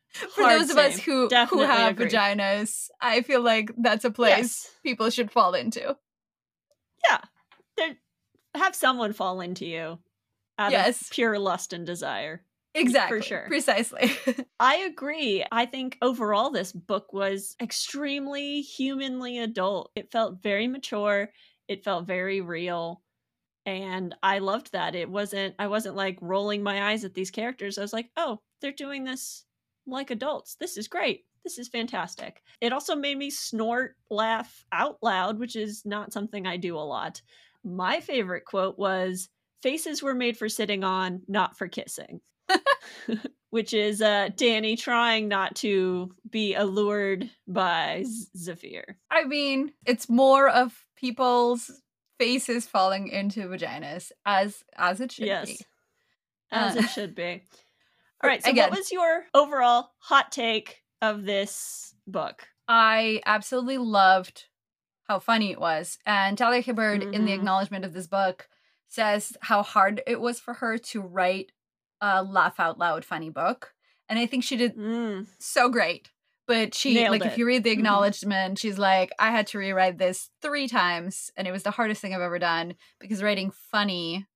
For 0.09 0.43
Hard 0.43 0.61
those 0.61 0.69
of 0.69 0.77
us 0.77 0.99
who 0.99 1.27
Definitely 1.29 1.65
who 1.65 1.71
have 1.71 1.91
agree. 1.93 2.07
vaginas, 2.07 2.89
I 3.01 3.21
feel 3.21 3.41
like 3.41 3.71
that's 3.77 4.05
a 4.05 4.11
place 4.11 4.37
yes. 4.37 4.71
people 4.83 5.09
should 5.09 5.31
fall 5.31 5.55
into. 5.55 5.95
Yeah. 7.09 7.21
There 7.77 7.95
have 8.55 8.75
someone 8.75 9.13
fall 9.13 9.41
into 9.41 9.65
you 9.65 9.99
out 10.59 10.71
yes. 10.71 11.01
of 11.01 11.09
pure 11.11 11.39
lust 11.39 11.73
and 11.73 11.85
desire. 11.85 12.43
Exactly. 12.75 13.19
For 13.19 13.23
sure. 13.23 13.45
Precisely. 13.47 14.11
I 14.59 14.77
agree. 14.77 15.45
I 15.51 15.65
think 15.65 15.97
overall 16.01 16.49
this 16.49 16.71
book 16.71 17.13
was 17.13 17.55
extremely 17.61 18.61
humanly 18.61 19.39
adult. 19.39 19.91
It 19.95 20.11
felt 20.11 20.41
very 20.41 20.67
mature. 20.67 21.29
It 21.67 21.83
felt 21.83 22.07
very 22.07 22.41
real 22.41 23.03
and 23.65 24.15
i 24.21 24.39
loved 24.39 24.71
that 24.71 24.95
it 24.95 25.09
wasn't 25.09 25.55
i 25.59 25.67
wasn't 25.67 25.95
like 25.95 26.17
rolling 26.21 26.63
my 26.63 26.91
eyes 26.91 27.03
at 27.03 27.13
these 27.13 27.31
characters 27.31 27.77
i 27.77 27.81
was 27.81 27.93
like 27.93 28.09
oh 28.17 28.39
they're 28.61 28.71
doing 28.71 29.03
this 29.03 29.45
like 29.87 30.11
adults 30.11 30.55
this 30.59 30.77
is 30.77 30.87
great 30.87 31.25
this 31.43 31.57
is 31.57 31.67
fantastic 31.67 32.41
it 32.61 32.73
also 32.73 32.95
made 32.95 33.17
me 33.17 33.29
snort 33.29 33.95
laugh 34.09 34.65
out 34.71 34.97
loud 35.01 35.39
which 35.39 35.55
is 35.55 35.85
not 35.85 36.13
something 36.13 36.45
i 36.45 36.57
do 36.57 36.75
a 36.75 36.79
lot 36.79 37.21
my 37.63 37.99
favorite 37.99 38.45
quote 38.45 38.77
was 38.77 39.29
faces 39.61 40.03
were 40.03 40.15
made 40.15 40.37
for 40.37 40.49
sitting 40.49 40.83
on 40.83 41.21
not 41.27 41.57
for 41.57 41.67
kissing 41.67 42.19
which 43.49 43.73
is 43.73 44.01
uh 44.01 44.29
dani 44.35 44.77
trying 44.77 45.27
not 45.27 45.55
to 45.55 46.13
be 46.29 46.53
allured 46.55 47.29
by 47.47 48.03
zafir 48.37 48.97
i 49.09 49.23
mean 49.23 49.71
it's 49.85 50.09
more 50.09 50.49
of 50.49 50.85
people's 50.97 51.71
faces 52.23 52.65
falling 52.65 53.09
into 53.09 53.41
vaginas 53.41 54.11
as 54.25 54.63
as 54.77 55.01
it 55.01 55.11
should 55.11 55.27
yes. 55.27 55.47
be. 55.47 55.59
As 56.51 56.75
uh, 56.75 56.79
it 56.79 56.87
should 56.87 57.15
be. 57.15 57.43
All 58.23 58.29
right. 58.29 58.43
So 58.43 58.51
again, 58.51 58.69
what 58.69 58.79
was 58.79 58.91
your 58.91 59.25
overall 59.33 59.89
hot 59.97 60.31
take 60.31 60.83
of 61.01 61.25
this 61.25 61.93
book? 62.07 62.47
I 62.67 63.21
absolutely 63.25 63.79
loved 63.79 64.45
how 65.07 65.19
funny 65.19 65.51
it 65.51 65.59
was. 65.59 65.97
And 66.05 66.37
Talia 66.37 66.61
Hibbert 66.61 67.01
mm-hmm. 67.01 67.13
in 67.13 67.25
the 67.25 67.31
mm-hmm. 67.31 67.39
acknowledgement 67.39 67.85
of 67.85 67.93
this 67.93 68.07
book 68.07 68.47
says 68.87 69.35
how 69.41 69.63
hard 69.63 70.01
it 70.05 70.21
was 70.21 70.39
for 70.39 70.55
her 70.55 70.77
to 70.77 71.01
write 71.01 71.51
a 72.01 72.23
laugh 72.23 72.59
out 72.59 72.77
loud 72.77 73.05
funny 73.05 73.29
book. 73.29 73.73
And 74.09 74.19
I 74.19 74.25
think 74.25 74.43
she 74.43 74.57
did 74.57 74.75
mm. 74.75 75.27
so 75.39 75.69
great. 75.69 76.09
But 76.45 76.75
she 76.75 76.93
Nailed 76.93 77.11
like 77.11 77.21
it. 77.21 77.27
if 77.27 77.37
you 77.37 77.45
read 77.45 77.63
the 77.63 77.69
mm-hmm. 77.69 77.79
acknowledgement, 77.79 78.59
she's 78.59 78.77
like, 78.77 79.11
I 79.17 79.31
had 79.31 79.47
to 79.47 79.57
rewrite 79.57 79.97
this 79.97 80.29
three 80.41 80.67
times, 80.67 81.31
and 81.37 81.47
it 81.47 81.51
was 81.51 81.63
the 81.63 81.71
hardest 81.71 82.01
thing 82.01 82.13
I've 82.13 82.19
ever 82.19 82.37
done 82.37 82.75
because 82.99 83.23
writing 83.23 83.51
funny, 83.71 84.27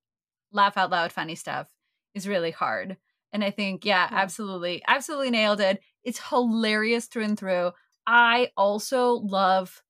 laugh 0.53 0.77
out 0.77 0.89
loud 0.89 1.11
funny 1.11 1.35
stuff 1.35 1.67
is 2.15 2.27
really 2.27 2.51
hard. 2.51 2.95
And 3.33 3.43
I 3.43 3.51
think, 3.51 3.83
yeah, 3.83 4.07
yeah, 4.09 4.17
absolutely, 4.17 4.81
absolutely 4.87 5.31
nailed 5.31 5.59
it. 5.59 5.81
It's 6.05 6.29
hilarious 6.29 7.07
through 7.07 7.25
and 7.25 7.37
through. 7.37 7.73
I 8.07 8.51
also 8.55 9.15
love 9.15 9.83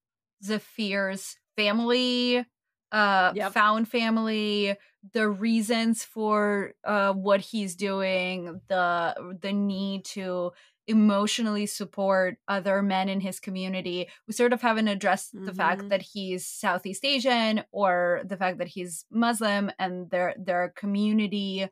Zafir's 0.44 1.36
family, 1.56 2.46
uh, 2.92 3.32
yep. 3.36 3.54
found 3.54 3.88
family, 3.88 4.76
the 5.14 5.30
reasons 5.30 6.04
for 6.04 6.74
uh 6.84 7.14
what 7.14 7.42
he's 7.42 7.76
doing, 7.76 8.62
the 8.68 9.38
the 9.42 9.54
need 9.54 10.06
to 10.06 10.52
emotionally 10.88 11.66
support 11.66 12.38
other 12.48 12.82
men 12.82 13.10
in 13.10 13.20
his 13.20 13.40
community. 13.40 14.08
We 14.26 14.34
sort 14.34 14.54
of 14.54 14.62
haven't 14.62 14.88
addressed 14.88 15.36
mm-hmm. 15.36 15.46
the 15.46 15.54
fact 15.54 15.82
mm-hmm. 15.82 15.90
that 15.90 16.02
he's 16.02 16.48
Southeast 16.48 17.04
Asian 17.04 17.64
or 17.72 18.22
the 18.26 18.38
fact 18.38 18.58
that 18.60 18.70
he's 18.70 19.06
Muslim 19.12 19.72
and 19.78 20.10
their 20.10 20.34
their 20.38 20.74
community 20.76 21.68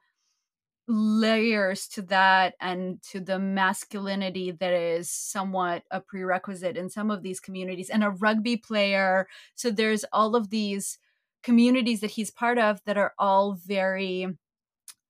layers 0.87 1.87
to 1.87 2.01
that 2.03 2.53
and 2.61 3.01
to 3.01 3.19
the 3.19 3.39
masculinity 3.39 4.51
that 4.51 4.73
is 4.73 5.09
somewhat 5.09 5.83
a 5.89 5.99
prerequisite 5.99 6.77
in 6.77 6.89
some 6.89 7.09
of 7.09 7.23
these 7.23 7.39
communities 7.39 7.89
and 7.89 8.03
a 8.03 8.11
rugby 8.11 8.55
player. 8.57 9.27
So 9.55 9.71
there's 9.71 10.05
all 10.13 10.35
of 10.35 10.49
these 10.49 10.99
communities 11.43 12.01
that 12.01 12.11
he's 12.11 12.31
part 12.31 12.57
of 12.57 12.79
that 12.85 12.97
are 12.97 13.13
all 13.17 13.53
very 13.53 14.27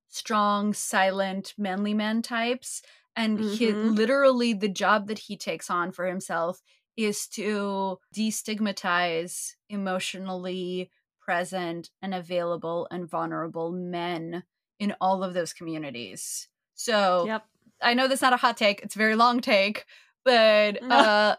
strong 0.10 0.74
silent 0.74 1.54
manly 1.58 1.94
man 1.94 2.22
types. 2.22 2.82
And 3.16 3.40
mm-hmm. 3.40 3.54
he 3.56 3.72
literally 3.72 4.54
the 4.54 4.70
job 4.70 5.08
that 5.08 5.20
he 5.20 5.36
takes 5.36 5.70
on 5.70 5.92
for 5.92 6.06
himself 6.06 6.62
is 6.96 7.28
to 7.28 8.00
destigmatize 8.16 9.54
emotionally 9.70 10.90
present 11.20 11.90
and 12.02 12.14
available 12.14 12.88
and 12.92 13.10
vulnerable 13.10 13.72
men 13.72 14.44
in 14.80 14.96
all 15.02 15.24
of 15.24 15.34
those 15.34 15.54
communities. 15.54 16.48
So 16.76 17.26
yep. 17.26 17.44
I 17.82 17.94
know 17.94 18.08
that's 18.08 18.22
not 18.22 18.34
a 18.34 18.38
hot 18.38 18.58
take, 18.58 18.82
it's 18.82 18.96
a 18.96 19.00
very 19.00 19.16
long 19.16 19.42
take, 19.42 19.86
but 20.24 20.82
uh 20.84 21.36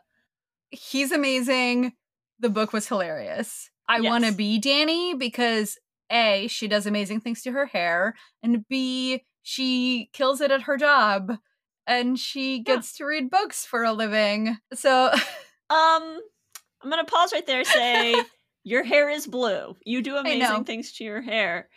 he's 0.71 1.13
amazing. 1.13 1.93
The 2.41 2.51
book 2.51 2.73
was 2.73 2.89
hilarious. 2.89 3.71
I 3.89 3.99
yes. 3.99 4.11
want 4.11 4.25
to 4.25 4.33
be 4.33 4.61
Dani 4.61 5.19
because 5.19 5.79
A, 6.11 6.49
she 6.49 6.69
does 6.69 6.87
amazing 6.87 7.21
things 7.21 7.43
to 7.43 7.53
her 7.53 7.67
hair, 7.67 8.15
and 8.43 8.67
B, 8.69 9.23
she 9.43 10.11
kills 10.13 10.41
it 10.41 10.51
at 10.51 10.63
her 10.63 10.77
job 10.77 11.39
and 11.87 12.19
she 12.19 12.61
gets 12.61 12.95
yeah. 12.95 13.05
to 13.05 13.09
read 13.09 13.31
books 13.31 13.65
for 13.65 13.85
a 13.85 13.93
living. 13.93 14.59
So, 14.75 15.07
um, 15.71 16.21
I'm 16.83 16.91
gonna 16.91 17.05
pause 17.05 17.33
right 17.33 17.47
there. 17.47 17.65
Say 17.65 18.15
your 18.65 18.83
hair 18.83 19.09
is 19.09 19.27
blue. 19.27 19.77
You 19.85 20.03
do 20.03 20.17
amazing 20.17 20.65
things 20.65 20.93
to 20.95 21.05
your 21.05 21.23
hair. 21.23 21.69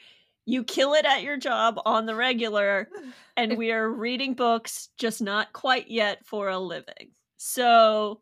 You 0.50 0.64
kill 0.64 0.96
it 0.96 1.06
at 1.06 1.22
your 1.22 1.38
job 1.38 1.80
on 1.86 2.08
the 2.08 2.16
regular, 2.16 2.90
and 3.38 3.56
we 3.56 3.72
are 3.72 3.88
reading 3.88 4.34
books, 4.34 4.90
just 4.98 5.22
not 5.22 5.54
quite 5.54 5.92
yet 5.92 6.26
for 6.26 6.50
a 6.50 6.58
living. 6.58 7.12
So, 7.38 8.22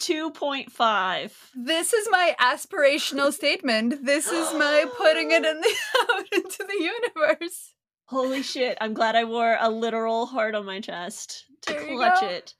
2.5. 0.00 1.30
This 1.54 1.92
is 1.92 2.08
my 2.10 2.34
aspirational 2.40 3.32
statement. 3.32 4.04
This 4.04 4.26
is 4.26 4.52
my 4.54 4.84
putting 4.96 5.30
it 5.30 5.44
in 5.44 5.60
the 5.60 5.74
out 6.10 6.24
into 6.32 6.66
the 6.66 6.90
universe. 7.16 7.74
Holy 8.06 8.42
shit. 8.42 8.76
I'm 8.80 8.92
glad 8.92 9.14
I 9.14 9.22
wore 9.22 9.56
a 9.60 9.70
literal 9.70 10.26
heart 10.26 10.56
on 10.56 10.66
my 10.66 10.80
chest 10.80 11.44
to 11.66 11.74
there 11.74 11.86
clutch 11.86 12.22
it. 12.24 12.54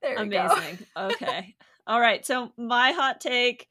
There 0.00 0.16
Amazing. 0.16 0.78
okay. 0.96 1.56
All 1.86 2.00
right. 2.00 2.24
So, 2.24 2.52
my 2.56 2.92
hot 2.92 3.20
take 3.20 3.68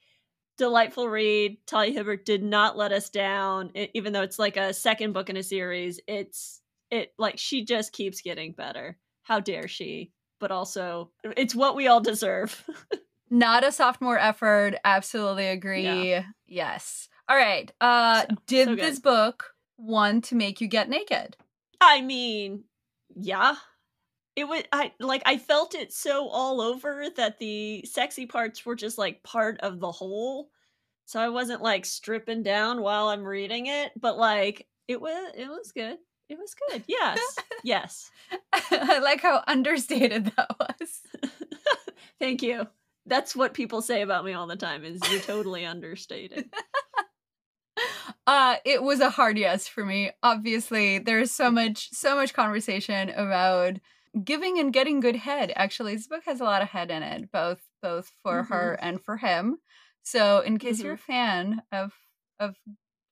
delightful 0.57 1.07
read. 1.09 1.57
Talia 1.67 1.93
Hibbert 1.93 2.25
did 2.25 2.43
not 2.43 2.77
let 2.77 2.91
us 2.91 3.09
down, 3.09 3.71
it, 3.73 3.91
even 3.93 4.13
though 4.13 4.21
it's 4.21 4.39
like 4.39 4.57
a 4.57 4.73
second 4.73 5.13
book 5.13 5.29
in 5.29 5.37
a 5.37 5.43
series. 5.43 5.99
It's, 6.07 6.61
it 6.91 7.13
like, 7.17 7.37
she 7.37 7.65
just 7.65 7.91
keeps 7.93 8.21
getting 8.21 8.53
better. 8.53 8.97
How 9.23 9.39
dare 9.39 9.67
she? 9.67 10.11
But 10.39 10.51
also, 10.51 11.11
it's 11.37 11.55
what 11.55 11.75
we 11.75 11.87
all 11.87 12.01
deserve. 12.01 12.63
Not 13.29 13.63
a 13.63 13.71
sophomore 13.71 14.19
effort. 14.19 14.75
Absolutely 14.83 15.47
agree. 15.47 15.83
Yeah. 15.83 16.23
Yes. 16.45 17.09
All 17.27 17.35
right. 17.35 17.71
Uh 17.81 18.21
So- 18.21 18.27
did 18.45 18.67
so 18.67 18.75
this 18.75 18.99
book 18.99 19.45
want 19.77 20.25
to 20.25 20.35
make 20.35 20.61
you 20.61 20.67
get 20.67 20.89
naked? 20.89 21.35
I 21.81 22.01
mean, 22.01 22.65
yeah. 23.15 23.55
It 24.36 24.47
was 24.47 24.63
I 24.71 24.91
like 24.99 25.21
I 25.25 25.38
felt 25.38 25.75
it 25.75 25.93
so 25.93 26.27
all 26.27 26.59
over 26.59 27.05
that 27.15 27.39
the 27.39 27.86
sexy 27.86 28.25
parts 28.25 28.65
were 28.65 28.75
just 28.75 28.97
like 28.97 29.23
part 29.23 29.59
of 29.61 29.79
the 29.79 29.91
whole. 29.91 30.49
So 31.05 31.19
I 31.19 31.29
wasn't 31.29 31.61
like 31.61 31.86
stripping 31.86 32.43
down 32.43 32.81
while 32.81 33.07
I'm 33.07 33.23
reading 33.23 33.67
it, 33.67 33.91
but 33.99 34.17
like 34.17 34.67
it 34.88 34.99
was 34.99 35.31
it 35.36 35.47
was 35.47 35.71
good. 35.71 35.97
It 36.27 36.38
was 36.38 36.55
good. 36.69 36.83
Yes. 36.88 37.19
yes. 37.63 38.11
I 38.51 38.99
like 38.99 39.21
how 39.21 39.43
understated 39.47 40.25
that 40.36 40.55
was. 40.59 41.01
Thank 42.19 42.41
you. 42.41 42.67
That's 43.05 43.36
what 43.36 43.53
people 43.53 43.81
say 43.81 44.01
about 44.01 44.25
me 44.25 44.33
all 44.33 44.47
the 44.47 44.55
time 44.55 44.83
is 44.83 44.99
you're 45.11 45.21
totally 45.21 45.65
understated. 45.65 46.49
Uh 48.27 48.55
it 48.65 48.81
was 48.81 49.01
a 49.01 49.09
hard 49.09 49.38
yes 49.38 49.67
for 49.67 49.86
me. 49.86 50.09
Obviously, 50.23 50.97
there's 50.97 51.31
so 51.31 51.51
much 51.51 51.89
so 51.91 52.15
much 52.15 52.33
conversation 52.33 53.09
about 53.09 53.77
giving 54.24 54.59
and 54.59 54.74
getting 54.74 54.99
good 54.99 55.16
head. 55.16 55.51
Actually, 55.55 55.95
this 55.95 56.07
book 56.07 56.24
has 56.26 56.39
a 56.41 56.43
lot 56.45 56.61
of 56.61 56.70
head 56.70 56.91
in 56.91 57.03
it, 57.03 57.32
both 57.32 57.68
both 57.82 58.09
for 58.24 58.43
her 58.43 58.74
and 58.82 59.03
for 59.03 59.18
him. 59.18 59.57
So, 60.03 60.39
in 60.41 60.57
case 60.59 60.84
you're 60.84 60.93
a 60.93 60.97
fan 60.97 61.61
of 61.72 61.93
of 62.39 62.55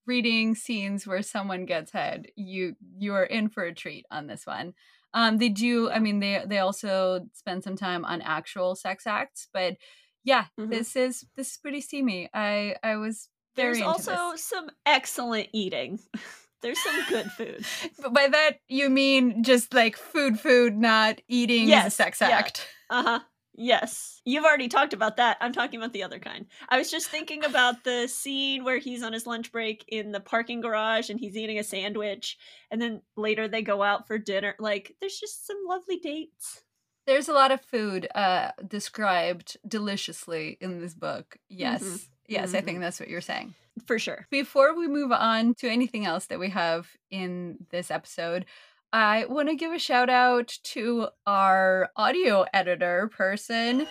reading 0.06 0.54
scenes 0.56 1.08
where 1.08 1.22
someone 1.22 1.66
gets 1.66 1.91
head, 1.91 2.28
you 2.36 2.76
you 2.97 3.14
are 3.14 3.24
in 3.26 3.49
for 3.49 3.64
a 3.64 3.74
treat 3.74 4.06
on 4.12 4.28
this 4.28 4.45
one. 4.45 4.74
Um 5.14 5.38
they 5.38 5.49
do 5.49 5.89
I 5.89 5.99
mean 5.99 6.20
they 6.20 6.43
they 6.45 6.60
also 6.60 7.28
spend 7.34 7.64
some 7.64 7.76
time 7.78 8.04
on 8.06 8.22
actual 8.22 8.76
sex 8.76 9.08
acts, 9.08 9.47
but 9.54 9.78
yeah, 10.24 10.47
Mhm. 10.58 10.84
this 10.84 10.95
is 10.95 11.26
this 11.36 11.51
is 11.51 11.58
pretty 11.58 11.82
steamy. 11.82 12.30
I 12.34 12.76
I 12.84 12.97
was 12.97 13.30
very 13.56 13.82
There's 13.82 13.82
also 13.82 14.06
this. 14.06 14.36
some 14.36 14.70
excellent 14.86 15.49
eating. 15.54 15.99
There's 16.64 16.80
some 16.80 17.03
good 17.09 17.32
food. 17.32 17.66
But 18.01 18.14
by 18.14 18.28
that 18.30 18.59
you 18.68 18.89
mean 18.89 19.43
just 19.43 19.74
like 19.74 19.95
food, 19.97 20.39
food, 20.39 20.76
not 20.76 21.22
eating 21.28 21.68
Yes, 21.68 21.95
sex 21.95 22.22
yeah. 22.22 22.30
act. 22.30 22.68
Uh-huh. 22.89 23.20
Yes. 23.55 24.22
You've 24.26 24.45
already 24.45 24.68
talked 24.68 24.93
about 24.93 25.18
that. 25.18 25.38
I'm 25.39 25.53
talking 25.53 25.80
about 25.80 25.93
the 25.93 26.03
other 26.03 26.20
kind. 26.20 26.45
I 26.70 26.78
was 26.78 26.89
just 26.89 27.07
thinking 27.07 27.43
about 27.45 27.84
the 27.84 28.07
scene 28.07 28.64
where 28.64 28.78
he's 28.80 29.03
on 29.03 29.14
his 29.14 29.28
lunch 29.28 29.51
break 29.51 29.86
in 29.88 30.11
the 30.11 30.20
parking 30.20 30.61
garage 30.61 31.09
and 31.09 31.20
he's 31.20 31.36
eating 31.38 31.59
a 31.59 31.64
sandwich 31.64 32.38
and 32.72 32.82
then 32.82 33.01
later 33.16 33.47
they 33.47 33.61
go 33.61 33.84
out 33.84 34.07
for 34.07 34.18
dinner. 34.18 34.55
Like 34.59 34.95
there's 34.99 35.20
just 35.20 35.45
some 35.47 35.57
lovely 35.68 35.97
dates. 35.97 36.64
There's 37.05 37.28
a 37.30 37.34
lot 37.34 37.51
of 37.51 37.61
food 37.61 38.07
uh 38.16 38.51
described 38.68 39.57
deliciously 39.68 40.57
in 40.61 40.80
this 40.80 40.93
book. 40.93 41.38
Yes. 41.49 41.84
Mhm. 41.84 42.07
Yes, 42.28 42.53
I 42.53 42.61
think 42.61 42.76
mm-hmm. 42.76 42.82
that's 42.82 42.99
what 42.99 43.09
you're 43.09 43.21
saying. 43.21 43.53
For 43.86 43.99
sure. 43.99 44.28
Before 44.30 44.78
we 44.78 44.88
move 44.88 45.11
on 45.11 45.55
to 45.55 45.69
anything 45.69 46.05
else 46.05 46.28
that 46.28 46.39
we 46.39 46.49
have 46.49 46.88
in 47.09 47.57
this 47.71 47.91
episode, 47.91 48.45
I 48.91 49.26
want 49.26 49.49
to 49.49 49.55
give 49.55 49.71
a 49.71 49.80
shout 49.80 50.09
out 50.09 50.59
to 50.63 51.07
our 51.26 51.89
audio 51.95 52.45
editor 52.53 53.09
person. 53.15 53.88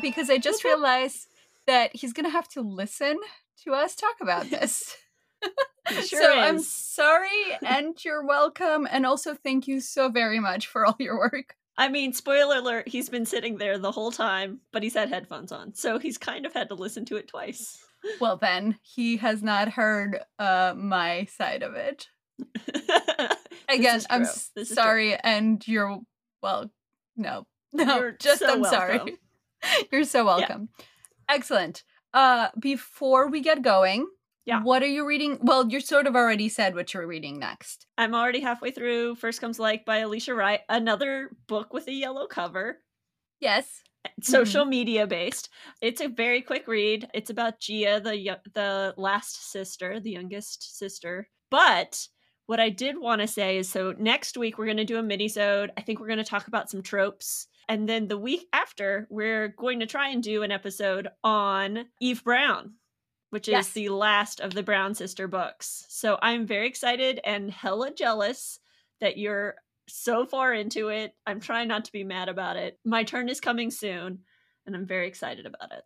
Because 0.00 0.30
I 0.30 0.38
just 0.38 0.60
mm-hmm. 0.60 0.68
realized 0.68 1.28
that 1.66 1.94
he's 1.94 2.12
going 2.12 2.24
to 2.24 2.30
have 2.30 2.48
to 2.48 2.62
listen 2.62 3.18
to 3.64 3.72
us 3.72 3.94
talk 3.94 4.16
about 4.20 4.50
this. 4.50 4.96
Sure 5.90 6.02
so 6.02 6.38
I'm 6.38 6.60
sorry 6.60 7.28
and 7.62 8.02
you're 8.02 8.24
welcome. 8.24 8.88
And 8.90 9.04
also 9.04 9.34
thank 9.34 9.68
you 9.68 9.80
so 9.80 10.08
very 10.08 10.40
much 10.40 10.66
for 10.66 10.86
all 10.86 10.96
your 10.98 11.18
work. 11.18 11.56
I 11.76 11.88
mean, 11.88 12.12
spoiler 12.12 12.58
alert, 12.58 12.86
he's 12.88 13.08
been 13.08 13.26
sitting 13.26 13.56
there 13.56 13.78
the 13.78 13.90
whole 13.92 14.12
time, 14.12 14.60
but 14.72 14.82
he's 14.82 14.94
had 14.94 15.08
headphones 15.08 15.50
on. 15.52 15.74
So 15.74 15.98
he's 15.98 16.18
kind 16.18 16.46
of 16.46 16.52
had 16.52 16.68
to 16.68 16.74
listen 16.74 17.04
to 17.06 17.16
it 17.16 17.28
twice. 17.28 17.78
Well, 18.20 18.36
then 18.36 18.78
he 18.82 19.16
has 19.16 19.42
not 19.42 19.70
heard 19.70 20.18
uh, 20.38 20.74
my 20.76 21.24
side 21.24 21.62
of 21.62 21.72
it. 21.74 22.06
Again, 23.68 24.00
I'm 24.10 24.20
true. 24.22 24.28
s- 24.28 24.50
This 24.54 24.68
true. 24.68 24.74
sorry, 24.74 25.16
and 25.16 25.66
you're 25.66 25.98
well. 26.42 26.70
No, 27.16 27.46
no, 27.72 27.98
You're 27.98 28.12
just 28.12 28.40
so 28.40 28.52
I'm 28.52 28.60
welcome. 28.60 29.08
sorry. 29.08 29.86
you're 29.90 30.04
so 30.04 30.24
welcome. 30.26 30.68
Excellent. 31.28 31.82
Uh, 32.12 32.48
before 32.58 33.28
we 33.30 33.40
get 33.40 33.62
going, 33.62 34.06
Yeah. 34.46 34.62
what 34.62 34.82
are 34.82 34.86
you 34.86 35.06
reading? 35.06 35.38
Well, 35.40 35.68
you 35.68 35.80
sort 35.80 36.06
of 36.06 36.14
already 36.14 36.48
said 36.48 36.74
what 36.74 36.92
you're 36.92 37.06
reading 37.06 37.38
next. 37.38 37.86
I'm 37.96 38.14
already 38.14 38.40
halfway 38.40 38.70
through 38.70 39.14
First 39.16 39.40
Comes 39.40 39.58
Like 39.58 39.84
by 39.86 40.00
Alisha 40.00 40.36
Rai, 40.36 40.58
another 40.68 41.30
book 41.48 41.72
with 41.72 41.88
a 41.88 41.92
yellow 41.92 42.26
cover. 42.26 42.78
Yes. 43.40 43.82
social 44.22 44.62
mm-hmm. 44.62 44.70
media 44.70 45.06
based. 45.06 45.48
It's 45.80 46.00
a 46.00 46.08
very 46.08 46.42
quick 46.42 46.66
read. 46.66 47.08
It's 47.14 47.30
about 47.30 47.60
Jia, 47.60 48.02
the 48.02 48.38
the 48.52 48.94
last 48.96 49.50
sister, 49.50 50.00
the 50.00 50.10
youngest 50.10 50.78
sister. 50.78 51.28
But 51.50 52.06
what 52.46 52.60
I 52.60 52.68
did 52.68 52.98
want 52.98 53.22
to 53.22 53.26
say 53.26 53.58
is, 53.58 53.70
so 53.70 53.94
next 53.98 54.36
week 54.36 54.58
we're 54.58 54.66
going 54.66 54.76
to 54.76 54.84
do 54.84 54.98
a 54.98 55.02
mini-sode. 55.02 55.72
I 55.76 55.80
think 55.80 55.98
we're 56.00 56.08
going 56.08 56.18
to 56.18 56.24
talk 56.24 56.48
about 56.48 56.68
some 56.68 56.82
tropes, 56.82 57.46
and 57.68 57.88
then 57.88 58.08
the 58.08 58.18
week 58.18 58.46
after 58.52 59.06
we're 59.10 59.48
going 59.48 59.80
to 59.80 59.86
try 59.86 60.08
and 60.10 60.22
do 60.22 60.42
an 60.42 60.50
episode 60.50 61.08
on 61.22 61.86
Eve 62.00 62.22
Brown, 62.22 62.74
which 63.34 63.48
is 63.48 63.52
Yes. 63.52 63.72
the 63.72 63.88
last 63.88 64.38
of 64.40 64.54
the 64.54 64.62
Brown 64.62 64.94
sister 64.94 65.26
books. 65.26 65.86
So 65.88 66.16
I'm 66.22 66.46
very 66.46 66.68
excited 66.68 67.18
and 67.24 67.50
hella 67.50 67.92
jealous 67.92 68.60
that 69.00 69.16
you're 69.18 69.56
so 69.88 70.24
far 70.24 70.54
into 70.54 70.86
it. 70.88 71.16
I'm 71.26 71.40
trying 71.40 71.66
not 71.66 71.84
to 71.86 71.92
be 71.92 72.04
mad 72.04 72.28
about 72.28 72.56
it. 72.56 72.78
My 72.84 73.02
turn 73.02 73.28
is 73.28 73.40
coming 73.40 73.72
soon, 73.72 74.20
and 74.64 74.76
I'm 74.76 74.86
very 74.86 75.08
excited 75.08 75.46
about 75.46 75.72
it. 75.72 75.82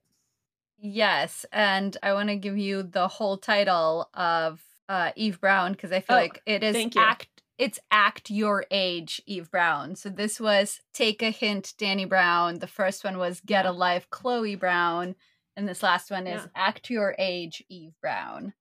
Yes, 0.79 1.47
and 1.51 1.97
I 2.03 2.13
want 2.13 2.29
to 2.29 2.37
give 2.37 2.59
you 2.59 2.83
the 2.83 3.09
whole 3.09 3.39
title 3.39 4.11
of 4.13 4.63
uh, 4.91 5.13
Eve 5.17 5.41
Brown 5.41 5.73
because 5.73 5.91
I 5.91 6.01
feel 6.01 6.17
Oh, 6.17 6.21
like 6.21 6.43
it 6.45 6.63
is 6.63 6.77
act. 6.99 7.29
It's 7.57 7.81
act 7.91 8.29
your 8.31 8.67
age, 8.71 9.23
Eve 9.25 9.51
Brown. 9.51 9.97
So 9.97 10.11
this 10.11 10.39
was 10.39 10.83
take 10.93 11.23
a 11.23 11.31
hint, 11.31 11.73
Dani 11.79 12.07
Brown. 12.07 12.59
The 12.59 12.67
first 12.69 13.05
one 13.05 13.17
was 13.17 13.41
get 13.41 13.65
a 13.65 13.73
life, 13.73 14.07
Chloe 14.11 14.55
Brown, 14.55 15.17
and 15.59 15.69
this 15.69 15.83
last 15.83 16.11
one 16.11 16.27
is 16.27 16.43
Yeah. 16.43 16.49
act 16.55 16.89
your 16.89 17.15
age, 17.19 17.63
Eve 17.69 17.93
Brown. 18.01 18.55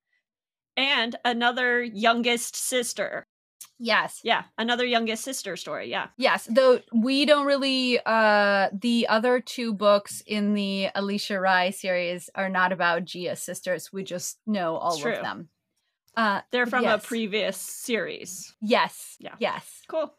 And 0.75 1.15
another 1.23 1.81
youngest 1.83 2.55
sister. 2.55 3.27
Yes. 3.79 4.19
Yeah, 4.23 4.43
another 4.57 4.85
youngest 4.85 5.23
sister 5.23 5.55
story. 5.55 5.89
Yeah. 5.89 6.07
Yes, 6.17 6.47
though 6.51 6.81
we 6.93 7.25
don't 7.25 7.45
really 7.45 7.99
uh 8.05 8.69
the 8.73 9.07
other 9.07 9.39
two 9.39 9.73
books 9.73 10.21
in 10.25 10.53
the 10.55 10.89
Alisha 10.95 11.39
Rai 11.41 11.71
series 11.71 12.29
are 12.35 12.49
not 12.49 12.71
about 12.71 13.05
Jia's 13.05 13.41
sisters. 13.41 13.93
We 13.93 14.03
just 14.03 14.39
know 14.47 14.77
all 14.77 14.95
of 14.97 15.01
them. 15.21 15.49
Uh 16.15 16.41
They're 16.51 16.65
from 16.65 16.83
Yes. 16.83 17.03
a 17.03 17.07
previous 17.07 17.57
series. 17.57 18.55
yes. 18.61 19.15
Yeah. 19.19 19.35
Yes. 19.39 19.81
Cool. 19.87 20.11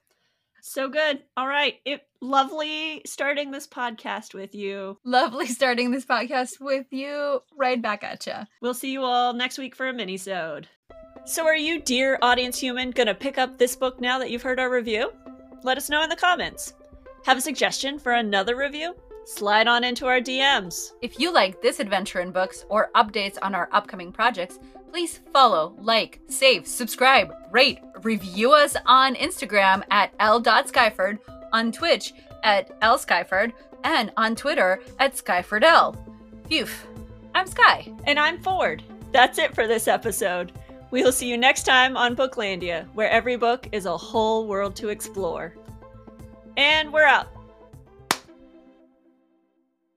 So 0.69 0.91
good. 0.91 1.23
All 1.35 1.49
right. 1.49 1.77
It 1.87 2.03
lovely 2.21 3.01
starting 3.07 3.51
this 3.51 3.67
podcast 3.67 4.35
with 4.35 4.55
you. 4.55 4.99
Lovely 5.03 5.47
starting 5.47 5.91
this 5.91 6.05
podcast 6.05 6.61
with 6.61 6.87
you 6.91 7.41
right 7.57 7.81
back 7.81 8.05
at 8.05 8.27
you. 8.27 8.35
We'll 8.61 8.75
see 8.75 8.93
you 8.93 9.03
all 9.03 9.33
next 9.33 9.57
week 9.57 9.75
for 9.75 9.89
a 9.89 9.95
mini-sode. 9.95 10.69
So 11.25 11.47
are 11.47 11.57
you, 11.57 11.81
dear 11.81 12.19
audience 12.21 12.59
human, 12.59 12.91
gonna 12.91 13.15
pick 13.15 13.39
up 13.39 13.57
this 13.57 13.77
book 13.77 13.99
now 13.99 14.19
that 14.19 14.31
you've 14.31 14.43
heard 14.43 14.61
our 14.61 14.71
review? 14.71 15.11
Let 15.65 15.79
us 15.79 15.89
know 15.89 16.03
in 16.03 16.11
the 16.11 16.17
comments. 16.17 16.75
Have 17.25 17.39
a 17.39 17.43
suggestion 17.43 17.99
for 17.99 18.13
another 18.13 18.55
review? 18.55 18.95
Slide 19.25 19.69
on 19.69 19.85
into 19.85 20.07
our 20.07 20.21
DMs. 20.21 20.93
If 21.01 21.19
you 21.19 21.33
like 21.33 21.63
this 21.63 21.81
adventure 21.81 22.21
in 22.21 22.31
books 22.31 22.67
or 22.69 22.91
updates 22.95 23.39
on 23.41 23.55
our 23.55 23.69
upcoming 23.73 24.13
projects, 24.13 24.59
please 24.91 25.21
follow, 25.33 25.75
like, 25.81 26.21
save, 26.29 26.67
subscribe, 26.67 27.35
rate, 27.51 27.81
review 28.03 28.53
us 28.53 28.77
on 28.87 29.15
Instagram 29.15 29.83
at 29.91 30.13
l.skyford, 30.19 31.19
on 31.53 31.73
Twitch 31.73 32.15
at 32.43 32.79
lskyford, 32.81 33.53
and 33.85 34.13
on 34.17 34.35
Twitter 34.35 34.81
at 34.99 35.15
skyfordl. 35.15 35.97
Phew. 36.49 36.67
I'm 37.35 37.47
Sky. 37.47 37.93
And 38.07 38.19
I'm 38.19 38.43
Ford. 38.43 38.83
That's 39.13 39.39
it 39.39 39.55
for 39.55 39.67
this 39.67 39.87
episode. 39.87 40.53
We'll 40.91 41.13
see 41.13 41.29
you 41.29 41.37
next 41.37 41.65
time 41.65 41.97
on 41.97 42.17
Booklandia, 42.17 42.87
where 42.95 43.11
every 43.11 43.37
book 43.37 43.69
is 43.73 43.87
a 43.87 43.97
whole 43.97 44.47
world 44.47 44.75
to 44.77 44.89
explore. 44.89 45.55
And 46.57 46.93
we're 46.93 47.05
out. 47.05 47.29